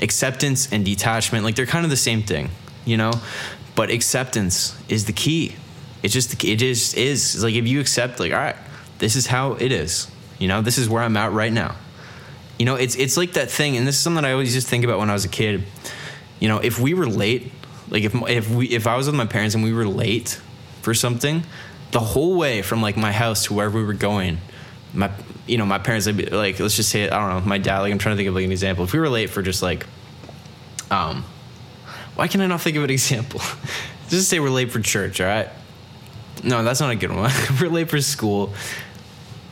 Acceptance 0.00 0.72
and 0.72 0.84
detachment 0.84 1.44
like 1.44 1.54
they're 1.54 1.66
kind 1.66 1.84
of 1.84 1.90
the 1.90 1.96
same 1.96 2.22
thing 2.22 2.50
you 2.88 2.96
know? 2.96 3.12
But 3.76 3.90
acceptance 3.90 4.76
is 4.88 5.04
the 5.04 5.12
key. 5.12 5.54
It's 6.02 6.14
just 6.14 6.42
it 6.42 6.56
just 6.56 6.96
is. 6.96 7.34
It's 7.34 7.44
like 7.44 7.54
if 7.54 7.68
you 7.68 7.80
accept 7.80 8.18
like 8.18 8.32
all 8.32 8.38
right 8.38 8.56
this 8.98 9.14
is 9.14 9.26
how 9.28 9.52
it 9.52 9.70
is 9.70 10.10
you 10.38 10.48
know 10.48 10.62
this 10.62 10.78
is 10.78 10.88
where 10.88 11.02
i'm 11.02 11.16
at 11.16 11.32
right 11.32 11.52
now 11.52 11.74
you 12.58 12.64
know 12.64 12.74
it's 12.74 12.96
it's 12.96 13.16
like 13.16 13.32
that 13.34 13.50
thing 13.50 13.76
and 13.76 13.86
this 13.86 13.96
is 13.96 14.00
something 14.00 14.24
i 14.24 14.32
always 14.32 14.52
just 14.52 14.68
think 14.68 14.84
about 14.84 14.98
when 14.98 15.10
i 15.10 15.12
was 15.12 15.24
a 15.24 15.28
kid 15.28 15.64
you 16.40 16.48
know 16.48 16.58
if 16.58 16.78
we 16.78 16.94
were 16.94 17.06
late 17.06 17.52
like 17.90 18.04
if 18.04 18.14
if 18.28 18.50
we 18.50 18.68
if 18.68 18.86
i 18.86 18.96
was 18.96 19.06
with 19.06 19.14
my 19.14 19.26
parents 19.26 19.54
and 19.54 19.64
we 19.64 19.72
were 19.72 19.86
late 19.86 20.40
for 20.88 20.94
something, 20.94 21.42
the 21.90 22.00
whole 22.00 22.36
way 22.36 22.62
from 22.62 22.80
like 22.80 22.96
my 22.96 23.12
house 23.12 23.44
to 23.44 23.52
wherever 23.52 23.78
we 23.78 23.84
were 23.84 23.92
going, 23.92 24.38
my 24.94 25.10
you 25.46 25.58
know 25.58 25.66
my 25.66 25.78
parents 25.78 26.06
be 26.06 26.24
like 26.24 26.58
let's 26.60 26.76
just 26.76 26.88
say 26.88 27.08
I 27.08 27.18
don't 27.18 27.28
know 27.28 27.46
my 27.46 27.58
dad 27.58 27.80
like 27.80 27.92
I'm 27.92 27.98
trying 27.98 28.14
to 28.14 28.16
think 28.16 28.28
of 28.28 28.34
like 28.34 28.46
an 28.46 28.52
example. 28.52 28.84
If 28.84 28.94
we 28.94 28.98
were 28.98 29.10
late 29.10 29.28
for 29.28 29.42
just 29.42 29.62
like, 29.62 29.86
um, 30.90 31.24
why 32.14 32.26
can 32.26 32.40
I 32.40 32.46
not 32.46 32.62
think 32.62 32.78
of 32.78 32.84
an 32.84 32.90
example? 32.98 33.40
just 34.08 34.30
say 34.30 34.40
we're 34.40 34.48
late 34.48 34.70
for 34.70 34.80
church, 34.80 35.20
all 35.20 35.26
right? 35.26 35.50
No, 36.42 36.62
that's 36.62 36.80
not 36.80 36.90
a 36.90 36.96
good 36.96 37.12
one. 37.12 37.30
we're 37.60 37.68
late 37.68 37.90
for 37.90 38.00
school. 38.00 38.54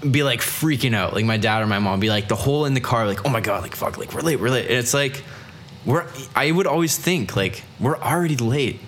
Be 0.02 0.22
like 0.22 0.40
freaking 0.40 0.94
out, 0.94 1.14
like 1.14 1.24
my 1.24 1.38
dad 1.38 1.62
or 1.62 1.66
my 1.66 1.78
mom. 1.78 2.00
Be 2.00 2.10
like 2.10 2.28
the 2.28 2.36
hole 2.36 2.66
in 2.66 2.74
the 2.74 2.80
car, 2.80 3.06
like 3.06 3.24
oh 3.24 3.30
my 3.30 3.40
god, 3.40 3.62
like 3.62 3.74
fuck, 3.74 3.96
like 3.96 4.12
we're 4.12 4.20
late, 4.20 4.38
we're 4.38 4.50
late. 4.50 4.66
And 4.66 4.74
it's 4.74 4.94
like 4.94 5.24
we're. 5.84 6.06
I 6.34 6.50
would 6.50 6.66
always 6.66 6.98
think 6.98 7.34
like 7.34 7.62
we're 7.80 7.98
already 7.98 8.36
late. 8.36 8.80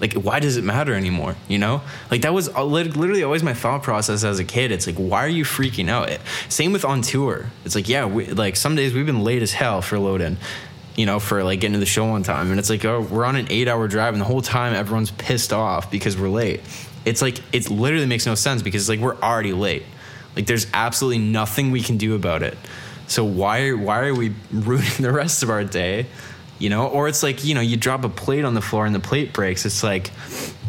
Like 0.00 0.14
why 0.14 0.38
does 0.40 0.56
it 0.56 0.64
matter 0.64 0.94
anymore 0.94 1.34
you 1.48 1.58
know? 1.58 1.82
Like 2.10 2.22
that 2.22 2.32
was 2.32 2.48
uh, 2.48 2.64
literally 2.64 3.24
always 3.24 3.42
my 3.42 3.54
thought 3.54 3.82
process 3.82 4.24
as 4.24 4.38
a 4.38 4.44
kid. 4.44 4.70
It's 4.70 4.86
like 4.86 4.96
why 4.96 5.24
are 5.24 5.28
you 5.28 5.44
freaking 5.44 5.88
out? 5.88 6.10
Same 6.48 6.72
with 6.72 6.84
on 6.84 7.02
tour. 7.02 7.46
It's 7.64 7.74
like 7.74 7.88
yeah 7.88 8.06
we, 8.06 8.26
like 8.26 8.56
some 8.56 8.76
days 8.76 8.94
we've 8.94 9.06
been 9.06 9.24
late 9.24 9.42
as 9.42 9.52
hell 9.52 9.82
for 9.82 9.98
load 9.98 10.20
in 10.20 10.38
you 10.96 11.06
know 11.06 11.18
for 11.18 11.42
like 11.42 11.60
getting 11.60 11.74
to 11.74 11.80
the 11.80 11.86
show 11.86 12.06
on 12.06 12.22
time. 12.22 12.50
And 12.50 12.58
it's 12.58 12.70
like 12.70 12.84
oh 12.84 13.00
we're 13.00 13.24
on 13.24 13.36
an 13.36 13.48
eight 13.50 13.68
hour 13.68 13.88
drive 13.88 14.14
and 14.14 14.20
the 14.20 14.26
whole 14.26 14.42
time 14.42 14.74
everyone's 14.74 15.10
pissed 15.10 15.52
off 15.52 15.90
because 15.90 16.16
we're 16.16 16.28
late. 16.28 16.60
It's 17.04 17.22
like 17.22 17.40
it 17.52 17.68
literally 17.70 18.06
makes 18.06 18.26
no 18.26 18.34
sense 18.34 18.62
because 18.62 18.82
it's 18.82 18.88
like 18.88 19.00
we're 19.00 19.20
already 19.20 19.52
late 19.52 19.84
like 20.38 20.46
there's 20.46 20.68
absolutely 20.72 21.18
nothing 21.18 21.72
we 21.72 21.80
can 21.80 21.96
do 21.96 22.14
about 22.14 22.44
it. 22.44 22.56
So 23.08 23.24
why 23.24 23.72
why 23.72 24.06
are 24.06 24.14
we 24.14 24.32
ruining 24.52 24.88
the 24.98 25.12
rest 25.12 25.42
of 25.42 25.50
our 25.50 25.64
day? 25.64 26.06
You 26.60 26.70
know 26.70 26.86
or 26.86 27.08
it's 27.08 27.22
like 27.22 27.44
you 27.44 27.54
know 27.54 27.60
you 27.60 27.76
drop 27.76 28.04
a 28.04 28.08
plate 28.08 28.44
on 28.44 28.54
the 28.54 28.62
floor 28.62 28.86
and 28.86 28.94
the 28.94 29.00
plate 29.00 29.32
breaks. 29.32 29.66
It's 29.66 29.82
like 29.82 30.10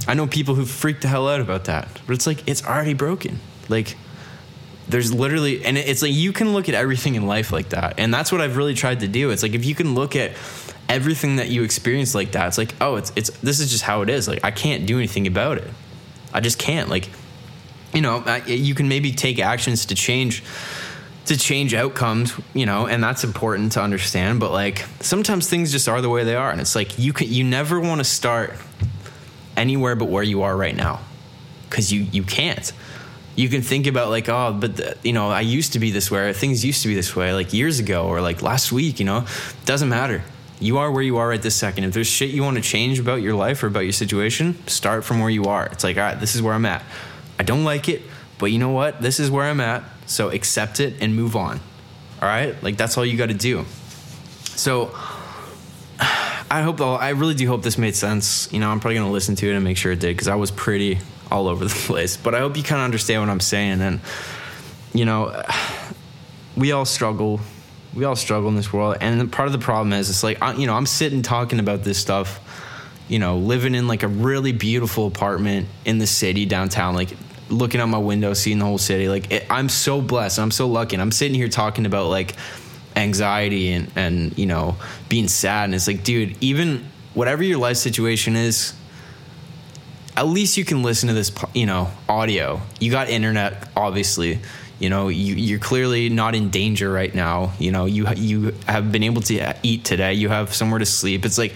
i 0.07 0.15
know 0.15 0.25
people 0.25 0.55
who 0.55 0.65
freak 0.65 1.01
the 1.01 1.07
hell 1.07 1.27
out 1.27 1.41
about 1.41 1.65
that 1.65 1.87
but 2.07 2.13
it's 2.13 2.25
like 2.25 2.47
it's 2.47 2.65
already 2.65 2.95
broken. 2.95 3.39
Like 3.69 3.95
there's 4.87 5.13
literally 5.13 5.63
and 5.63 5.77
it's 5.77 6.01
like 6.01 6.13
you 6.13 6.33
can 6.33 6.53
look 6.53 6.67
at 6.67 6.73
everything 6.73 7.13
in 7.13 7.27
life 7.27 7.51
like 7.51 7.69
that. 7.69 7.95
And 7.99 8.11
that's 8.11 8.31
what 8.31 8.41
i've 8.41 8.57
really 8.57 8.73
tried 8.73 9.01
to 9.01 9.07
do. 9.07 9.29
It's 9.29 9.43
like 9.43 9.53
if 9.53 9.65
you 9.65 9.75
can 9.75 9.93
look 9.93 10.15
at 10.15 10.31
everything 10.87 11.35
that 11.35 11.49
you 11.49 11.61
experience 11.61 12.15
like 12.15 12.31
that 12.31 12.47
it's 12.47 12.57
like 12.57 12.73
oh 12.81 12.95
it's 12.95 13.11
it's 13.15 13.29
this 13.41 13.59
is 13.59 13.69
just 13.69 13.83
how 13.83 14.01
it 14.01 14.09
is. 14.09 14.27
Like 14.27 14.43
i 14.43 14.49
can't 14.49 14.87
do 14.87 14.97
anything 14.97 15.27
about 15.27 15.59
it. 15.59 15.69
I 16.33 16.39
just 16.39 16.57
can't. 16.57 16.89
Like 16.89 17.09
you 17.93 18.01
know 18.01 18.17
uh, 18.17 18.41
you 18.45 18.75
can 18.75 18.87
maybe 18.87 19.11
take 19.11 19.39
actions 19.39 19.85
to 19.87 19.95
change 19.95 20.43
to 21.29 21.37
change 21.37 21.75
outcomes, 21.75 22.33
you 22.55 22.65
know, 22.65 22.87
and 22.87 23.03
that's 23.03 23.23
important 23.23 23.73
to 23.73 23.81
understand. 23.81 24.39
But 24.39 24.51
like 24.51 24.85
sometimes 24.99 25.47
things 25.47 25.71
just 25.71 25.87
are 25.87 26.01
the 26.01 26.09
way 26.09 26.23
they 26.23 26.35
are, 26.35 26.49
and 26.49 26.59
it's 26.59 26.75
like 26.75 26.97
you 26.97 27.13
can 27.13 27.31
you 27.31 27.43
never 27.43 27.79
want 27.79 27.99
to 27.99 28.03
start 28.03 28.53
anywhere 29.55 29.95
but 29.95 30.05
where 30.05 30.23
you 30.23 30.41
are 30.41 30.57
right 30.57 30.75
now, 30.75 31.01
because 31.69 31.93
you 31.93 32.01
you 32.01 32.23
can't. 32.23 32.71
You 33.35 33.47
can 33.47 33.61
think 33.61 33.87
about 33.87 34.09
like 34.09 34.27
oh, 34.27 34.57
but 34.59 34.75
the, 34.75 34.97
you 35.03 35.13
know 35.13 35.29
I 35.29 35.41
used 35.41 35.73
to 35.73 35.79
be 35.79 35.91
this 35.91 36.09
way. 36.09 36.33
Things 36.33 36.65
used 36.65 36.81
to 36.81 36.87
be 36.87 36.95
this 36.95 37.15
way 37.15 37.31
like 37.31 37.53
years 37.53 37.79
ago 37.79 38.07
or 38.07 38.21
like 38.21 38.41
last 38.41 38.71
week. 38.71 38.99
You 38.99 39.05
know, 39.05 39.25
doesn't 39.65 39.87
matter. 39.87 40.23
You 40.59 40.79
are 40.79 40.91
where 40.91 41.03
you 41.03 41.17
are 41.17 41.29
right 41.29 41.41
this 41.41 41.55
second. 41.55 41.85
If 41.85 41.93
there's 41.93 42.07
shit 42.07 42.31
you 42.31 42.43
want 42.43 42.57
to 42.57 42.63
change 42.63 42.99
about 42.99 43.21
your 43.21 43.35
life 43.35 43.63
or 43.63 43.67
about 43.67 43.81
your 43.81 43.93
situation, 43.93 44.57
start 44.67 45.05
from 45.05 45.19
where 45.19 45.29
you 45.29 45.45
are. 45.45 45.67
It's 45.67 45.83
like 45.83 45.95
all 45.95 46.03
right, 46.03 46.19
this 46.19 46.35
is 46.35 46.41
where 46.41 46.55
I'm 46.55 46.65
at. 46.65 46.83
I 47.39 47.43
don't 47.43 47.63
like 47.63 47.87
it, 47.89 48.01
but 48.37 48.47
you 48.47 48.59
know 48.59 48.69
what? 48.69 49.01
This 49.01 49.19
is 49.19 49.31
where 49.31 49.45
I'm 49.45 49.61
at 49.61 49.83
so 50.09 50.29
accept 50.29 50.79
it 50.79 50.95
and 51.01 51.15
move 51.15 51.35
on. 51.35 51.59
All 52.21 52.27
right? 52.27 52.61
Like 52.61 52.77
that's 52.77 52.97
all 52.97 53.05
you 53.05 53.17
got 53.17 53.27
to 53.27 53.33
do. 53.33 53.65
So 54.43 54.91
I 56.51 56.61
hope 56.63 56.81
I 56.81 57.09
really 57.09 57.35
do 57.35 57.47
hope 57.47 57.61
this 57.61 57.77
made 57.77 57.95
sense. 57.95 58.51
You 58.51 58.59
know, 58.59 58.69
I'm 58.69 58.79
probably 58.79 58.95
going 58.95 59.07
to 59.07 59.13
listen 59.13 59.35
to 59.35 59.49
it 59.49 59.53
and 59.53 59.63
make 59.63 59.77
sure 59.77 59.91
it 59.91 59.99
did 59.99 60.17
cuz 60.17 60.27
I 60.27 60.35
was 60.35 60.51
pretty 60.51 60.99
all 61.31 61.47
over 61.47 61.63
the 61.63 61.75
place. 61.87 62.17
But 62.17 62.35
I 62.35 62.39
hope 62.39 62.57
you 62.57 62.63
kind 62.63 62.81
of 62.81 62.85
understand 62.85 63.21
what 63.21 63.29
I'm 63.29 63.39
saying 63.39 63.81
and 63.81 64.01
you 64.93 65.05
know, 65.05 65.43
we 66.57 66.71
all 66.71 66.85
struggle. 66.85 67.39
We 67.93 68.03
all 68.03 68.15
struggle 68.15 68.49
in 68.49 68.55
this 68.55 68.73
world 68.73 68.97
and 69.01 69.31
part 69.31 69.47
of 69.47 69.51
the 69.51 69.59
problem 69.59 69.93
is 69.93 70.09
it's 70.09 70.23
like 70.23 70.39
you 70.57 70.67
know, 70.67 70.75
I'm 70.75 70.85
sitting 70.85 71.21
talking 71.21 71.59
about 71.59 71.83
this 71.83 71.97
stuff 71.97 72.39
you 73.07 73.17
know, 73.17 73.37
living 73.37 73.73
in 73.73 73.87
like 73.87 74.03
a 74.03 74.07
really 74.07 74.51
beautiful 74.51 75.07
apartment 75.07 75.67
in 75.83 75.97
the 75.97 76.05
city 76.05 76.45
downtown, 76.45 76.93
like 76.93 77.09
looking 77.49 77.81
out 77.81 77.87
my 77.87 77.97
window, 77.97 78.33
seeing 78.33 78.59
the 78.59 78.65
whole 78.65 78.77
city. 78.77 79.09
Like 79.09 79.31
it, 79.31 79.45
I'm 79.49 79.69
so 79.69 80.01
blessed. 80.01 80.39
I'm 80.39 80.51
so 80.51 80.67
lucky. 80.67 80.95
And 80.95 81.01
I'm 81.01 81.11
sitting 81.11 81.35
here 81.35 81.49
talking 81.49 81.85
about 81.85 82.07
like 82.07 82.35
anxiety 82.95 83.71
and 83.71 83.91
and 83.95 84.37
you 84.37 84.45
know 84.45 84.75
being 85.07 85.27
sad. 85.27 85.65
And 85.65 85.75
it's 85.75 85.87
like, 85.87 86.03
dude, 86.03 86.35
even 86.41 86.85
whatever 87.13 87.43
your 87.43 87.57
life 87.57 87.77
situation 87.77 88.35
is, 88.35 88.73
at 90.15 90.27
least 90.27 90.57
you 90.57 90.65
can 90.65 90.83
listen 90.83 91.07
to 91.07 91.13
this. 91.13 91.31
You 91.53 91.65
know, 91.65 91.89
audio. 92.07 92.61
You 92.79 92.91
got 92.91 93.09
internet, 93.09 93.69
obviously. 93.75 94.39
You 94.79 94.89
know, 94.89 95.09
you, 95.09 95.35
you're 95.35 95.59
clearly 95.59 96.07
not 96.07 96.35
in 96.35 96.51
danger 96.51 96.89
right 96.89 97.13
now. 97.13 97.51
You 97.59 97.71
know, 97.71 97.85
you 97.85 98.07
you 98.15 98.55
have 98.65 98.91
been 98.91 99.03
able 99.03 99.21
to 99.23 99.55
eat 99.61 99.83
today. 99.83 100.13
You 100.13 100.29
have 100.29 100.53
somewhere 100.53 100.79
to 100.79 100.85
sleep. 100.85 101.25
It's 101.25 101.37
like, 101.37 101.53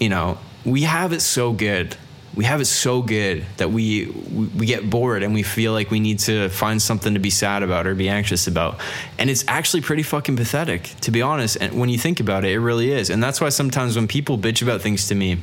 you 0.00 0.08
know, 0.08 0.38
we 0.64 0.82
have 0.82 1.12
it 1.12 1.20
so 1.20 1.52
good 1.52 1.96
we 2.34 2.44
have 2.44 2.60
it 2.60 2.64
so 2.64 3.00
good 3.02 3.44
that 3.58 3.70
we 3.70 4.06
we 4.06 4.66
get 4.66 4.88
bored 4.88 5.22
and 5.22 5.34
we 5.34 5.42
feel 5.42 5.72
like 5.72 5.90
we 5.90 6.00
need 6.00 6.18
to 6.20 6.48
find 6.48 6.82
something 6.82 7.14
to 7.14 7.20
be 7.20 7.30
sad 7.30 7.62
about 7.62 7.86
or 7.86 7.94
be 7.94 8.08
anxious 8.08 8.46
about. 8.46 8.80
And 9.18 9.30
it's 9.30 9.44
actually 9.46 9.82
pretty 9.82 10.02
fucking 10.02 10.36
pathetic 10.36 10.82
to 11.02 11.10
be 11.10 11.22
honest. 11.22 11.56
And 11.60 11.78
when 11.78 11.88
you 11.88 11.98
think 11.98 12.20
about 12.20 12.44
it 12.44 12.52
it 12.52 12.60
really 12.60 12.90
is. 12.90 13.10
And 13.10 13.22
that's 13.22 13.40
why 13.40 13.50
sometimes 13.50 13.96
when 13.96 14.08
people 14.08 14.36
bitch 14.36 14.62
about 14.62 14.80
things 14.80 15.08
to 15.08 15.14
me 15.14 15.38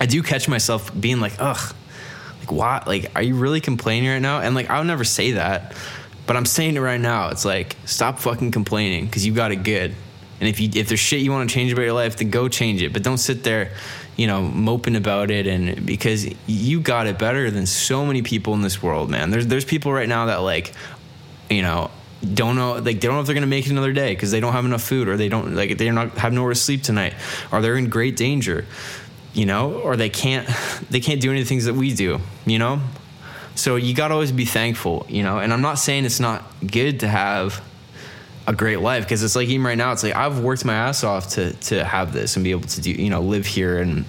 i 0.00 0.06
do 0.06 0.22
catch 0.22 0.48
myself 0.48 0.90
being 1.00 1.20
like 1.20 1.34
ugh 1.38 1.72
like 2.40 2.50
what 2.50 2.86
like 2.86 3.12
are 3.14 3.22
you 3.22 3.36
really 3.36 3.60
complaining 3.60 4.10
right 4.10 4.18
now? 4.18 4.40
And 4.40 4.54
like 4.54 4.70
i'll 4.70 4.84
never 4.84 5.04
say 5.04 5.32
that 5.32 5.74
but 6.26 6.36
i'm 6.36 6.46
saying 6.46 6.76
it 6.76 6.80
right 6.80 7.00
now. 7.00 7.28
It's 7.30 7.44
like 7.44 7.76
stop 7.86 8.18
fucking 8.18 8.52
complaining 8.52 9.06
because 9.06 9.26
you 9.26 9.32
got 9.34 9.52
it 9.52 9.62
good. 9.64 9.94
And 10.40 10.48
if 10.48 10.60
you 10.60 10.68
if 10.74 10.88
there's 10.88 11.00
shit 11.00 11.20
you 11.20 11.32
want 11.32 11.48
to 11.48 11.54
change 11.54 11.72
about 11.72 11.82
your 11.82 11.92
life 11.92 12.16
then 12.16 12.30
go 12.30 12.48
change 12.48 12.82
it. 12.82 12.92
But 12.92 13.02
don't 13.02 13.18
sit 13.18 13.42
there 13.42 13.72
you 14.16 14.26
know, 14.26 14.42
moping 14.42 14.96
about 14.96 15.30
it 15.30 15.46
and 15.46 15.84
because 15.84 16.28
you 16.46 16.80
got 16.80 17.06
it 17.06 17.18
better 17.18 17.50
than 17.50 17.66
so 17.66 18.06
many 18.06 18.22
people 18.22 18.54
in 18.54 18.62
this 18.62 18.82
world, 18.82 19.10
man. 19.10 19.30
There's 19.30 19.46
there's 19.46 19.64
people 19.64 19.92
right 19.92 20.08
now 20.08 20.26
that 20.26 20.36
like, 20.36 20.72
you 21.50 21.62
know, 21.62 21.90
don't 22.32 22.56
know 22.56 22.74
like 22.74 22.84
they 22.84 22.94
don't 22.94 23.14
know 23.14 23.20
if 23.20 23.26
they're 23.26 23.34
gonna 23.34 23.46
make 23.46 23.66
it 23.66 23.72
another 23.72 23.92
day 23.92 24.14
because 24.14 24.30
they 24.30 24.40
don't 24.40 24.52
have 24.52 24.64
enough 24.64 24.82
food 24.82 25.08
or 25.08 25.16
they 25.16 25.28
don't 25.28 25.54
like 25.54 25.76
they're 25.78 25.92
not 25.92 26.16
have 26.18 26.32
nowhere 26.32 26.52
to 26.52 26.58
sleep 26.58 26.82
tonight 26.82 27.14
or 27.50 27.60
they're 27.60 27.76
in 27.76 27.88
great 27.88 28.16
danger, 28.16 28.64
you 29.32 29.46
know, 29.46 29.74
or 29.80 29.96
they 29.96 30.10
can't 30.10 30.48
they 30.90 31.00
can't 31.00 31.20
do 31.20 31.30
any 31.30 31.40
of 31.40 31.46
the 31.46 31.48
things 31.48 31.64
that 31.64 31.74
we 31.74 31.92
do, 31.92 32.20
you 32.46 32.58
know. 32.58 32.80
So 33.56 33.76
you 33.76 33.94
got 33.94 34.08
to 34.08 34.14
always 34.14 34.32
be 34.32 34.46
thankful, 34.46 35.06
you 35.08 35.22
know. 35.22 35.38
And 35.38 35.52
I'm 35.52 35.60
not 35.60 35.78
saying 35.78 36.04
it's 36.04 36.18
not 36.18 36.44
good 36.66 37.00
to 37.00 37.08
have 37.08 37.62
a 38.46 38.54
great 38.54 38.80
life 38.80 39.04
because 39.04 39.22
it's 39.22 39.36
like 39.36 39.48
even 39.48 39.66
right 39.66 39.78
now 39.78 39.92
it's 39.92 40.02
like 40.02 40.14
I've 40.14 40.40
worked 40.40 40.64
my 40.64 40.74
ass 40.74 41.02
off 41.02 41.30
to 41.30 41.52
to 41.54 41.84
have 41.84 42.12
this 42.12 42.36
and 42.36 42.44
be 42.44 42.50
able 42.50 42.68
to 42.68 42.80
do 42.80 42.90
you 42.90 43.10
know 43.10 43.22
live 43.22 43.46
here 43.46 43.78
and 43.78 44.04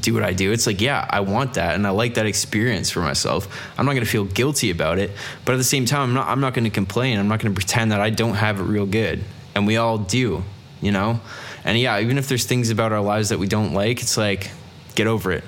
do 0.00 0.14
what 0.14 0.22
I 0.22 0.32
do. 0.32 0.52
It's 0.52 0.66
like 0.66 0.80
yeah, 0.80 1.06
I 1.08 1.20
want 1.20 1.54
that 1.54 1.74
and 1.74 1.86
I 1.86 1.90
like 1.90 2.14
that 2.14 2.26
experience 2.26 2.90
for 2.90 3.00
myself. 3.00 3.48
I'm 3.78 3.86
not 3.86 3.92
going 3.92 4.04
to 4.04 4.10
feel 4.10 4.24
guilty 4.24 4.70
about 4.70 4.98
it, 4.98 5.10
but 5.44 5.52
at 5.52 5.58
the 5.58 5.64
same 5.64 5.84
time 5.84 6.02
I'm 6.02 6.14
not 6.14 6.28
I'm 6.28 6.40
not 6.40 6.54
going 6.54 6.64
to 6.64 6.70
complain. 6.70 7.18
I'm 7.18 7.28
not 7.28 7.40
going 7.40 7.54
to 7.54 7.58
pretend 7.58 7.92
that 7.92 8.00
I 8.00 8.10
don't 8.10 8.34
have 8.34 8.60
it 8.60 8.64
real 8.64 8.86
good. 8.86 9.24
And 9.54 9.66
we 9.66 9.78
all 9.78 9.98
do, 9.98 10.44
you 10.80 10.92
know? 10.92 11.20
And 11.64 11.78
yeah, 11.78 11.98
even 11.98 12.18
if 12.18 12.28
there's 12.28 12.44
things 12.44 12.70
about 12.70 12.92
our 12.92 13.00
lives 13.00 13.30
that 13.30 13.38
we 13.38 13.48
don't 13.48 13.72
like, 13.72 14.02
it's 14.02 14.16
like 14.16 14.50
get 14.94 15.06
over 15.06 15.32
it. 15.32 15.44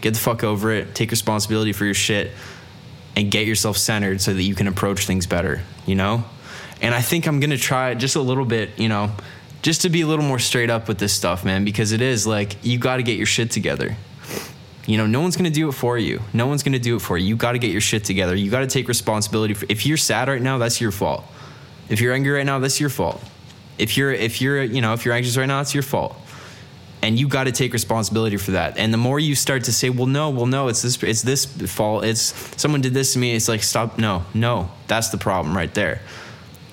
Get 0.00 0.14
the 0.14 0.20
fuck 0.20 0.44
over 0.44 0.70
it. 0.70 0.94
Take 0.94 1.10
responsibility 1.10 1.72
for 1.72 1.84
your 1.84 1.94
shit 1.94 2.30
and 3.16 3.30
get 3.30 3.46
yourself 3.46 3.76
centered 3.76 4.20
so 4.20 4.32
that 4.32 4.42
you 4.42 4.54
can 4.54 4.68
approach 4.68 5.06
things 5.06 5.26
better, 5.26 5.62
you 5.86 5.96
know? 5.96 6.24
And 6.80 6.94
I 6.94 7.00
think 7.00 7.26
I'm 7.26 7.40
going 7.40 7.50
to 7.50 7.58
try 7.58 7.94
just 7.94 8.16
a 8.16 8.20
little 8.20 8.44
bit, 8.44 8.78
you 8.78 8.88
know, 8.88 9.10
just 9.62 9.82
to 9.82 9.88
be 9.88 10.02
a 10.02 10.06
little 10.06 10.24
more 10.24 10.38
straight 10.38 10.70
up 10.70 10.88
with 10.88 10.98
this 10.98 11.12
stuff, 11.12 11.44
man, 11.44 11.64
because 11.64 11.92
it 11.92 12.00
is 12.00 12.26
like 12.26 12.56
you 12.64 12.78
got 12.78 12.96
to 12.96 13.02
get 13.02 13.16
your 13.16 13.26
shit 13.26 13.50
together. 13.50 13.96
You 14.86 14.96
know, 14.96 15.06
no 15.06 15.20
one's 15.20 15.36
going 15.36 15.50
to 15.50 15.54
do 15.54 15.68
it 15.68 15.72
for 15.72 15.98
you. 15.98 16.22
No 16.32 16.46
one's 16.46 16.62
going 16.62 16.72
to 16.72 16.78
do 16.78 16.96
it 16.96 17.02
for 17.02 17.18
you. 17.18 17.26
You 17.26 17.36
got 17.36 17.52
to 17.52 17.58
get 17.58 17.70
your 17.70 17.80
shit 17.80 18.04
together. 18.04 18.34
You 18.34 18.50
got 18.50 18.60
to 18.60 18.66
take 18.66 18.88
responsibility. 18.88 19.52
For, 19.52 19.66
if 19.68 19.84
you're 19.84 19.98
sad 19.98 20.28
right 20.28 20.40
now, 20.40 20.56
that's 20.56 20.80
your 20.80 20.92
fault. 20.92 21.24
If 21.88 22.00
you're 22.00 22.14
angry 22.14 22.32
right 22.32 22.46
now, 22.46 22.58
that's 22.58 22.80
your 22.80 22.88
fault. 22.88 23.22
If 23.76 23.96
you're 23.96 24.12
if 24.12 24.40
you're, 24.40 24.62
you 24.62 24.80
know, 24.80 24.94
if 24.94 25.04
you're 25.04 25.14
anxious 25.14 25.36
right 25.36 25.46
now, 25.46 25.60
it's 25.60 25.74
your 25.74 25.82
fault. 25.82 26.16
And 27.02 27.18
you 27.18 27.28
got 27.28 27.44
to 27.44 27.52
take 27.52 27.72
responsibility 27.72 28.38
for 28.38 28.52
that. 28.52 28.78
And 28.78 28.92
the 28.92 28.98
more 28.98 29.20
you 29.20 29.34
start 29.34 29.64
to 29.64 29.72
say, 29.72 29.88
"Well, 29.90 30.06
no, 30.06 30.30
well, 30.30 30.46
no, 30.46 30.68
it's 30.68 30.82
this 30.82 31.00
it's 31.02 31.22
this 31.22 31.44
fault. 31.44 32.04
It's 32.04 32.34
someone 32.60 32.80
did 32.80 32.94
this 32.94 33.12
to 33.12 33.18
me." 33.18 33.34
It's 33.34 33.46
like, 33.46 33.62
"Stop. 33.62 33.98
No. 33.98 34.24
No. 34.34 34.70
That's 34.86 35.10
the 35.10 35.18
problem 35.18 35.56
right 35.56 35.72
there." 35.74 36.00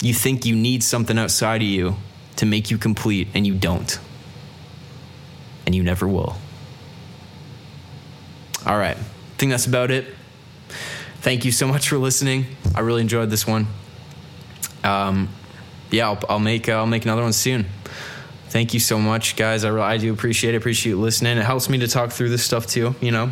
You 0.01 0.13
think 0.13 0.45
you 0.45 0.55
need 0.55 0.83
something 0.83 1.17
outside 1.17 1.61
of 1.61 1.67
you 1.67 1.95
to 2.37 2.45
make 2.45 2.69
you 2.69 2.77
complete, 2.77 3.29
and 3.33 3.47
you 3.47 3.55
don't. 3.55 3.99
And 5.65 5.73
you 5.73 5.83
never 5.83 6.07
will. 6.07 6.35
All 8.65 8.77
right. 8.77 8.97
I 8.97 9.37
think 9.37 9.51
that's 9.51 9.65
about 9.65 9.91
it. 9.91 10.07
Thank 11.21 11.45
you 11.45 11.51
so 11.51 11.67
much 11.67 11.89
for 11.89 11.97
listening. 11.97 12.45
I 12.75 12.81
really 12.81 13.01
enjoyed 13.01 13.29
this 13.29 13.47
one. 13.47 13.67
Um, 14.83 15.29
yeah, 15.91 16.09
I'll, 16.09 16.19
I'll 16.29 16.39
make 16.39 16.69
uh, 16.69 16.73
I'll 16.73 16.85
make 16.85 17.05
another 17.05 17.23
one 17.23 17.33
soon. 17.33 17.65
Thank 18.49 18.73
you 18.73 18.79
so 18.79 18.99
much, 18.99 19.35
guys. 19.35 19.65
I, 19.65 19.75
I 19.77 19.97
do 19.97 20.13
appreciate 20.13 20.53
it. 20.53 20.57
Appreciate 20.57 20.91
you 20.91 20.99
listening. 20.99 21.37
It 21.37 21.43
helps 21.43 21.67
me 21.69 21.79
to 21.79 21.87
talk 21.87 22.11
through 22.11 22.29
this 22.29 22.43
stuff 22.43 22.67
too. 22.67 22.95
You 23.01 23.11
know. 23.11 23.31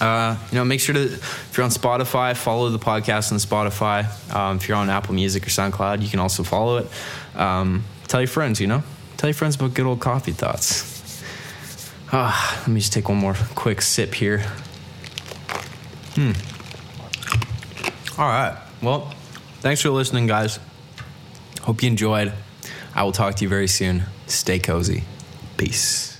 Uh, 0.00 0.36
you 0.50 0.56
know, 0.56 0.64
make 0.64 0.80
sure 0.80 0.94
to 0.94 1.02
if 1.02 1.52
you're 1.56 1.64
on 1.64 1.70
Spotify, 1.70 2.36
follow 2.36 2.70
the 2.70 2.78
podcast 2.78 3.32
on 3.32 3.38
Spotify. 3.38 4.34
Um, 4.34 4.56
if 4.56 4.68
you're 4.68 4.78
on 4.78 4.88
Apple 4.88 5.14
Music 5.14 5.46
or 5.46 5.50
SoundCloud, 5.50 6.02
you 6.02 6.08
can 6.08 6.20
also 6.20 6.42
follow 6.42 6.78
it. 6.78 6.88
Um, 7.34 7.84
tell 8.08 8.20
your 8.20 8.28
friends, 8.28 8.60
you 8.60 8.66
know, 8.66 8.82
tell 9.16 9.28
your 9.28 9.34
friends 9.34 9.56
about 9.56 9.74
good 9.74 9.86
old 9.86 10.00
coffee 10.00 10.32
thoughts. 10.32 11.22
Ah, 12.12 12.58
let 12.60 12.68
me 12.68 12.80
just 12.80 12.92
take 12.92 13.08
one 13.08 13.18
more 13.18 13.34
quick 13.54 13.82
sip 13.82 14.14
here. 14.14 14.40
Hmm. 16.14 16.32
All 18.18 18.26
right. 18.26 18.58
Well, 18.82 19.14
thanks 19.60 19.80
for 19.80 19.90
listening, 19.90 20.26
guys. 20.26 20.58
Hope 21.62 21.82
you 21.82 21.88
enjoyed. 21.88 22.32
I 22.94 23.04
will 23.04 23.12
talk 23.12 23.36
to 23.36 23.44
you 23.44 23.48
very 23.48 23.68
soon. 23.68 24.02
Stay 24.26 24.58
cozy. 24.58 25.04
Peace. 25.56 26.19